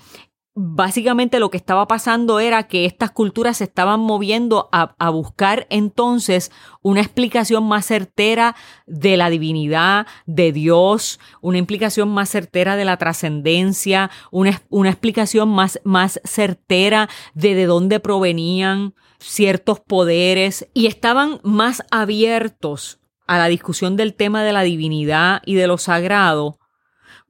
básicamente 0.60 1.38
lo 1.38 1.50
que 1.50 1.56
estaba 1.56 1.86
pasando 1.86 2.40
era 2.40 2.66
que 2.66 2.84
estas 2.84 3.12
culturas 3.12 3.58
se 3.58 3.64
estaban 3.64 4.00
moviendo 4.00 4.68
a, 4.72 4.88
buscar 5.10 5.68
entonces 5.70 6.50
una 6.82 7.00
explicación 7.00 7.64
más 7.64 7.86
certera 7.86 8.56
de 8.86 9.16
la 9.16 9.30
divinidad, 9.30 10.06
de 10.26 10.52
Dios, 10.52 11.20
una 11.40 11.58
implicación 11.58 12.08
más 12.08 12.30
certera 12.30 12.74
de 12.74 12.84
la 12.84 12.96
trascendencia, 12.96 14.10
una, 14.32 14.60
una, 14.68 14.90
explicación 14.90 15.48
más, 15.48 15.80
más 15.84 16.20
certera 16.24 17.08
de 17.34 17.54
de 17.54 17.66
dónde 17.66 18.00
provenían 18.00 18.94
ciertos 19.20 19.78
poderes. 19.78 20.68
Y 20.74 20.86
estaban 20.86 21.40
más 21.44 21.84
abiertos 21.92 22.98
a 23.28 23.38
la 23.38 23.46
discusión 23.46 23.96
del 23.96 24.14
tema 24.14 24.42
de 24.42 24.52
la 24.52 24.62
divinidad 24.62 25.40
y 25.46 25.54
de 25.54 25.68
lo 25.68 25.78
sagrado 25.78 26.58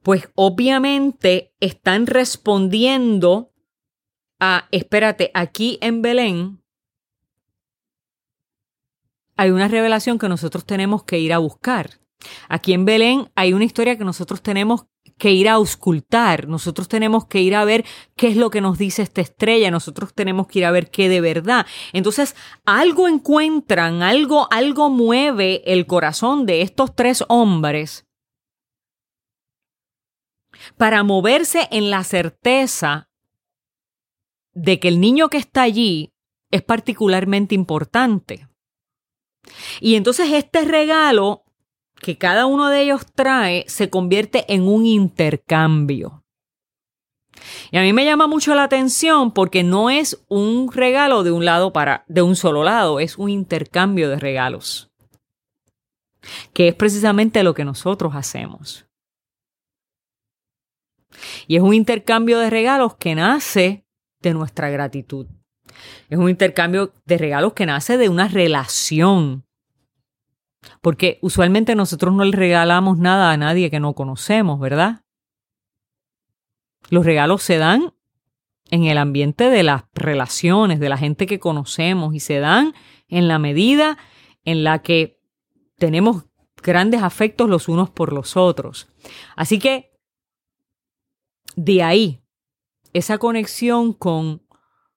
pues 0.03 0.29
obviamente 0.35 1.53
están 1.59 2.07
respondiendo 2.07 3.51
a, 4.39 4.67
espérate, 4.71 5.31
aquí 5.33 5.77
en 5.81 6.01
Belén 6.01 6.63
hay 9.35 9.51
una 9.51 9.67
revelación 9.67 10.19
que 10.19 10.29
nosotros 10.29 10.65
tenemos 10.65 11.03
que 11.03 11.19
ir 11.19 11.31
a 11.31 11.37
buscar. 11.37 11.99
Aquí 12.49 12.73
en 12.73 12.83
Belén 12.83 13.31
hay 13.35 13.53
una 13.53 13.63
historia 13.63 13.97
que 13.97 14.03
nosotros 14.03 14.41
tenemos 14.41 14.85
que 15.17 15.31
ir 15.31 15.47
a 15.47 15.53
auscultar, 15.53 16.47
nosotros 16.47 16.87
tenemos 16.87 17.25
que 17.25 17.41
ir 17.41 17.55
a 17.55 17.65
ver 17.65 17.85
qué 18.15 18.27
es 18.27 18.37
lo 18.37 18.49
que 18.49 18.61
nos 18.61 18.77
dice 18.77 19.01
esta 19.01 19.21
estrella, 19.21 19.71
nosotros 19.71 20.13
tenemos 20.13 20.47
que 20.47 20.59
ir 20.59 20.65
a 20.65 20.71
ver 20.71 20.89
qué 20.89 21.09
de 21.09 21.21
verdad. 21.21 21.65
Entonces, 21.93 22.35
algo 22.65 23.07
encuentran, 23.07 24.01
algo, 24.01 24.47
algo 24.51 24.89
mueve 24.89 25.61
el 25.71 25.85
corazón 25.85 26.45
de 26.45 26.61
estos 26.61 26.95
tres 26.95 27.23
hombres 27.27 28.08
para 30.77 31.03
moverse 31.03 31.67
en 31.71 31.89
la 31.89 32.03
certeza 32.03 33.09
de 34.53 34.79
que 34.79 34.87
el 34.87 34.99
niño 34.99 35.29
que 35.29 35.37
está 35.37 35.63
allí 35.63 36.13
es 36.51 36.61
particularmente 36.61 37.55
importante. 37.55 38.47
Y 39.79 39.95
entonces 39.95 40.31
este 40.31 40.65
regalo 40.65 41.43
que 42.01 42.17
cada 42.17 42.45
uno 42.45 42.69
de 42.69 42.81
ellos 42.81 43.05
trae 43.13 43.65
se 43.67 43.89
convierte 43.89 44.51
en 44.53 44.67
un 44.67 44.85
intercambio. 44.85 46.23
Y 47.71 47.77
a 47.77 47.81
mí 47.81 47.93
me 47.93 48.05
llama 48.05 48.27
mucho 48.27 48.55
la 48.55 48.63
atención 48.63 49.31
porque 49.31 49.63
no 49.63 49.89
es 49.89 50.23
un 50.27 50.71
regalo 50.71 51.23
de 51.23 51.31
un 51.31 51.45
lado 51.45 51.71
para 51.71 52.03
de 52.07 52.21
un 52.21 52.35
solo 52.35 52.63
lado, 52.63 52.99
es 52.99 53.17
un 53.17 53.29
intercambio 53.29 54.09
de 54.09 54.19
regalos. 54.19 54.91
Que 56.53 56.69
es 56.69 56.75
precisamente 56.75 57.43
lo 57.43 57.53
que 57.53 57.63
nosotros 57.63 58.13
hacemos. 58.15 58.88
Y 61.47 61.55
es 61.55 61.61
un 61.61 61.73
intercambio 61.73 62.39
de 62.39 62.49
regalos 62.49 62.95
que 62.95 63.15
nace 63.15 63.85
de 64.21 64.33
nuestra 64.33 64.69
gratitud. 64.69 65.27
Es 66.09 66.17
un 66.17 66.29
intercambio 66.29 66.93
de 67.05 67.17
regalos 67.17 67.53
que 67.53 67.65
nace 67.65 67.97
de 67.97 68.09
una 68.09 68.27
relación 68.27 69.45
porque 70.81 71.19
usualmente 71.21 71.75
nosotros 71.75 72.13
no 72.13 72.23
le 72.23 72.35
regalamos 72.35 72.97
nada 72.97 73.31
a 73.31 73.37
nadie 73.37 73.69
que 73.69 73.79
no 73.79 73.93
conocemos, 73.93 74.59
¿verdad? 74.59 75.03
Los 76.89 77.05
regalos 77.05 77.43
se 77.43 77.57
dan 77.57 77.93
en 78.71 78.83
el 78.85 78.97
ambiente 78.97 79.49
de 79.49 79.63
las 79.63 79.83
relaciones, 79.93 80.79
de 80.79 80.89
la 80.89 80.97
gente 80.97 81.25
que 81.27 81.39
conocemos 81.39 82.13
y 82.13 82.19
se 82.19 82.39
dan 82.39 82.73
en 83.07 83.27
la 83.27 83.39
medida 83.39 83.97
en 84.43 84.63
la 84.63 84.79
que 84.79 85.19
tenemos 85.77 86.25
grandes 86.61 87.01
afectos 87.01 87.49
los 87.49 87.67
unos 87.67 87.89
por 87.89 88.13
los 88.13 88.37
otros. 88.37 88.89
Así 89.35 89.59
que 89.59 89.91
de 91.63 91.83
ahí 91.83 92.21
esa 92.93 93.17
conexión 93.17 93.91
con 93.91 94.41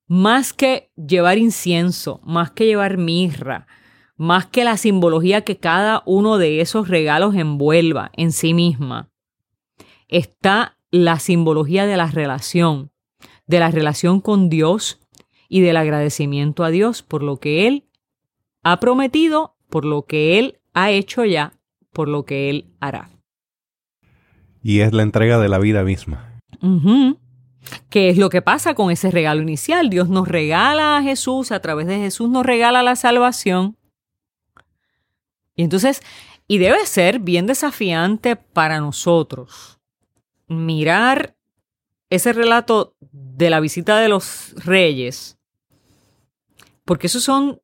más 0.06 0.52
que 0.52 0.92
llevar 0.96 1.38
incienso, 1.38 2.20
más 2.24 2.52
que 2.52 2.66
llevar 2.66 2.98
mirra, 2.98 3.66
más 4.16 4.46
que 4.46 4.62
la 4.62 4.76
simbología 4.76 5.42
que 5.42 5.58
cada 5.58 6.04
uno 6.06 6.38
de 6.38 6.60
esos 6.60 6.88
regalos 6.88 7.34
envuelva 7.34 8.12
en 8.16 8.30
sí 8.30 8.54
misma, 8.54 9.10
está 10.06 10.78
la 10.92 11.18
simbología 11.18 11.86
de 11.86 11.96
la 11.96 12.06
relación, 12.06 12.92
de 13.46 13.58
la 13.58 13.70
relación 13.72 14.20
con 14.20 14.48
Dios 14.48 15.00
y 15.48 15.62
del 15.62 15.76
agradecimiento 15.76 16.62
a 16.62 16.70
Dios 16.70 17.02
por 17.02 17.24
lo 17.24 17.40
que 17.40 17.66
Él 17.66 17.88
ha 18.62 18.78
prometido, 18.78 19.56
por 19.68 19.84
lo 19.84 20.06
que 20.06 20.38
Él 20.38 20.60
ha 20.74 20.92
hecho 20.92 21.24
ya, 21.24 21.54
por 21.92 22.08
lo 22.08 22.24
que 22.24 22.50
Él 22.50 22.72
hará. 22.78 23.10
Y 24.62 24.80
es 24.80 24.92
la 24.92 25.02
entrega 25.02 25.40
de 25.40 25.48
la 25.48 25.58
vida 25.58 25.82
misma. 25.82 26.31
¿Qué 27.90 28.10
es 28.10 28.18
lo 28.18 28.30
que 28.30 28.42
pasa 28.42 28.74
con 28.74 28.90
ese 28.90 29.10
regalo 29.10 29.42
inicial? 29.42 29.90
Dios 29.90 30.08
nos 30.08 30.28
regala 30.28 30.96
a 30.96 31.02
Jesús, 31.02 31.52
a 31.52 31.60
través 31.60 31.86
de 31.86 31.98
Jesús 31.98 32.28
nos 32.28 32.46
regala 32.46 32.82
la 32.82 32.96
salvación, 32.96 33.76
y 35.54 35.64
entonces, 35.64 36.02
y 36.48 36.58
debe 36.58 36.86
ser 36.86 37.18
bien 37.18 37.46
desafiante 37.46 38.36
para 38.36 38.80
nosotros 38.80 39.78
mirar 40.48 41.36
ese 42.10 42.32
relato 42.32 42.96
de 43.00 43.50
la 43.50 43.60
visita 43.60 43.98
de 43.98 44.08
los 44.08 44.54
reyes, 44.64 45.38
porque 46.84 47.06
esos 47.06 47.22
son 47.22 47.60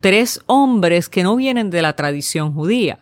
tres 0.00 0.42
hombres 0.46 1.08
que 1.08 1.22
no 1.22 1.36
vienen 1.36 1.70
de 1.70 1.82
la 1.82 1.94
tradición 1.94 2.52
judía. 2.52 3.00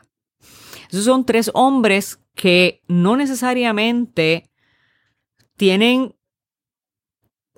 Esos 0.90 1.04
son 1.04 1.24
tres 1.24 1.50
hombres 1.54 2.20
que 2.34 2.82
no 2.88 3.16
necesariamente 3.16 4.50
tienen 5.58 6.14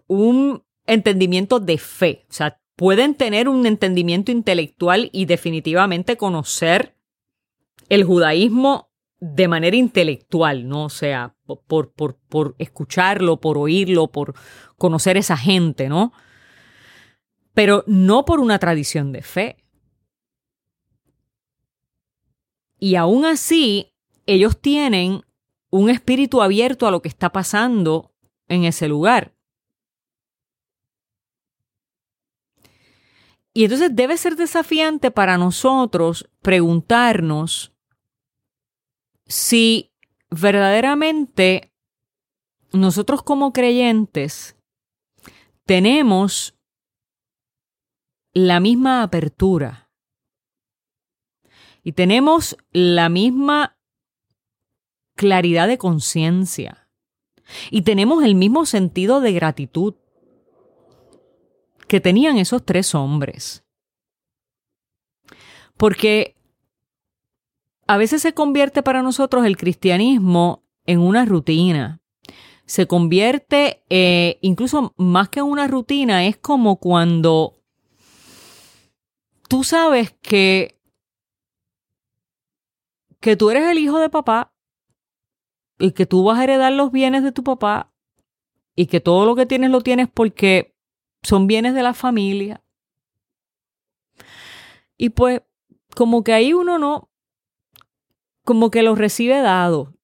un 0.09 0.65
entendimiento 0.87 1.61
de 1.61 1.79
fe. 1.79 2.27
O 2.29 2.33
sea, 2.33 2.61
pueden 2.75 3.15
tener 3.15 3.49
un 3.49 3.67
entendimiento 3.67 4.33
intelectual 4.33 5.11
y 5.13 5.27
definitivamente 5.27 6.17
conocer 6.17 6.97
el 7.89 8.03
judaísmo 8.03 8.91
de 9.21 9.49
manera 9.49 9.77
intelectual, 9.77 10.67
¿no? 10.67 10.87
O 10.87 10.89
sea, 10.89 11.37
por, 11.67 11.93
por, 11.93 12.17
por 12.17 12.57
escucharlo, 12.59 13.39
por 13.39 13.59
oírlo, 13.59 14.11
por 14.11 14.35
conocer 14.77 15.17
esa 15.17 15.37
gente, 15.37 15.89
¿no? 15.89 16.13
Pero 17.53 17.85
no 17.87 18.25
por 18.25 18.41
una 18.41 18.59
tradición 18.59 19.13
de 19.13 19.23
fe. 19.23 19.57
Y 22.79 22.95
aún 22.95 23.27
así, 23.27 23.93
ellos 24.25 24.59
tienen 24.59 25.23
un 25.71 25.89
espíritu 25.89 26.43
abierto 26.43 26.87
a 26.87 26.91
lo 26.91 27.01
que 27.01 27.09
está 27.09 27.31
pasando 27.31 28.13
en 28.49 28.65
ese 28.65 28.89
lugar. 28.89 29.35
Y 33.53 33.65
entonces 33.65 33.95
debe 33.95 34.17
ser 34.17 34.37
desafiante 34.37 35.11
para 35.11 35.37
nosotros 35.37 36.29
preguntarnos 36.41 37.73
si 39.27 39.93
verdaderamente 40.31 41.73
nosotros 42.73 43.23
como 43.23 43.53
creyentes 43.53 44.57
tenemos 45.65 46.57
la 48.33 48.61
misma 48.61 49.03
apertura 49.03 49.91
y 51.83 51.93
tenemos 51.93 52.57
la 52.73 53.09
misma 53.09 53.80
claridad 55.21 55.69
de 55.69 55.77
conciencia 55.77 56.89
y 57.71 57.83
tenemos 57.83 58.25
el 58.25 58.35
mismo 58.35 58.65
sentido 58.65 59.21
de 59.21 59.35
gratitud 59.35 59.97
que 61.87 62.01
tenían 62.01 62.39
esos 62.39 62.65
tres 62.65 62.95
hombres. 62.95 63.63
Porque 65.77 66.37
a 67.87 67.99
veces 67.99 68.23
se 68.23 68.33
convierte 68.33 68.83
para 68.83 69.03
nosotros 69.03 69.45
el 69.45 69.59
cristianismo 69.59 70.65
en 70.87 71.01
una 71.01 71.27
rutina. 71.27 72.01
Se 72.65 72.87
convierte, 72.87 73.83
eh, 73.91 74.39
incluso 74.41 74.95
más 74.97 75.29
que 75.29 75.41
en 75.41 75.47
una 75.47 75.69
rutina, 75.69 76.25
es 76.25 76.39
como 76.39 76.77
cuando 76.77 77.61
tú 79.49 79.65
sabes 79.65 80.13
que, 80.23 80.81
que 83.21 83.37
tú 83.37 83.51
eres 83.51 83.65
el 83.65 83.79
hijo 83.79 83.99
de 83.99 84.09
papá 84.09 84.50
y 85.81 85.93
que 85.93 86.07
tú 86.07 86.23
vas 86.23 86.39
a 86.39 86.45
heredar 86.45 86.73
los 86.73 86.93
bienes 86.93 87.25
de 87.25 87.33
tu 87.33 87.43
papá 87.43 87.93
y 88.77 88.87
que 88.87 89.01
todo 89.01 89.27
lo 89.27 89.35
que 89.35 89.47
tienes 89.47 89.71
lo 89.71 89.81
tienes 89.81 90.09
porque 90.13 90.77
son 91.23 91.47
bienes 91.47 91.75
de 91.75 91.83
la 91.83 91.95
familia. 91.95 92.63
Y 94.97 95.11
pues 95.11 95.43
como 95.97 96.23
que 96.23 96.33
ahí 96.33 96.53
uno 96.53 96.79
no, 96.79 97.11
como 98.45 98.71
que 98.71 98.83
los 98.83 98.99
recibe 98.99 99.41
dado. 99.41 99.95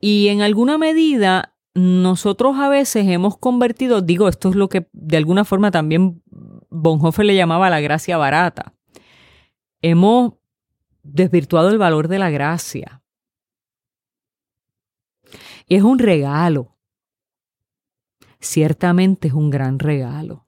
Y 0.00 0.28
en 0.28 0.42
alguna 0.42 0.76
medida 0.76 1.56
nosotros 1.74 2.56
a 2.58 2.68
veces 2.68 3.06
hemos 3.06 3.38
convertido, 3.38 4.00
digo, 4.00 4.28
esto 4.28 4.48
es 4.48 4.56
lo 4.56 4.68
que 4.68 4.88
de 4.92 5.16
alguna 5.16 5.44
forma 5.44 5.70
también 5.70 6.22
Bonhoeffer 6.70 7.24
le 7.24 7.36
llamaba 7.36 7.70
la 7.70 7.80
gracia 7.80 8.16
barata. 8.16 8.74
Hemos 9.82 10.34
desvirtuado 11.12 11.70
el 11.70 11.78
valor 11.78 12.08
de 12.08 12.18
la 12.18 12.30
gracia. 12.30 13.02
Y 15.66 15.76
es 15.76 15.82
un 15.82 15.98
regalo 15.98 16.76
ciertamente 18.46 19.28
es 19.28 19.34
un 19.34 19.50
gran 19.50 19.78
regalo. 19.78 20.46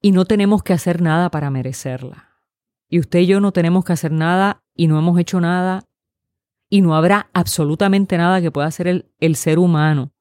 Y 0.00 0.12
no 0.12 0.26
tenemos 0.26 0.62
que 0.62 0.74
hacer 0.74 1.00
nada 1.00 1.30
para 1.30 1.50
merecerla. 1.50 2.28
Y 2.88 2.98
usted 2.98 3.20
y 3.20 3.26
yo 3.26 3.40
no 3.40 3.52
tenemos 3.52 3.84
que 3.84 3.94
hacer 3.94 4.12
nada 4.12 4.62
y 4.74 4.86
no 4.86 4.98
hemos 4.98 5.18
hecho 5.18 5.40
nada 5.40 5.84
y 6.68 6.82
no 6.82 6.94
habrá 6.94 7.30
absolutamente 7.32 8.18
nada 8.18 8.40
que 8.40 8.50
pueda 8.50 8.66
hacer 8.66 8.86
el, 8.86 9.10
el 9.18 9.36
ser 9.36 9.58
humano 9.58 10.12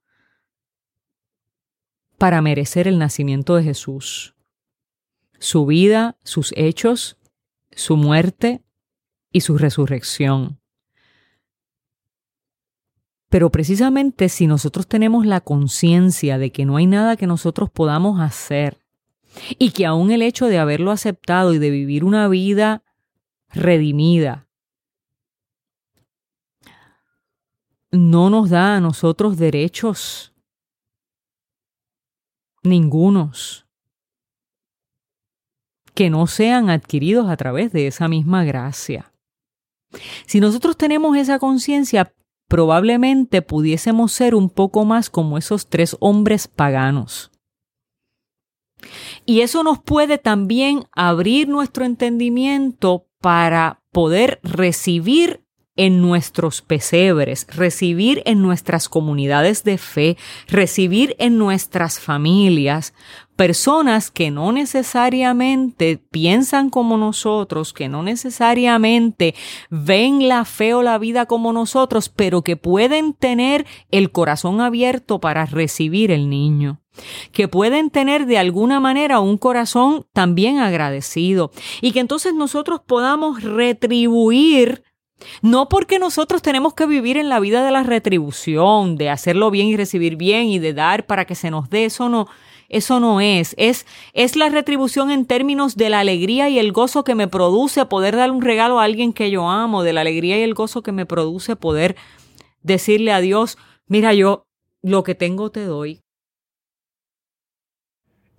para 2.17 2.41
merecer 2.41 2.87
el 2.87 2.97
nacimiento 2.97 3.55
de 3.55 3.63
Jesús. 3.63 4.35
Su 5.39 5.65
vida, 5.65 6.17
sus 6.23 6.53
hechos, 6.55 7.17
su 7.75 7.97
muerte 7.97 8.63
y 9.31 9.41
su 9.41 9.57
resurrección. 9.57 10.59
Pero 13.29 13.49
precisamente 13.49 14.29
si 14.29 14.45
nosotros 14.45 14.87
tenemos 14.87 15.25
la 15.25 15.41
conciencia 15.41 16.37
de 16.37 16.51
que 16.51 16.65
no 16.65 16.77
hay 16.77 16.85
nada 16.85 17.17
que 17.17 17.25
nosotros 17.25 17.71
podamos 17.71 18.21
hacer 18.21 18.77
Y 19.57 19.71
que 19.71 19.87
aún 19.87 20.11
el 20.11 20.21
hecho 20.21 20.45
de 20.45 20.59
haberlo 20.59 20.91
aceptado 20.91 21.53
y 21.53 21.57
de 21.57 21.71
vivir 21.71 22.03
una 22.03 22.27
vida 22.27 22.83
redimida 23.49 24.47
no 27.91 28.29
nos 28.29 28.49
da 28.49 28.75
a 28.75 28.79
nosotros 28.79 29.37
derechos 29.37 30.33
ningunos 32.63 33.67
que 35.93 36.09
no 36.09 36.27
sean 36.27 36.69
adquiridos 36.69 37.29
a 37.29 37.37
través 37.37 37.71
de 37.71 37.87
esa 37.87 38.07
misma 38.07 38.43
gracia. 38.43 39.11
Si 40.25 40.39
nosotros 40.39 40.77
tenemos 40.77 41.15
esa 41.17 41.39
conciencia, 41.39 42.13
probablemente 42.47 43.41
pudiésemos 43.41 44.11
ser 44.11 44.35
un 44.35 44.49
poco 44.49 44.85
más 44.85 45.09
como 45.09 45.37
esos 45.37 45.67
tres 45.67 45.95
hombres 45.99 46.47
paganos. 46.47 47.31
Y 49.25 49.41
eso 49.41 49.63
nos 49.63 49.79
puede 49.79 50.17
también 50.17 50.85
abrir 50.91 51.47
nuestro 51.47 51.85
entendimiento 51.85 53.07
para 53.21 53.81
poder 53.91 54.39
recibir 54.43 55.43
en 55.75 56.01
nuestros 56.01 56.61
pesebres, 56.61 57.47
recibir 57.49 58.21
en 58.25 58.41
nuestras 58.41 58.89
comunidades 58.89 59.63
de 59.63 59.77
fe, 59.77 60.17
recibir 60.47 61.15
en 61.17 61.37
nuestras 61.37 61.99
familias 61.99 62.93
personas 63.35 64.11
que 64.11 64.31
no 64.31 64.51
necesariamente 64.51 65.97
piensan 66.11 66.69
como 66.69 66.97
nosotros, 66.97 67.73
que 67.73 67.89
no 67.89 68.03
necesariamente 68.03 69.35
ven 69.69 70.27
la 70.27 70.45
fe 70.45 70.73
o 70.73 70.83
la 70.83 70.97
vida 70.97 71.25
como 71.25 71.53
nosotros, 71.53 72.09
pero 72.09 72.43
que 72.43 72.57
pueden 72.57 73.13
tener 73.13 73.65
el 73.91 74.11
corazón 74.11 74.61
abierto 74.61 75.19
para 75.19 75.45
recibir 75.45 76.11
el 76.11 76.29
niño. 76.29 76.79
Que 77.31 77.47
pueden 77.47 77.89
tener 77.89 78.27
de 78.27 78.37
alguna 78.37 78.79
manera 78.79 79.19
un 79.19 79.39
corazón 79.39 80.05
también 80.13 80.59
agradecido. 80.59 81.51
Y 81.81 81.91
que 81.91 81.99
entonces 81.99 82.35
nosotros 82.35 82.81
podamos 82.85 83.41
retribuir 83.41 84.83
no 85.41 85.69
porque 85.69 85.99
nosotros 85.99 86.41
tenemos 86.41 86.73
que 86.73 86.85
vivir 86.85 87.17
en 87.17 87.29
la 87.29 87.39
vida 87.39 87.63
de 87.63 87.71
la 87.71 87.83
retribución, 87.83 88.97
de 88.97 89.09
hacerlo 89.09 89.51
bien 89.51 89.67
y 89.67 89.77
recibir 89.77 90.17
bien 90.17 90.47
y 90.47 90.59
de 90.59 90.73
dar 90.73 91.05
para 91.05 91.25
que 91.25 91.35
se 91.35 91.49
nos 91.49 91.69
dé, 91.69 91.85
eso 91.85 92.09
no, 92.09 92.27
eso 92.73 92.99
no 92.99 93.21
es. 93.21 93.53
es. 93.57 93.85
Es 94.13 94.35
la 94.35 94.49
retribución 94.49 95.11
en 95.11 95.25
términos 95.25 95.75
de 95.75 95.89
la 95.89 95.99
alegría 95.99 96.49
y 96.49 96.57
el 96.57 96.71
gozo 96.71 97.03
que 97.03 97.13
me 97.13 97.27
produce 97.27 97.85
poder 97.85 98.15
dar 98.15 98.31
un 98.31 98.41
regalo 98.41 98.79
a 98.79 98.83
alguien 98.83 99.13
que 99.13 99.29
yo 99.29 99.47
amo, 99.47 99.83
de 99.83 99.93
la 99.93 100.01
alegría 100.01 100.39
y 100.39 100.41
el 100.41 100.55
gozo 100.55 100.81
que 100.81 100.91
me 100.91 101.05
produce 101.05 101.55
poder 101.55 101.95
decirle 102.63 103.11
a 103.11 103.21
Dios, 103.21 103.57
mira 103.87 104.13
yo, 104.13 104.47
lo 104.81 105.03
que 105.03 105.13
tengo 105.13 105.51
te 105.51 105.65
doy. 105.65 106.01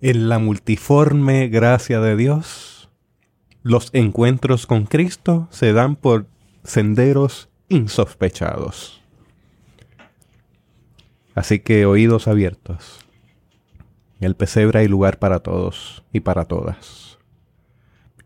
En 0.01 0.27
la 0.27 0.37
multiforme 0.37 1.47
gracia 1.47 2.01
de 2.01 2.17
Dios, 2.17 2.89
los 3.63 3.89
encuentros 3.93 4.67
con 4.67 4.85
Cristo 4.85 5.47
se 5.49 5.71
dan 5.71 5.95
por 5.95 6.27
senderos 6.63 7.47
insospechados. 7.69 9.01
Así 11.33 11.59
que 11.59 11.85
oídos 11.85 12.27
abiertos. 12.27 13.04
El 14.25 14.35
pesebre 14.35 14.79
hay 14.79 14.87
lugar 14.87 15.19
para 15.19 15.41
todos 15.41 16.03
y 16.11 16.21
para 16.21 16.45
todas. 16.45 17.19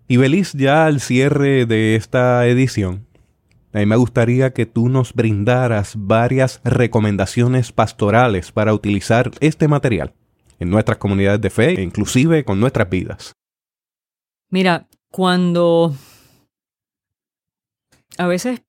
Y 0.07 0.15
Belis, 0.15 0.53
ya 0.53 0.85
al 0.85 1.01
cierre 1.01 1.65
de 1.65 1.97
esta 1.97 2.47
edición, 2.47 3.05
a 3.73 3.79
mí 3.79 3.85
me 3.85 3.97
gustaría 3.97 4.53
que 4.53 4.65
tú 4.65 4.87
nos 4.87 5.13
brindaras 5.13 5.95
varias 5.97 6.61
recomendaciones 6.63 7.73
pastorales 7.73 8.53
para 8.53 8.73
utilizar 8.73 9.31
este 9.41 9.67
material 9.67 10.13
en 10.57 10.69
nuestras 10.69 10.99
comunidades 10.99 11.41
de 11.41 11.49
fe, 11.49 11.81
inclusive 11.81 12.45
con 12.45 12.61
nuestras 12.61 12.89
vidas. 12.89 13.33
Mira, 14.49 14.87
cuando 15.11 15.93
a 18.17 18.25
veces 18.25 18.61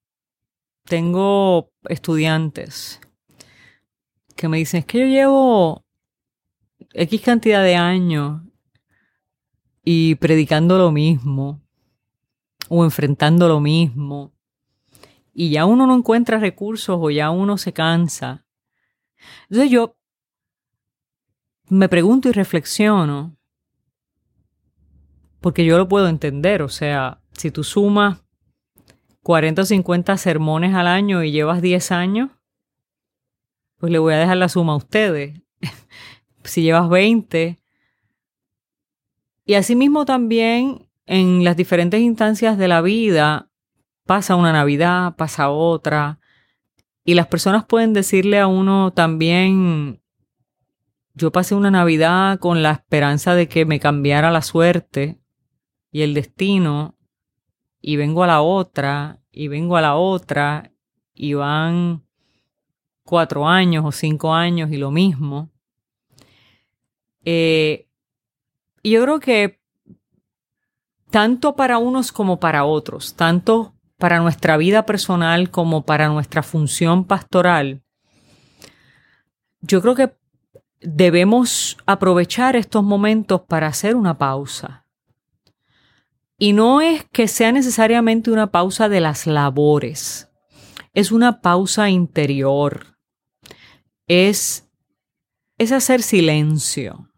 tengo 0.85 1.71
estudiantes 1.89 3.01
que 4.35 4.49
me 4.49 4.59
dicen, 4.59 4.81
es 4.81 4.87
que 4.87 4.99
yo 4.99 5.07
llevo 5.07 5.85
X 6.93 7.21
cantidad 7.21 7.63
de 7.63 7.77
años 7.77 8.43
y 9.85 10.17
predicando 10.17 10.79
lo 10.79 10.91
mismo 10.91 11.63
o 12.69 12.85
enfrentando 12.85 13.49
lo 13.49 13.61
mismo 13.61 14.33
y 15.33 15.51
ya 15.51 15.65
uno 15.65 15.87
no 15.87 15.97
encuentra 15.97 16.39
recursos 16.39 16.99
o 17.01 17.11
ya 17.11 17.31
uno 17.31 17.57
se 17.57 17.73
cansa. 17.73 18.45
Entonces 19.49 19.71
yo 19.71 19.97
me 21.69 21.89
pregunto 21.89 22.29
y 22.29 22.33
reflexiono 22.33 23.37
porque 25.41 25.65
yo 25.65 25.79
lo 25.79 25.89
puedo 25.89 26.09
entender, 26.09 26.63
o 26.63 26.69
sea, 26.69 27.23
si 27.33 27.51
tú 27.51 27.65
sumas 27.65 28.23
40 29.23 29.63
o 29.63 29.65
50 29.65 30.17
sermones 30.19 30.75
al 30.75 30.87
año 30.87 31.23
y 31.23 31.33
llevas 31.33 31.63
10 31.63 31.93
años, 31.93 32.31
pues 33.79 33.91
le 33.91 33.99
voy 33.99 34.13
a 34.13 34.19
dejar 34.19 34.37
la 34.37 34.51
suma 34.51 34.75
a 34.75 34.77
ustedes. 34.77 35.41
Si 36.45 36.63
llevas 36.63 36.89
20. 36.89 37.59
Y 39.45 39.55
asimismo 39.55 40.05
también 40.05 40.89
en 41.07 41.45
las 41.45 41.57
diferentes 41.57 42.01
instancias 42.01 42.57
de 42.57 42.69
la 42.69 42.83
vida, 42.83 43.51
pasa 44.07 44.37
una 44.37 44.53
Navidad, 44.53 45.17
pasa 45.17 45.51
otra, 45.51 46.21
y 47.05 47.15
las 47.15 47.27
personas 47.27 47.65
pueden 47.65 47.93
decirle 47.93 48.39
a 48.39 48.47
uno 48.47 48.93
también, 48.93 50.01
yo 51.15 51.33
pasé 51.33 51.55
una 51.55 51.71
Navidad 51.71 52.39
con 52.39 52.63
la 52.63 52.73
esperanza 52.73 53.35
de 53.35 53.49
que 53.49 53.65
me 53.65 53.81
cambiara 53.81 54.31
la 54.31 54.43
suerte 54.43 55.21
y 55.91 56.03
el 56.03 56.15
destino, 56.15 56.97
y 57.81 57.97
vengo 57.97 58.23
a 58.23 58.27
la 58.27 58.43
otra 58.43 59.21
y 59.33 59.49
vengo 59.49 59.77
a 59.77 59.81
la 59.81 59.97
otra 59.97 60.73
y 61.15 61.35
van 61.35 62.05
cuatro 63.05 63.49
años 63.49 63.85
o 63.85 63.93
cinco 63.93 64.33
años 64.35 64.71
y 64.71 64.77
lo 64.77 64.91
mismo. 64.91 65.50
Eh, 67.25 67.89
yo 68.83 69.03
creo 69.03 69.21
que 69.21 69.61
tanto 71.11 71.57
para 71.57 71.79
unos 71.79 72.13
como 72.13 72.41
para 72.41 72.65
otros, 72.65 73.15
tanto 73.15 73.75
para 73.99 74.21
nuestra 74.21 74.57
vida 74.57 74.87
personal 74.87 75.51
como 75.51 75.85
para 75.85 76.09
nuestra 76.09 76.43
función 76.43 77.05
pastoral, 77.05 77.83
yo 79.61 79.83
creo 79.83 79.95
que 79.95 80.17
debemos 80.81 81.77
aprovechar 81.85 82.57
estos 82.57 82.83
momentos 82.83 83.43
para 83.43 83.67
hacer 83.67 83.95
una 83.95 84.17
pausa. 84.17 84.87
Y 86.39 86.55
no 86.55 86.81
es 86.81 87.05
que 87.05 87.29
sea 87.29 87.53
necesariamente 87.53 88.31
una 88.31 88.51
pausa 88.51 88.89
de 88.89 89.01
las 89.01 89.27
labores, 89.27 90.31
es 90.95 91.13
una 91.13 91.43
pausa 91.43 91.91
interior, 91.91 92.97
es, 94.07 94.71
es 95.59 95.73
hacer 95.73 96.03
silencio 96.03 97.10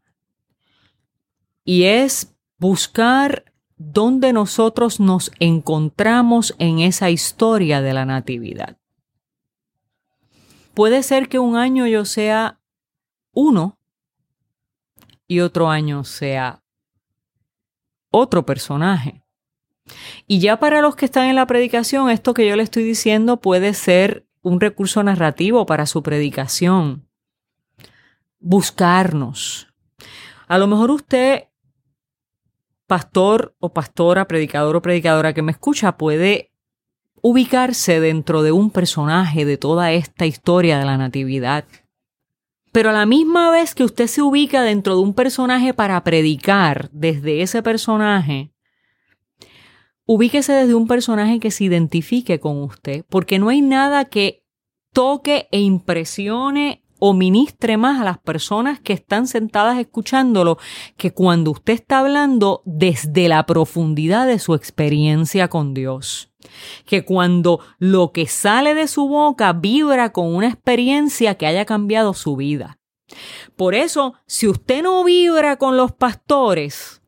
y 1.65 1.85
es 1.85 2.35
buscar 2.59 3.45
dónde 3.77 4.33
nosotros 4.33 5.01
nos 5.01 5.33
encontramos 5.41 6.55
en 6.59 6.81
esa 6.81 7.11
historia 7.11 7.81
de 7.81 7.93
la 7.93 8.05
natividad. 8.05 8.77
Puede 10.75 11.03
ser 11.03 11.29
que 11.29 11.39
un 11.39 11.57
año 11.57 11.87
yo 11.87 12.05
sea 12.05 12.61
uno 13.33 13.79
y 15.27 15.41
otro 15.41 15.69
año 15.69 16.05
sea 16.05 16.63
otro 18.11 18.47
personaje. 18.47 19.23
Y 20.27 20.41
ya 20.41 20.59
para 20.59 20.81
los 20.81 20.97
que 20.97 21.07
están 21.07 21.27
en 21.27 21.37
la 21.37 21.47
predicación, 21.47 22.11
esto 22.11 22.35
que 22.35 22.47
yo 22.47 22.57
le 22.57 22.63
estoy 22.63 22.85
diciendo 22.85 23.41
puede 23.41 23.75
ser 23.75 24.27
un 24.43 24.61
recurso 24.61 25.03
narrativo 25.03 25.67
para 25.67 25.87
su 25.87 26.03
predicación. 26.03 27.09
Buscarnos. 28.39 29.69
A 30.49 30.59
lo 30.59 30.67
mejor 30.67 30.91
usted, 30.91 31.49
pastor 32.93 33.57
o 33.59 33.73
pastora, 33.73 34.29
predicador 34.29 34.77
o 34.77 34.83
predicadora 34.83 35.33
que 35.33 35.41
me 35.41 35.53
escucha, 35.53 35.97
puede 35.97 36.53
ubicarse 37.23 38.01
dentro 38.01 38.43
de 38.43 38.53
un 38.53 38.69
personaje 38.71 39.47
de 39.47 39.57
toda 39.57 39.93
esta 39.93 40.27
historia 40.27 40.79
de 40.79 40.85
la 40.85 40.99
Natividad. 40.99 41.65
Pero 42.71 42.91
a 42.91 42.93
la 42.93 43.07
misma 43.07 43.51
vez 43.51 43.75
que 43.75 43.85
usted 43.85 44.09
se 44.09 44.21
ubica 44.21 44.61
dentro 44.61 44.95
de 44.95 45.01
un 45.01 45.15
personaje 45.15 45.73
para 45.73 46.05
predicar 46.05 46.91
desde 46.93 47.41
ese 47.41 47.63
personaje, 47.63 48.53
ubíquese 50.05 50.53
desde 50.53 50.75
un 50.75 50.87
personaje 50.87 51.41
que 51.41 51.51
se 51.51 51.65
identifique 51.65 52.41
con 52.41 52.63
usted, 52.63 53.07
porque 53.09 53.39
no 53.39 53.49
hay 53.49 53.63
nada 53.63 54.05
que 54.05 54.45
toque 54.93 55.49
e 55.51 55.61
impresione 55.61 56.82
o 57.05 57.15
ministre 57.15 57.77
más 57.77 58.01
a 58.01 58.05
las 58.05 58.19
personas 58.19 58.79
que 58.79 58.93
están 58.93 59.27
sentadas 59.27 59.77
escuchándolo 59.77 60.59
que 60.97 61.13
cuando 61.13 61.51
usted 61.51 61.73
está 61.73 61.99
hablando 61.99 62.63
desde 62.65 63.27
la 63.27 63.45
profundidad 63.45 64.25
de 64.29 64.39
su 64.39 64.55
experiencia 64.55 65.49
con 65.49 65.75
Dios. 65.75 66.31
Que 66.87 67.05
cuando 67.05 67.59
lo 67.81 68.13
que 68.13 68.29
sale 68.29 68.77
de 68.77 68.87
su 68.87 69.09
boca 69.09 69.53
vibra 69.53 70.13
con 70.13 70.33
una 70.33 70.47
experiencia 70.47 71.35
que 71.35 71.47
haya 71.47 71.65
cambiado 71.65 72.15
su 72.15 72.37
vida. 72.37 72.79
Por 73.57 73.75
eso, 73.75 74.15
si 74.27 74.47
usted 74.47 74.85
no 74.85 75.03
vibra 75.03 75.57
con 75.57 75.77
los 75.77 75.91
pastores, 75.91 77.03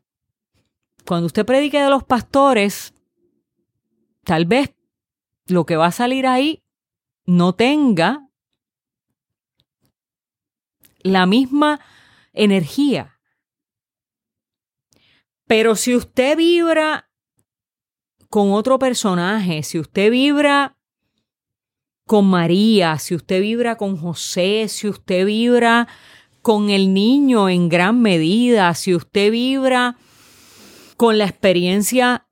cuando 1.07 1.27
usted 1.27 1.45
predique 1.45 1.81
de 1.81 1.89
los 1.89 2.03
pastores, 2.03 2.93
tal 4.25 4.43
vez 4.45 4.75
lo 5.47 5.65
que 5.65 5.77
va 5.77 5.85
a 5.85 5.91
salir 5.93 6.27
ahí 6.27 6.63
no 7.25 7.55
tenga 7.55 8.24
la 11.05 11.25
misma 11.25 11.79
energía. 12.33 13.19
Pero 15.47 15.75
si 15.75 15.95
usted 15.95 16.35
vibra 16.35 17.09
con 18.29 18.51
otro 18.51 18.79
personaje, 18.79 19.61
si 19.61 19.79
usted 19.79 20.09
vibra 20.09 20.77
con 22.07 22.25
María, 22.25 22.97
si 22.97 23.13
usted 23.15 23.39
vibra 23.41 23.77
con 23.77 23.97
José, 23.97 24.67
si 24.67 24.87
usted 24.87 25.25
vibra 25.25 25.87
con 26.41 26.69
el 26.71 26.93
niño 26.93 27.49
en 27.49 27.69
gran 27.69 28.01
medida, 28.01 28.73
si 28.73 28.95
usted 28.95 29.31
vibra 29.31 29.97
con 30.97 31.19
la 31.19 31.25
experiencia 31.25 32.27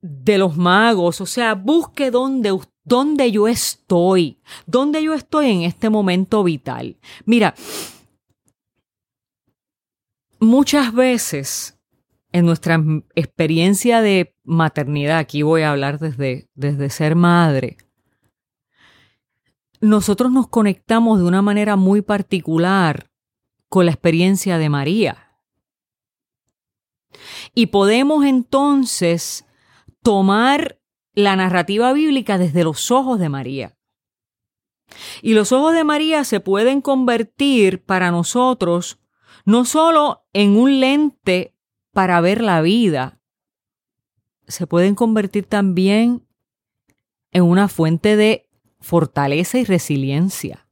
de 0.00 0.38
los 0.38 0.56
magos, 0.56 1.20
o 1.20 1.26
sea, 1.26 1.54
busque 1.54 2.10
dónde, 2.10 2.58
dónde 2.82 3.30
yo 3.30 3.46
estoy, 3.46 4.40
dónde 4.66 5.02
yo 5.02 5.14
estoy 5.14 5.50
en 5.50 5.62
este 5.62 5.88
momento 5.88 6.42
vital. 6.42 6.98
Mira, 7.24 7.54
muchas 10.42 10.92
veces 10.92 11.78
en 12.32 12.46
nuestra 12.46 12.82
experiencia 13.14 14.00
de 14.00 14.34
maternidad, 14.42 15.18
aquí 15.18 15.42
voy 15.42 15.62
a 15.62 15.70
hablar 15.70 15.98
desde, 15.98 16.48
desde 16.54 16.90
ser 16.90 17.14
madre, 17.14 17.76
nosotros 19.80 20.32
nos 20.32 20.48
conectamos 20.48 21.18
de 21.18 21.24
una 21.24 21.42
manera 21.42 21.76
muy 21.76 22.02
particular 22.02 23.10
con 23.68 23.86
la 23.86 23.92
experiencia 23.92 24.58
de 24.58 24.68
María. 24.68 25.38
Y 27.54 27.66
podemos 27.66 28.24
entonces 28.24 29.44
tomar 30.02 30.80
la 31.14 31.36
narrativa 31.36 31.92
bíblica 31.92 32.38
desde 32.38 32.64
los 32.64 32.90
ojos 32.90 33.18
de 33.18 33.28
María. 33.28 33.76
Y 35.20 35.34
los 35.34 35.52
ojos 35.52 35.74
de 35.74 35.84
María 35.84 36.24
se 36.24 36.40
pueden 36.40 36.80
convertir 36.80 37.84
para 37.84 38.10
nosotros 38.10 39.01
no 39.44 39.64
solo 39.64 40.24
en 40.32 40.56
un 40.56 40.80
lente 40.80 41.54
para 41.92 42.20
ver 42.20 42.40
la 42.40 42.60
vida, 42.62 43.20
se 44.46 44.66
pueden 44.66 44.94
convertir 44.94 45.46
también 45.46 46.26
en 47.30 47.44
una 47.44 47.68
fuente 47.68 48.16
de 48.16 48.48
fortaleza 48.80 49.58
y 49.58 49.64
resiliencia. 49.64 50.66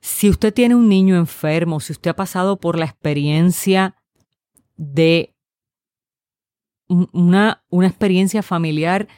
Si 0.00 0.30
usted 0.30 0.52
tiene 0.52 0.74
un 0.74 0.88
niño 0.88 1.16
enfermo, 1.16 1.80
si 1.80 1.92
usted 1.92 2.10
ha 2.10 2.16
pasado 2.16 2.58
por 2.58 2.78
la 2.78 2.86
experiencia 2.86 3.96
de 4.76 5.34
una, 6.88 7.64
una 7.68 7.86
experiencia 7.86 8.42
familiar 8.42 9.08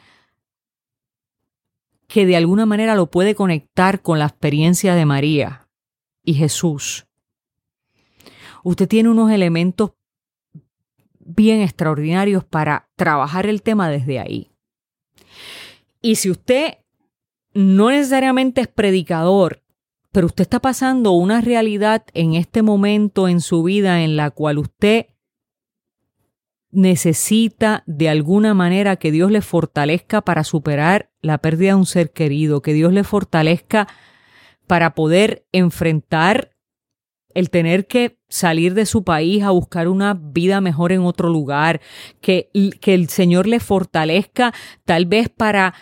que 2.07 2.25
de 2.25 2.35
alguna 2.35 2.65
manera 2.65 2.95
lo 2.95 3.09
puede 3.09 3.33
conectar 3.33 4.01
con 4.01 4.19
la 4.19 4.25
experiencia 4.25 4.93
de 4.93 5.05
María 5.05 5.62
y 6.23 6.33
Jesús. 6.35 7.05
Usted 8.63 8.87
tiene 8.87 9.09
unos 9.09 9.31
elementos 9.31 9.91
bien 11.19 11.61
extraordinarios 11.61 12.43
para 12.43 12.89
trabajar 12.95 13.45
el 13.45 13.61
tema 13.61 13.89
desde 13.89 14.19
ahí. 14.19 14.51
Y 16.01 16.15
si 16.15 16.29
usted 16.29 16.77
no 17.53 17.89
necesariamente 17.89 18.61
es 18.61 18.67
predicador, 18.67 19.63
pero 20.11 20.27
usted 20.27 20.43
está 20.43 20.59
pasando 20.59 21.11
una 21.11 21.41
realidad 21.41 22.05
en 22.13 22.35
este 22.35 22.61
momento 22.61 23.27
en 23.27 23.41
su 23.41 23.63
vida 23.63 24.03
en 24.03 24.15
la 24.15 24.31
cual 24.31 24.59
usted 24.59 25.07
necesita 26.71 27.83
de 27.85 28.09
alguna 28.09 28.53
manera 28.53 28.95
que 28.95 29.11
Dios 29.11 29.31
le 29.31 29.41
fortalezca 29.41 30.21
para 30.21 30.43
superar 30.43 31.11
la 31.21 31.37
pérdida 31.37 31.69
de 31.69 31.75
un 31.75 31.85
ser 31.85 32.11
querido, 32.11 32.61
que 32.61 32.73
Dios 32.73 32.91
le 32.93 33.03
fortalezca 33.03 33.87
para 34.67 34.95
poder 34.95 35.45
enfrentar 35.51 36.51
el 37.33 37.49
tener 37.49 37.87
que 37.87 38.19
salir 38.29 38.73
de 38.73 38.85
su 38.85 39.03
país 39.03 39.43
a 39.43 39.51
buscar 39.51 39.87
una 39.87 40.13
vida 40.13 40.61
mejor 40.61 40.91
en 40.91 41.01
otro 41.01 41.29
lugar, 41.29 41.81
que, 42.21 42.49
que 42.79 42.93
el 42.93 43.09
Señor 43.09 43.47
le 43.47 43.59
fortalezca 43.59 44.53
tal 44.85 45.05
vez 45.05 45.29
para 45.29 45.73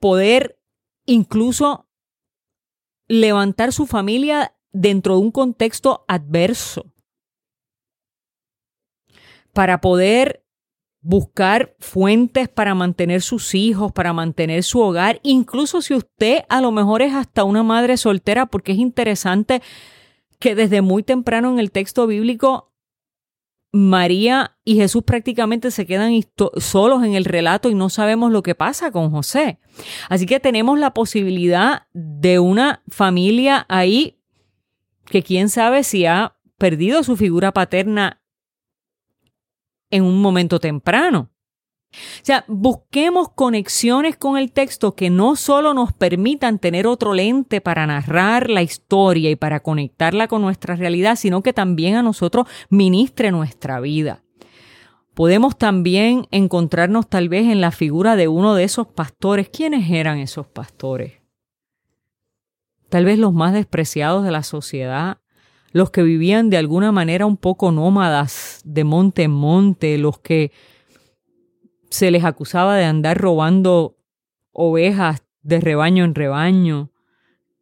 poder 0.00 0.58
incluso 1.06 1.88
levantar 3.08 3.72
su 3.72 3.86
familia 3.86 4.56
dentro 4.72 5.14
de 5.14 5.20
un 5.20 5.30
contexto 5.30 6.04
adverso, 6.08 6.92
para 9.52 9.80
poder 9.80 10.44
buscar 11.02 11.74
fuentes 11.80 12.48
para 12.48 12.74
mantener 12.74 13.22
sus 13.22 13.54
hijos, 13.54 13.92
para 13.92 14.12
mantener 14.12 14.62
su 14.62 14.80
hogar, 14.80 15.20
incluso 15.24 15.82
si 15.82 15.94
usted 15.94 16.44
a 16.48 16.60
lo 16.60 16.70
mejor 16.70 17.02
es 17.02 17.12
hasta 17.12 17.44
una 17.44 17.64
madre 17.64 17.96
soltera, 17.96 18.46
porque 18.46 18.72
es 18.72 18.78
interesante 18.78 19.60
que 20.38 20.54
desde 20.54 20.80
muy 20.80 21.02
temprano 21.02 21.50
en 21.50 21.58
el 21.58 21.70
texto 21.72 22.06
bíblico 22.06 22.72
María 23.72 24.58
y 24.64 24.76
Jesús 24.76 25.02
prácticamente 25.02 25.70
se 25.70 25.86
quedan 25.86 26.12
solos 26.58 27.02
en 27.04 27.14
el 27.14 27.24
relato 27.24 27.70
y 27.70 27.74
no 27.74 27.88
sabemos 27.88 28.30
lo 28.30 28.42
que 28.42 28.54
pasa 28.54 28.92
con 28.92 29.10
José. 29.10 29.58
Así 30.10 30.26
que 30.26 30.40
tenemos 30.40 30.78
la 30.78 30.92
posibilidad 30.92 31.86
de 31.94 32.38
una 32.38 32.82
familia 32.88 33.64
ahí 33.68 34.18
que 35.06 35.22
quién 35.22 35.48
sabe 35.48 35.84
si 35.84 36.04
ha 36.04 36.36
perdido 36.58 37.02
su 37.02 37.16
figura 37.16 37.52
paterna 37.52 38.21
en 39.92 40.02
un 40.02 40.20
momento 40.20 40.58
temprano. 40.58 41.30
O 41.92 42.24
sea, 42.24 42.44
busquemos 42.48 43.28
conexiones 43.28 44.16
con 44.16 44.38
el 44.38 44.50
texto 44.50 44.94
que 44.94 45.10
no 45.10 45.36
solo 45.36 45.74
nos 45.74 45.92
permitan 45.92 46.58
tener 46.58 46.86
otro 46.86 47.12
lente 47.12 47.60
para 47.60 47.86
narrar 47.86 48.48
la 48.48 48.62
historia 48.62 49.30
y 49.30 49.36
para 49.36 49.60
conectarla 49.60 50.26
con 50.26 50.40
nuestra 50.40 50.74
realidad, 50.74 51.16
sino 51.16 51.42
que 51.42 51.52
también 51.52 51.96
a 51.96 52.02
nosotros 52.02 52.46
ministre 52.70 53.30
nuestra 53.30 53.78
vida. 53.80 54.22
Podemos 55.14 55.58
también 55.58 56.26
encontrarnos 56.30 57.08
tal 57.08 57.28
vez 57.28 57.46
en 57.48 57.60
la 57.60 57.70
figura 57.70 58.16
de 58.16 58.28
uno 58.28 58.54
de 58.54 58.64
esos 58.64 58.86
pastores. 58.86 59.50
¿Quiénes 59.50 59.90
eran 59.90 60.18
esos 60.18 60.46
pastores? 60.46 61.20
Tal 62.88 63.04
vez 63.04 63.18
los 63.18 63.34
más 63.34 63.52
despreciados 63.52 64.24
de 64.24 64.30
la 64.30 64.42
sociedad, 64.42 65.18
los 65.72 65.90
que 65.90 66.02
vivían 66.02 66.50
de 66.50 66.58
alguna 66.58 66.92
manera 66.92 67.26
un 67.26 67.36
poco 67.36 67.72
nómadas 67.72 68.60
de 68.64 68.84
monte 68.84 69.24
en 69.24 69.30
monte, 69.30 69.98
los 69.98 70.18
que 70.18 70.52
se 71.90 72.10
les 72.10 72.24
acusaba 72.24 72.76
de 72.76 72.84
andar 72.84 73.18
robando 73.18 73.96
ovejas 74.52 75.22
de 75.42 75.60
rebaño 75.60 76.04
en 76.04 76.14
rebaño, 76.14 76.90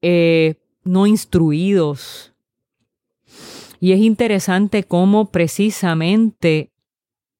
eh, 0.03 0.57
no 0.85 1.07
instruidos. 1.07 2.33
Y 3.81 3.93
es 3.93 4.01
interesante 4.01 4.85
cómo 4.85 5.31
precisamente 5.31 6.71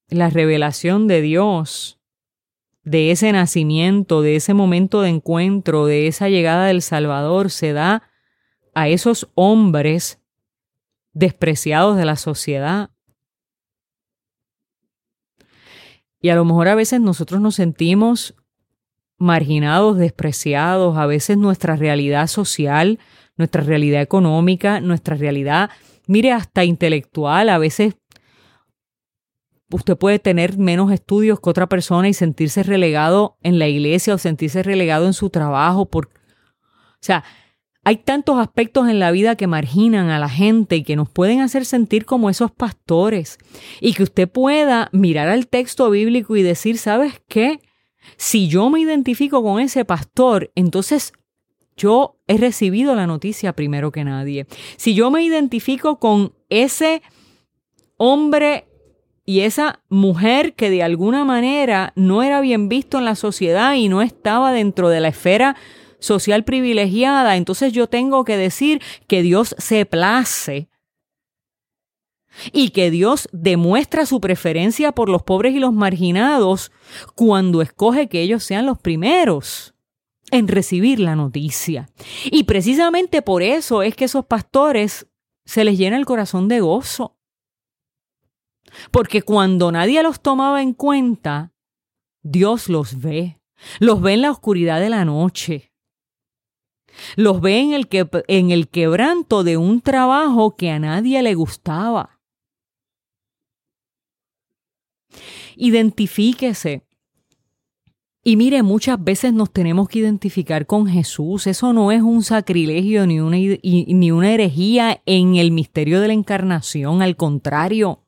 la 0.09 0.31
revelación 0.31 1.07
de 1.07 1.21
Dios, 1.21 1.99
de 2.83 3.11
ese 3.11 3.31
nacimiento, 3.33 4.23
de 4.23 4.37
ese 4.37 4.55
momento 4.55 5.03
de 5.03 5.11
encuentro, 5.11 5.87
de 5.87 6.07
esa 6.07 6.29
llegada 6.29 6.67
del 6.67 6.83
Salvador, 6.83 7.51
se 7.51 7.73
da 7.73 8.05
a 8.75 8.89
esos 8.89 9.29
hombres 9.35 10.20
despreciados 11.13 11.97
de 11.97 12.05
la 12.05 12.17
sociedad, 12.17 12.91
Y 16.21 16.29
a 16.29 16.35
lo 16.35 16.45
mejor 16.45 16.69
a 16.69 16.75
veces 16.75 17.01
nosotros 17.01 17.41
nos 17.41 17.55
sentimos 17.55 18.35
marginados, 19.19 19.97
despreciados, 19.97 20.97
a 20.97 21.07
veces 21.07 21.39
nuestra 21.39 21.77
realidad 21.77 22.27
social, 22.27 22.99
nuestra 23.37 23.63
realidad 23.63 24.03
económica, 24.03 24.81
nuestra 24.81 25.17
realidad, 25.17 25.71
mire, 26.07 26.33
hasta 26.33 26.65
intelectual, 26.65 27.49
a 27.49 27.59
veces 27.59 27.95
usted 29.71 29.97
puede 29.97 30.19
tener 30.19 30.59
menos 30.59 30.93
estudios 30.93 31.41
que 31.41 31.51
otra 31.51 31.69
persona 31.69 32.09
y 32.09 32.15
sentirse 32.15 32.63
relegado 32.63 33.39
en 33.43 33.59
la 33.59 33.69
iglesia 33.69 34.15
o 34.15 34.19
sentirse 34.19 34.63
relegado 34.63 35.07
en 35.07 35.13
su 35.13 35.31
trabajo 35.31 35.87
por 35.87 36.09
o 36.09 37.03
sea, 37.03 37.25
hay 37.83 37.97
tantos 37.97 38.39
aspectos 38.39 38.89
en 38.89 38.99
la 38.99 39.11
vida 39.11 39.37
que 39.37 39.47
marginan 39.47 40.11
a 40.11 40.19
la 40.19 40.29
gente 40.29 40.77
y 40.77 40.83
que 40.83 40.97
nos 40.97 41.09
pueden 41.09 41.41
hacer 41.41 41.65
sentir 41.65 42.05
como 42.05 42.29
esos 42.29 42.51
pastores. 42.51 43.39
Y 43.81 43.95
que 43.95 44.03
usted 44.03 44.29
pueda 44.29 44.91
mirar 44.93 45.29
al 45.29 45.47
texto 45.47 45.89
bíblico 45.91 46.37
y 46.37 46.43
decir, 46.43 46.77
¿sabes 46.77 47.23
qué? 47.27 47.61
Si 48.17 48.49
yo 48.49 48.69
me 48.69 48.81
identifico 48.81 49.43
con 49.43 49.61
ese 49.61 49.85
pastor, 49.85 50.51
entonces 50.55 51.13
yo 51.77 52.19
he 52.27 52.37
recibido 52.37 52.95
la 52.95 53.07
noticia 53.07 53.55
primero 53.55 53.91
que 53.93 54.05
nadie. 54.05 54.47
Si 54.77 54.95
yo 54.95 55.11
me 55.11 55.23
identifico 55.23 55.99
con 55.99 56.35
ese 56.51 57.03
hombre 57.97 58.67
y 59.25 59.41
esa 59.41 59.81
mujer 59.89 60.55
que 60.55 60.69
de 60.69 60.83
alguna 60.83 61.25
manera 61.25 61.93
no 61.97 62.23
era 62.23 62.43
bien 62.43 62.69
visto 62.69 62.99
en 62.99 63.07
la 63.07 63.15
sociedad 63.15 63.75
y 63.75 63.89
no 63.89 64.03
estaba 64.03 64.53
dentro 64.53 64.91
de 64.91 65.01
la 65.01 65.09
esfera 65.09 65.57
social 66.01 66.45
privilegiada, 66.45 67.37
entonces 67.37 67.73
yo 67.73 67.89
tengo 67.89 68.25
que 68.25 68.37
decir 68.37 68.83
que 69.07 69.23
Dios 69.23 69.55
se 69.59 69.87
place 69.87 70.69
y 72.53 72.71
que 72.71 72.91
Dios 72.91 73.29
demuestra 73.33 74.07
su 74.07 74.21
preferencia 74.21 74.93
por 74.93 75.09
los 75.09 75.23
pobres 75.23 75.55
y 75.55 75.59
los 75.59 75.73
marginados 75.73 76.73
cuando 77.15 77.63
escoge 77.63 78.09
que 78.09 78.23
ellos 78.23 78.45
sean 78.45 78.67
los 78.67 78.79
primeros 78.79 79.75
en 80.31 80.49
recibir 80.49 81.01
la 81.01 81.17
noticia. 81.17 81.89
Y 82.25 82.45
precisamente 82.45 83.23
por 83.23 83.43
eso 83.43 83.83
es 83.83 83.95
que 83.97 84.05
esos 84.05 84.27
pastores 84.27 85.07
se 85.45 85.65
les 85.65 85.77
llena 85.77 85.97
el 85.97 86.07
corazón 86.07 86.49
de 86.49 86.61
gozo. 86.61 87.17
Porque 88.93 89.23
cuando 89.23 89.73
nadie 89.73 90.03
los 90.03 90.21
tomaba 90.21 90.63
en 90.63 90.75
cuenta, 90.75 91.53
Dios 92.23 92.69
los 92.69 93.01
ve, 93.01 93.41
los 93.81 94.01
ve 94.01 94.13
en 94.13 94.23
la 94.23 94.31
oscuridad 94.31 94.81
de 94.81 94.91
la 94.91 95.05
noche, 95.05 95.70
los 97.17 97.41
ve 97.41 97.61
en 97.61 97.73
el, 97.73 97.89
que, 97.89 98.09
en 98.29 98.51
el 98.51 98.69
quebranto 98.69 99.45
de 99.45 99.57
un 99.57 99.81
trabajo 99.81 100.57
que 100.57 100.71
a 100.71 100.79
nadie 100.79 101.23
le 101.23 101.35
gustaba. 101.35 102.21
Identifíquese. 105.57 106.85
Y 108.23 108.37
mire, 108.37 108.63
muchas 108.63 109.03
veces 109.03 109.33
nos 109.33 109.51
tenemos 109.51 109.89
que 109.89 110.01
identificar 110.01 110.67
con 110.67 110.87
Jesús. 110.87 111.47
Eso 111.47 111.73
no 111.73 111.91
es 111.91 112.03
un 112.03 112.23
sacrilegio 112.23 113.07
ni 113.07 113.19
una, 113.19 113.37
ni 113.37 114.11
una 114.11 114.33
herejía 114.33 115.03
en 115.07 115.37
el 115.37 115.53
misterio 115.53 116.01
de 116.01 116.09
la 116.09 116.13
encarnación. 116.13 117.01
Al 117.01 117.17
contrario, 117.17 118.05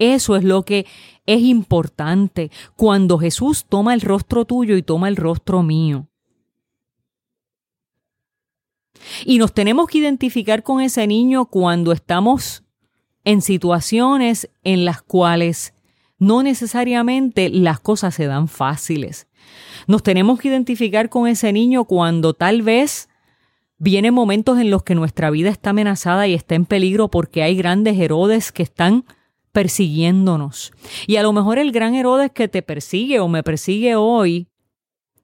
eso 0.00 0.34
es 0.34 0.44
lo 0.44 0.64
que 0.64 0.86
es 1.26 1.42
importante 1.42 2.50
cuando 2.74 3.18
Jesús 3.18 3.66
toma 3.68 3.92
el 3.92 4.00
rostro 4.00 4.46
tuyo 4.46 4.76
y 4.76 4.82
toma 4.82 5.08
el 5.08 5.16
rostro 5.16 5.62
mío. 5.62 6.09
Y 9.24 9.38
nos 9.38 9.52
tenemos 9.52 9.88
que 9.88 9.98
identificar 9.98 10.62
con 10.62 10.80
ese 10.80 11.06
niño 11.06 11.46
cuando 11.46 11.92
estamos 11.92 12.64
en 13.24 13.42
situaciones 13.42 14.50
en 14.64 14.84
las 14.84 15.02
cuales 15.02 15.74
no 16.18 16.42
necesariamente 16.42 17.48
las 17.48 17.80
cosas 17.80 18.14
se 18.14 18.26
dan 18.26 18.48
fáciles. 18.48 19.26
Nos 19.86 20.02
tenemos 20.02 20.38
que 20.38 20.48
identificar 20.48 21.08
con 21.08 21.26
ese 21.26 21.52
niño 21.52 21.84
cuando 21.84 22.34
tal 22.34 22.62
vez 22.62 23.08
vienen 23.78 24.12
momentos 24.12 24.58
en 24.58 24.70
los 24.70 24.82
que 24.82 24.94
nuestra 24.94 25.30
vida 25.30 25.48
está 25.48 25.70
amenazada 25.70 26.28
y 26.28 26.34
está 26.34 26.54
en 26.54 26.66
peligro 26.66 27.08
porque 27.08 27.42
hay 27.42 27.56
grandes 27.56 27.98
Herodes 27.98 28.52
que 28.52 28.62
están 28.62 29.04
persiguiéndonos. 29.52 30.72
Y 31.06 31.16
a 31.16 31.22
lo 31.22 31.32
mejor 31.32 31.58
el 31.58 31.72
gran 31.72 31.94
Herodes 31.94 32.30
que 32.30 32.46
te 32.46 32.62
persigue 32.62 33.20
o 33.20 33.28
me 33.28 33.42
persigue 33.42 33.96
hoy 33.96 34.48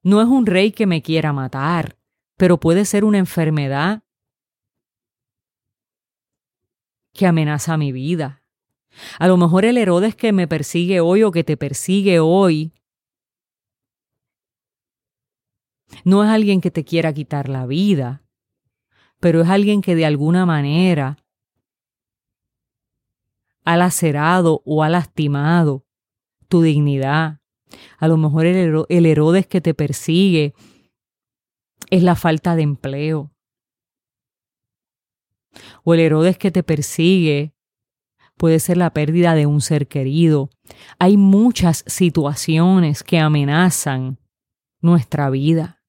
no 0.03 0.23
es 0.23 0.27
un 0.29 0.47
rey 0.47 0.73
que 0.73 0.87
me 0.87 1.03
quiera 1.03 1.33
matar, 1.33 1.97
pero 2.37 2.59
puede 2.59 2.85
ser 2.85 3.05
una 3.05 3.19
enfermedad 3.19 4.03
que 7.13 7.27
amenaza 7.27 7.77
mi 7.77 7.93
vida. 7.93 8.43
A 9.19 9.27
lo 9.27 9.37
mejor 9.37 9.65
el 9.65 9.79
Herodes 9.79 10.15
que 10.15 10.33
me 10.33 10.47
persigue 10.47 11.01
hoy 11.01 11.23
o 11.23 11.31
que 11.31 11.45
te 11.45 11.57
persigue 11.57 12.21
hoy 12.21 12.73
no 16.05 16.25
es 16.25 16.31
alguien 16.31 16.61
que 16.61 16.71
te 16.71 16.85
quiera 16.85 17.13
quitar 17.13 17.49
la 17.49 17.67
vida, 17.67 18.23
pero 19.21 19.43
es 19.43 19.49
alguien 19.49 19.81
que 19.81 19.95
de 19.95 20.07
alguna 20.07 20.47
manera 20.47 21.19
ha 23.65 23.77
lacerado 23.77 24.63
o 24.65 24.83
ha 24.83 24.89
lastimado 24.89 25.85
tu 26.49 26.63
dignidad. 26.63 27.41
A 27.99 28.09
lo 28.09 28.17
mejor 28.17 28.47
el, 28.47 29.07
Herodes 29.07 29.47
que 29.47 29.61
te 29.61 29.75
persigue 29.75 30.55
es 31.91 32.03
la 32.03 32.17
falta 32.17 32.57
de 32.57 32.63
empleo. 32.63 33.33
O 35.85 35.95
el 35.95 36.01
Herodes 36.01 36.39
que 36.39 36.51
te 36.51 36.63
persigue 36.63 37.55
puede 38.37 38.61
ser 38.61 38.77
la 38.77 38.93
pérdida 38.93 39.35
de 39.35 39.47
un 39.47 39.61
ser 39.61 39.89
querido. 39.89 40.51
Hay 40.99 41.17
muchas 41.17 41.85
situaciones 41.87 43.03
que 43.03 43.19
amenazan 43.19 44.19
nuestra 44.81 45.31
vida. 45.31 45.83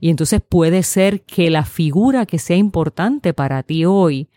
Y 0.00 0.10
entonces 0.10 0.40
puede 0.46 0.82
ser 0.82 1.24
que 1.24 1.50
la 1.50 1.64
figura 1.64 2.26
que 2.26 2.38
sea 2.38 2.56
importante 2.56 3.32
para 3.34 3.62
ti 3.62 3.84
hoy 3.84 4.28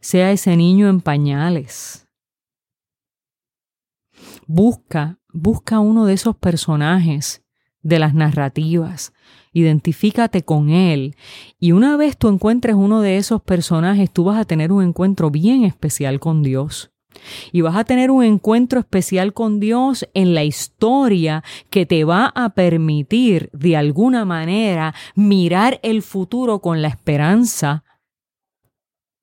sea 0.00 0.30
ese 0.30 0.56
niño 0.56 0.88
en 0.88 1.00
pañales. 1.00 2.06
Busca, 4.46 5.18
busca 5.32 5.80
uno 5.80 6.06
de 6.06 6.14
esos 6.14 6.36
personajes 6.36 7.43
de 7.84 8.00
las 8.00 8.14
narrativas, 8.14 9.12
identifícate 9.52 10.42
con 10.42 10.70
él 10.70 11.14
y 11.60 11.70
una 11.70 11.96
vez 11.96 12.16
tú 12.16 12.28
encuentres 12.28 12.74
uno 12.74 13.00
de 13.00 13.18
esos 13.18 13.40
personajes, 13.40 14.10
tú 14.10 14.24
vas 14.24 14.40
a 14.40 14.44
tener 14.44 14.72
un 14.72 14.82
encuentro 14.82 15.30
bien 15.30 15.62
especial 15.62 16.18
con 16.18 16.42
Dios. 16.42 16.90
Y 17.52 17.60
vas 17.60 17.76
a 17.76 17.84
tener 17.84 18.10
un 18.10 18.24
encuentro 18.24 18.80
especial 18.80 19.32
con 19.32 19.60
Dios 19.60 20.08
en 20.14 20.34
la 20.34 20.42
historia 20.42 21.44
que 21.70 21.86
te 21.86 22.02
va 22.02 22.32
a 22.34 22.50
permitir 22.50 23.50
de 23.52 23.76
alguna 23.76 24.24
manera 24.24 24.94
mirar 25.14 25.78
el 25.84 26.02
futuro 26.02 26.58
con 26.58 26.82
la 26.82 26.88
esperanza 26.88 27.84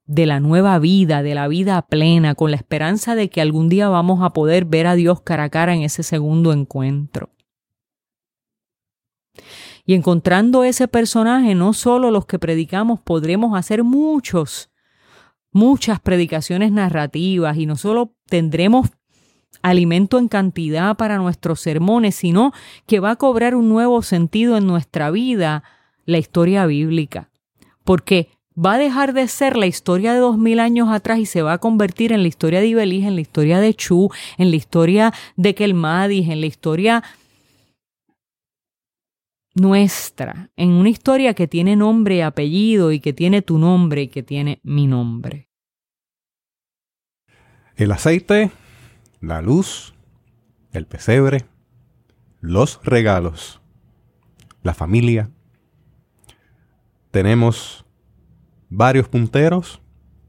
de 0.05 0.25
la 0.25 0.39
nueva 0.39 0.79
vida, 0.79 1.21
de 1.21 1.35
la 1.35 1.49
vida 1.49 1.81
plena, 1.81 2.33
con 2.33 2.51
la 2.51 2.57
esperanza 2.57 3.13
de 3.15 3.29
que 3.29 3.41
algún 3.41 3.67
día 3.67 3.89
vamos 3.89 4.23
a 4.23 4.31
poder 4.31 4.63
ver 4.65 4.87
a 4.87 4.95
Dios 4.95 5.21
cara 5.21 5.43
a 5.43 5.49
cara 5.49 5.73
en 5.75 5.83
ese 5.83 6.03
segundo 6.03 6.53
encuentro. 6.53 7.29
Y 9.85 9.93
encontrando 9.93 10.63
ese 10.63 10.87
personaje, 10.87 11.55
no 11.55 11.73
solo 11.73 12.11
los 12.11 12.25
que 12.25 12.39
predicamos 12.39 12.99
podremos 12.99 13.57
hacer 13.57 13.83
muchos, 13.83 14.69
muchas 15.51 15.99
predicaciones 15.99 16.71
narrativas 16.71 17.57
y 17.57 17.65
no 17.65 17.75
solo 17.75 18.13
tendremos 18.27 18.89
alimento 19.61 20.17
en 20.17 20.27
cantidad 20.27 20.95
para 20.97 21.17
nuestros 21.17 21.59
sermones, 21.59 22.15
sino 22.15 22.53
que 22.87 22.99
va 22.99 23.11
a 23.11 23.15
cobrar 23.15 23.55
un 23.55 23.69
nuevo 23.69 24.01
sentido 24.01 24.57
en 24.57 24.67
nuestra 24.67 25.11
vida 25.11 25.63
la 26.05 26.17
historia 26.17 26.65
bíblica. 26.65 27.29
Porque 27.83 28.29
va 28.53 28.73
a 28.73 28.77
dejar 28.77 29.13
de 29.13 29.27
ser 29.27 29.55
la 29.55 29.67
historia 29.67 30.13
de 30.13 30.19
dos 30.19 30.37
mil 30.37 30.59
años 30.59 30.89
atrás 30.89 31.19
y 31.19 31.25
se 31.25 31.41
va 31.41 31.53
a 31.53 31.57
convertir 31.57 32.11
en 32.11 32.21
la 32.21 32.27
historia 32.27 32.59
de 32.59 32.67
Ibeliz, 32.67 33.05
en 33.05 33.15
la 33.15 33.21
historia 33.21 33.59
de 33.59 33.73
Chu, 33.73 34.09
en 34.37 34.49
la 34.49 34.55
historia 34.55 35.13
de 35.35 35.55
Kelmadis, 35.55 36.29
en 36.29 36.41
la 36.41 36.47
historia 36.47 37.03
nuestra, 39.53 40.49
en 40.55 40.69
una 40.69 40.89
historia 40.89 41.33
que 41.33 41.47
tiene 41.47 41.75
nombre 41.75 42.17
y 42.17 42.21
apellido 42.21 42.91
y 42.91 42.99
que 42.99 43.13
tiene 43.13 43.41
tu 43.41 43.57
nombre 43.57 44.03
y 44.03 44.07
que 44.07 44.23
tiene 44.23 44.59
mi 44.63 44.87
nombre. 44.87 45.49
El 47.75 47.91
aceite, 47.91 48.51
la 49.19 49.41
luz, 49.41 49.93
el 50.71 50.85
pesebre, 50.85 51.45
los 52.39 52.79
regalos, 52.83 53.61
la 54.63 54.73
familia. 54.73 55.29
Tenemos 57.11 57.85
varios 58.69 59.07
punteros 59.07 59.81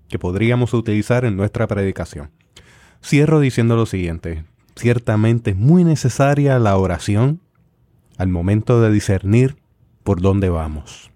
que 0.08 0.18
podríamos 0.18 0.74
utilizar 0.74 1.24
en 1.24 1.36
nuestra 1.36 1.66
predicación. 1.66 2.30
Cierro 3.02 3.40
diciendo 3.40 3.76
lo 3.76 3.86
siguiente. 3.86 4.44
Ciertamente 4.76 5.50
es 5.50 5.56
muy 5.56 5.84
necesaria 5.84 6.58
la 6.58 6.76
oración 6.76 7.40
al 8.18 8.28
momento 8.28 8.80
de 8.80 8.90
discernir 8.90 9.56
por 10.02 10.20
dónde 10.20 10.48
vamos. 10.48 11.10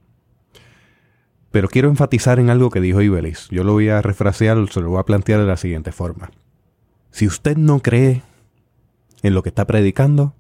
Pero 1.51 1.69
quiero 1.69 1.89
enfatizar 1.89 2.39
en 2.39 2.51
algo 2.51 2.71
que 2.71 2.81
dijo 2.81 3.01
Ibelis. 3.01 3.49
Yo 3.51 3.65
lo 3.65 3.73
voy 3.73 3.89
a 3.89 4.03
refrasear, 4.03 4.59
se 4.71 4.81
lo 4.81 4.91
voy 4.91 5.01
a 5.01 5.05
plantear 5.05 5.41
de 5.41 5.47
la 5.47 5.57
siguiente 5.57 5.93
forma. 5.93 6.31
Si 7.11 7.27
usted 7.27 7.57
no 7.57 7.81
cree 7.81 8.23
en 9.23 9.35
lo 9.35 9.43
que 9.43 9.49
está 9.49 9.67
predicando, 9.67 10.35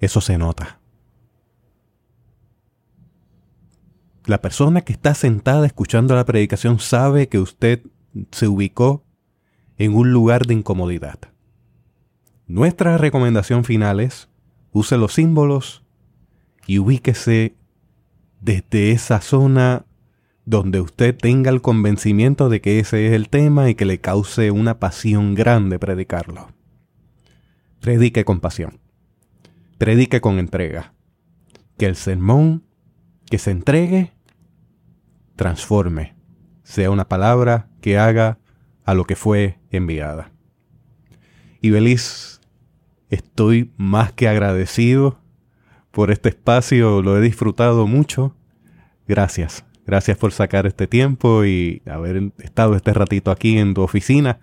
eso 0.00 0.20
se 0.20 0.36
nota. 0.38 0.80
La 4.26 4.40
persona 4.40 4.80
que 4.80 4.92
está 4.92 5.14
sentada 5.14 5.66
escuchando 5.66 6.14
la 6.14 6.24
predicación 6.24 6.80
sabe 6.80 7.28
que 7.28 7.38
usted 7.38 7.82
se 8.32 8.48
ubicó 8.48 9.04
en 9.76 9.94
un 9.94 10.12
lugar 10.12 10.46
de 10.46 10.54
incomodidad. 10.54 11.18
Nuestra 12.46 12.98
recomendación 12.98 13.64
final 13.64 14.00
es 14.00 14.28
use 14.74 14.98
los 14.98 15.14
símbolos 15.14 15.82
y 16.66 16.78
ubíquese 16.78 17.56
desde 18.40 18.90
esa 18.90 19.22
zona 19.22 19.86
donde 20.44 20.82
usted 20.82 21.16
tenga 21.16 21.50
el 21.50 21.62
convencimiento 21.62 22.50
de 22.50 22.60
que 22.60 22.78
ese 22.78 23.06
es 23.06 23.14
el 23.14 23.30
tema 23.30 23.70
y 23.70 23.74
que 23.74 23.86
le 23.86 24.00
cause 24.00 24.50
una 24.50 24.78
pasión 24.78 25.34
grande 25.34 25.78
predicarlo. 25.78 26.48
Predique 27.80 28.26
con 28.26 28.40
pasión. 28.40 28.80
Predique 29.78 30.20
con 30.20 30.38
entrega. 30.38 30.92
Que 31.78 31.86
el 31.86 31.96
sermón 31.96 32.64
que 33.30 33.38
se 33.38 33.50
entregue 33.50 34.12
transforme, 35.36 36.14
sea 36.62 36.90
una 36.90 37.08
palabra 37.08 37.68
que 37.80 37.98
haga 37.98 38.38
a 38.84 38.94
lo 38.94 39.04
que 39.04 39.16
fue 39.16 39.58
enviada. 39.70 40.30
Y 41.60 41.70
Belis, 41.70 42.33
estoy 43.14 43.72
más 43.76 44.12
que 44.12 44.28
agradecido 44.28 45.18
por 45.90 46.10
este 46.10 46.30
espacio, 46.30 47.02
lo 47.02 47.16
he 47.16 47.20
disfrutado 47.20 47.86
mucho. 47.86 48.34
Gracias, 49.06 49.64
gracias 49.86 50.18
por 50.18 50.32
sacar 50.32 50.66
este 50.66 50.86
tiempo 50.86 51.44
y 51.44 51.82
haber 51.86 52.32
estado 52.38 52.74
este 52.74 52.92
ratito 52.92 53.30
aquí 53.30 53.58
en 53.58 53.74
tu 53.74 53.82
oficina 53.82 54.40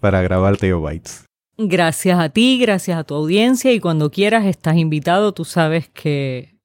para 0.00 0.22
grabar 0.22 0.56
Teo 0.56 0.80
Bytes. 0.80 1.24
Gracias 1.56 2.18
a 2.18 2.30
ti, 2.30 2.58
gracias 2.58 2.98
a 2.98 3.04
tu 3.04 3.14
audiencia 3.14 3.72
y 3.72 3.80
cuando 3.80 4.10
quieras 4.10 4.46
estás 4.46 4.76
invitado, 4.76 5.32
tú 5.32 5.44
sabes 5.44 5.88
que 5.88 6.56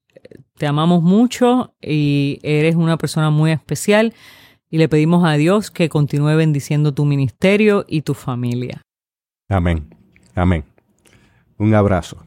te 0.56 0.66
amamos 0.66 1.02
mucho 1.02 1.74
y 1.82 2.38
eres 2.42 2.76
una 2.76 2.96
persona 2.96 3.30
muy 3.30 3.50
especial 3.50 4.14
y 4.70 4.78
le 4.78 4.88
pedimos 4.88 5.24
a 5.24 5.34
Dios 5.34 5.70
que 5.70 5.88
continúe 5.88 6.36
bendiciendo 6.36 6.92
tu 6.92 7.04
ministerio 7.04 7.84
y 7.86 8.02
tu 8.02 8.14
familia. 8.14 8.82
Amén, 9.48 9.94
amén. 10.34 10.64
Un 11.58 11.74
abrazo. 11.74 12.24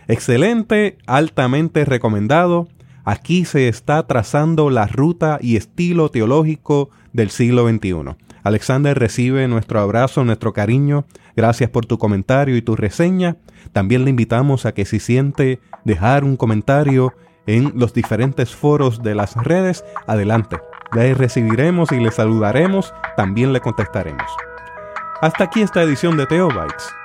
Excelente, 0.08 0.98
altamente 1.08 1.86
recomendado, 1.86 2.68
Aquí 3.06 3.46
se 3.46 3.68
está 3.68 4.08
trazando 4.08 4.72
la 4.72 4.88
ruta 4.88 5.38
y 5.40 5.58
estilo 5.58 6.10
teológico 6.10 6.90
del 7.14 7.30
siglo 7.30 7.70
XXI. 7.70 8.16
Alexander 8.44 8.98
recibe 8.98 9.48
nuestro 9.48 9.80
abrazo, 9.80 10.24
nuestro 10.24 10.54
cariño. 10.54 11.06
Gracias 11.36 11.70
por 11.70 11.86
tu 11.86 12.00
comentario 12.00 12.58
y 12.58 12.64
tu 12.64 12.76
reseña. 12.76 13.38
También 13.74 14.06
le 14.06 14.10
invitamos 14.10 14.66
a 14.66 14.74
que 14.74 14.86
si 14.86 15.00
siente 15.00 15.60
dejar 15.84 16.24
un 16.24 16.36
comentario 16.36 17.14
en 17.46 17.74
los 17.76 17.94
diferentes 17.94 18.56
foros 18.56 19.04
de 19.04 19.14
las 19.14 19.36
redes, 19.36 19.86
adelante. 20.08 20.58
Le 20.92 21.14
recibiremos 21.14 21.92
y 21.92 22.00
le 22.00 22.10
saludaremos, 22.10 22.92
también 23.16 23.54
le 23.54 23.62
contestaremos. 23.62 24.32
Hasta 25.22 25.44
aquí 25.44 25.62
esta 25.62 25.84
edición 25.84 26.18
de 26.18 26.26
Teobytes. 26.26 27.05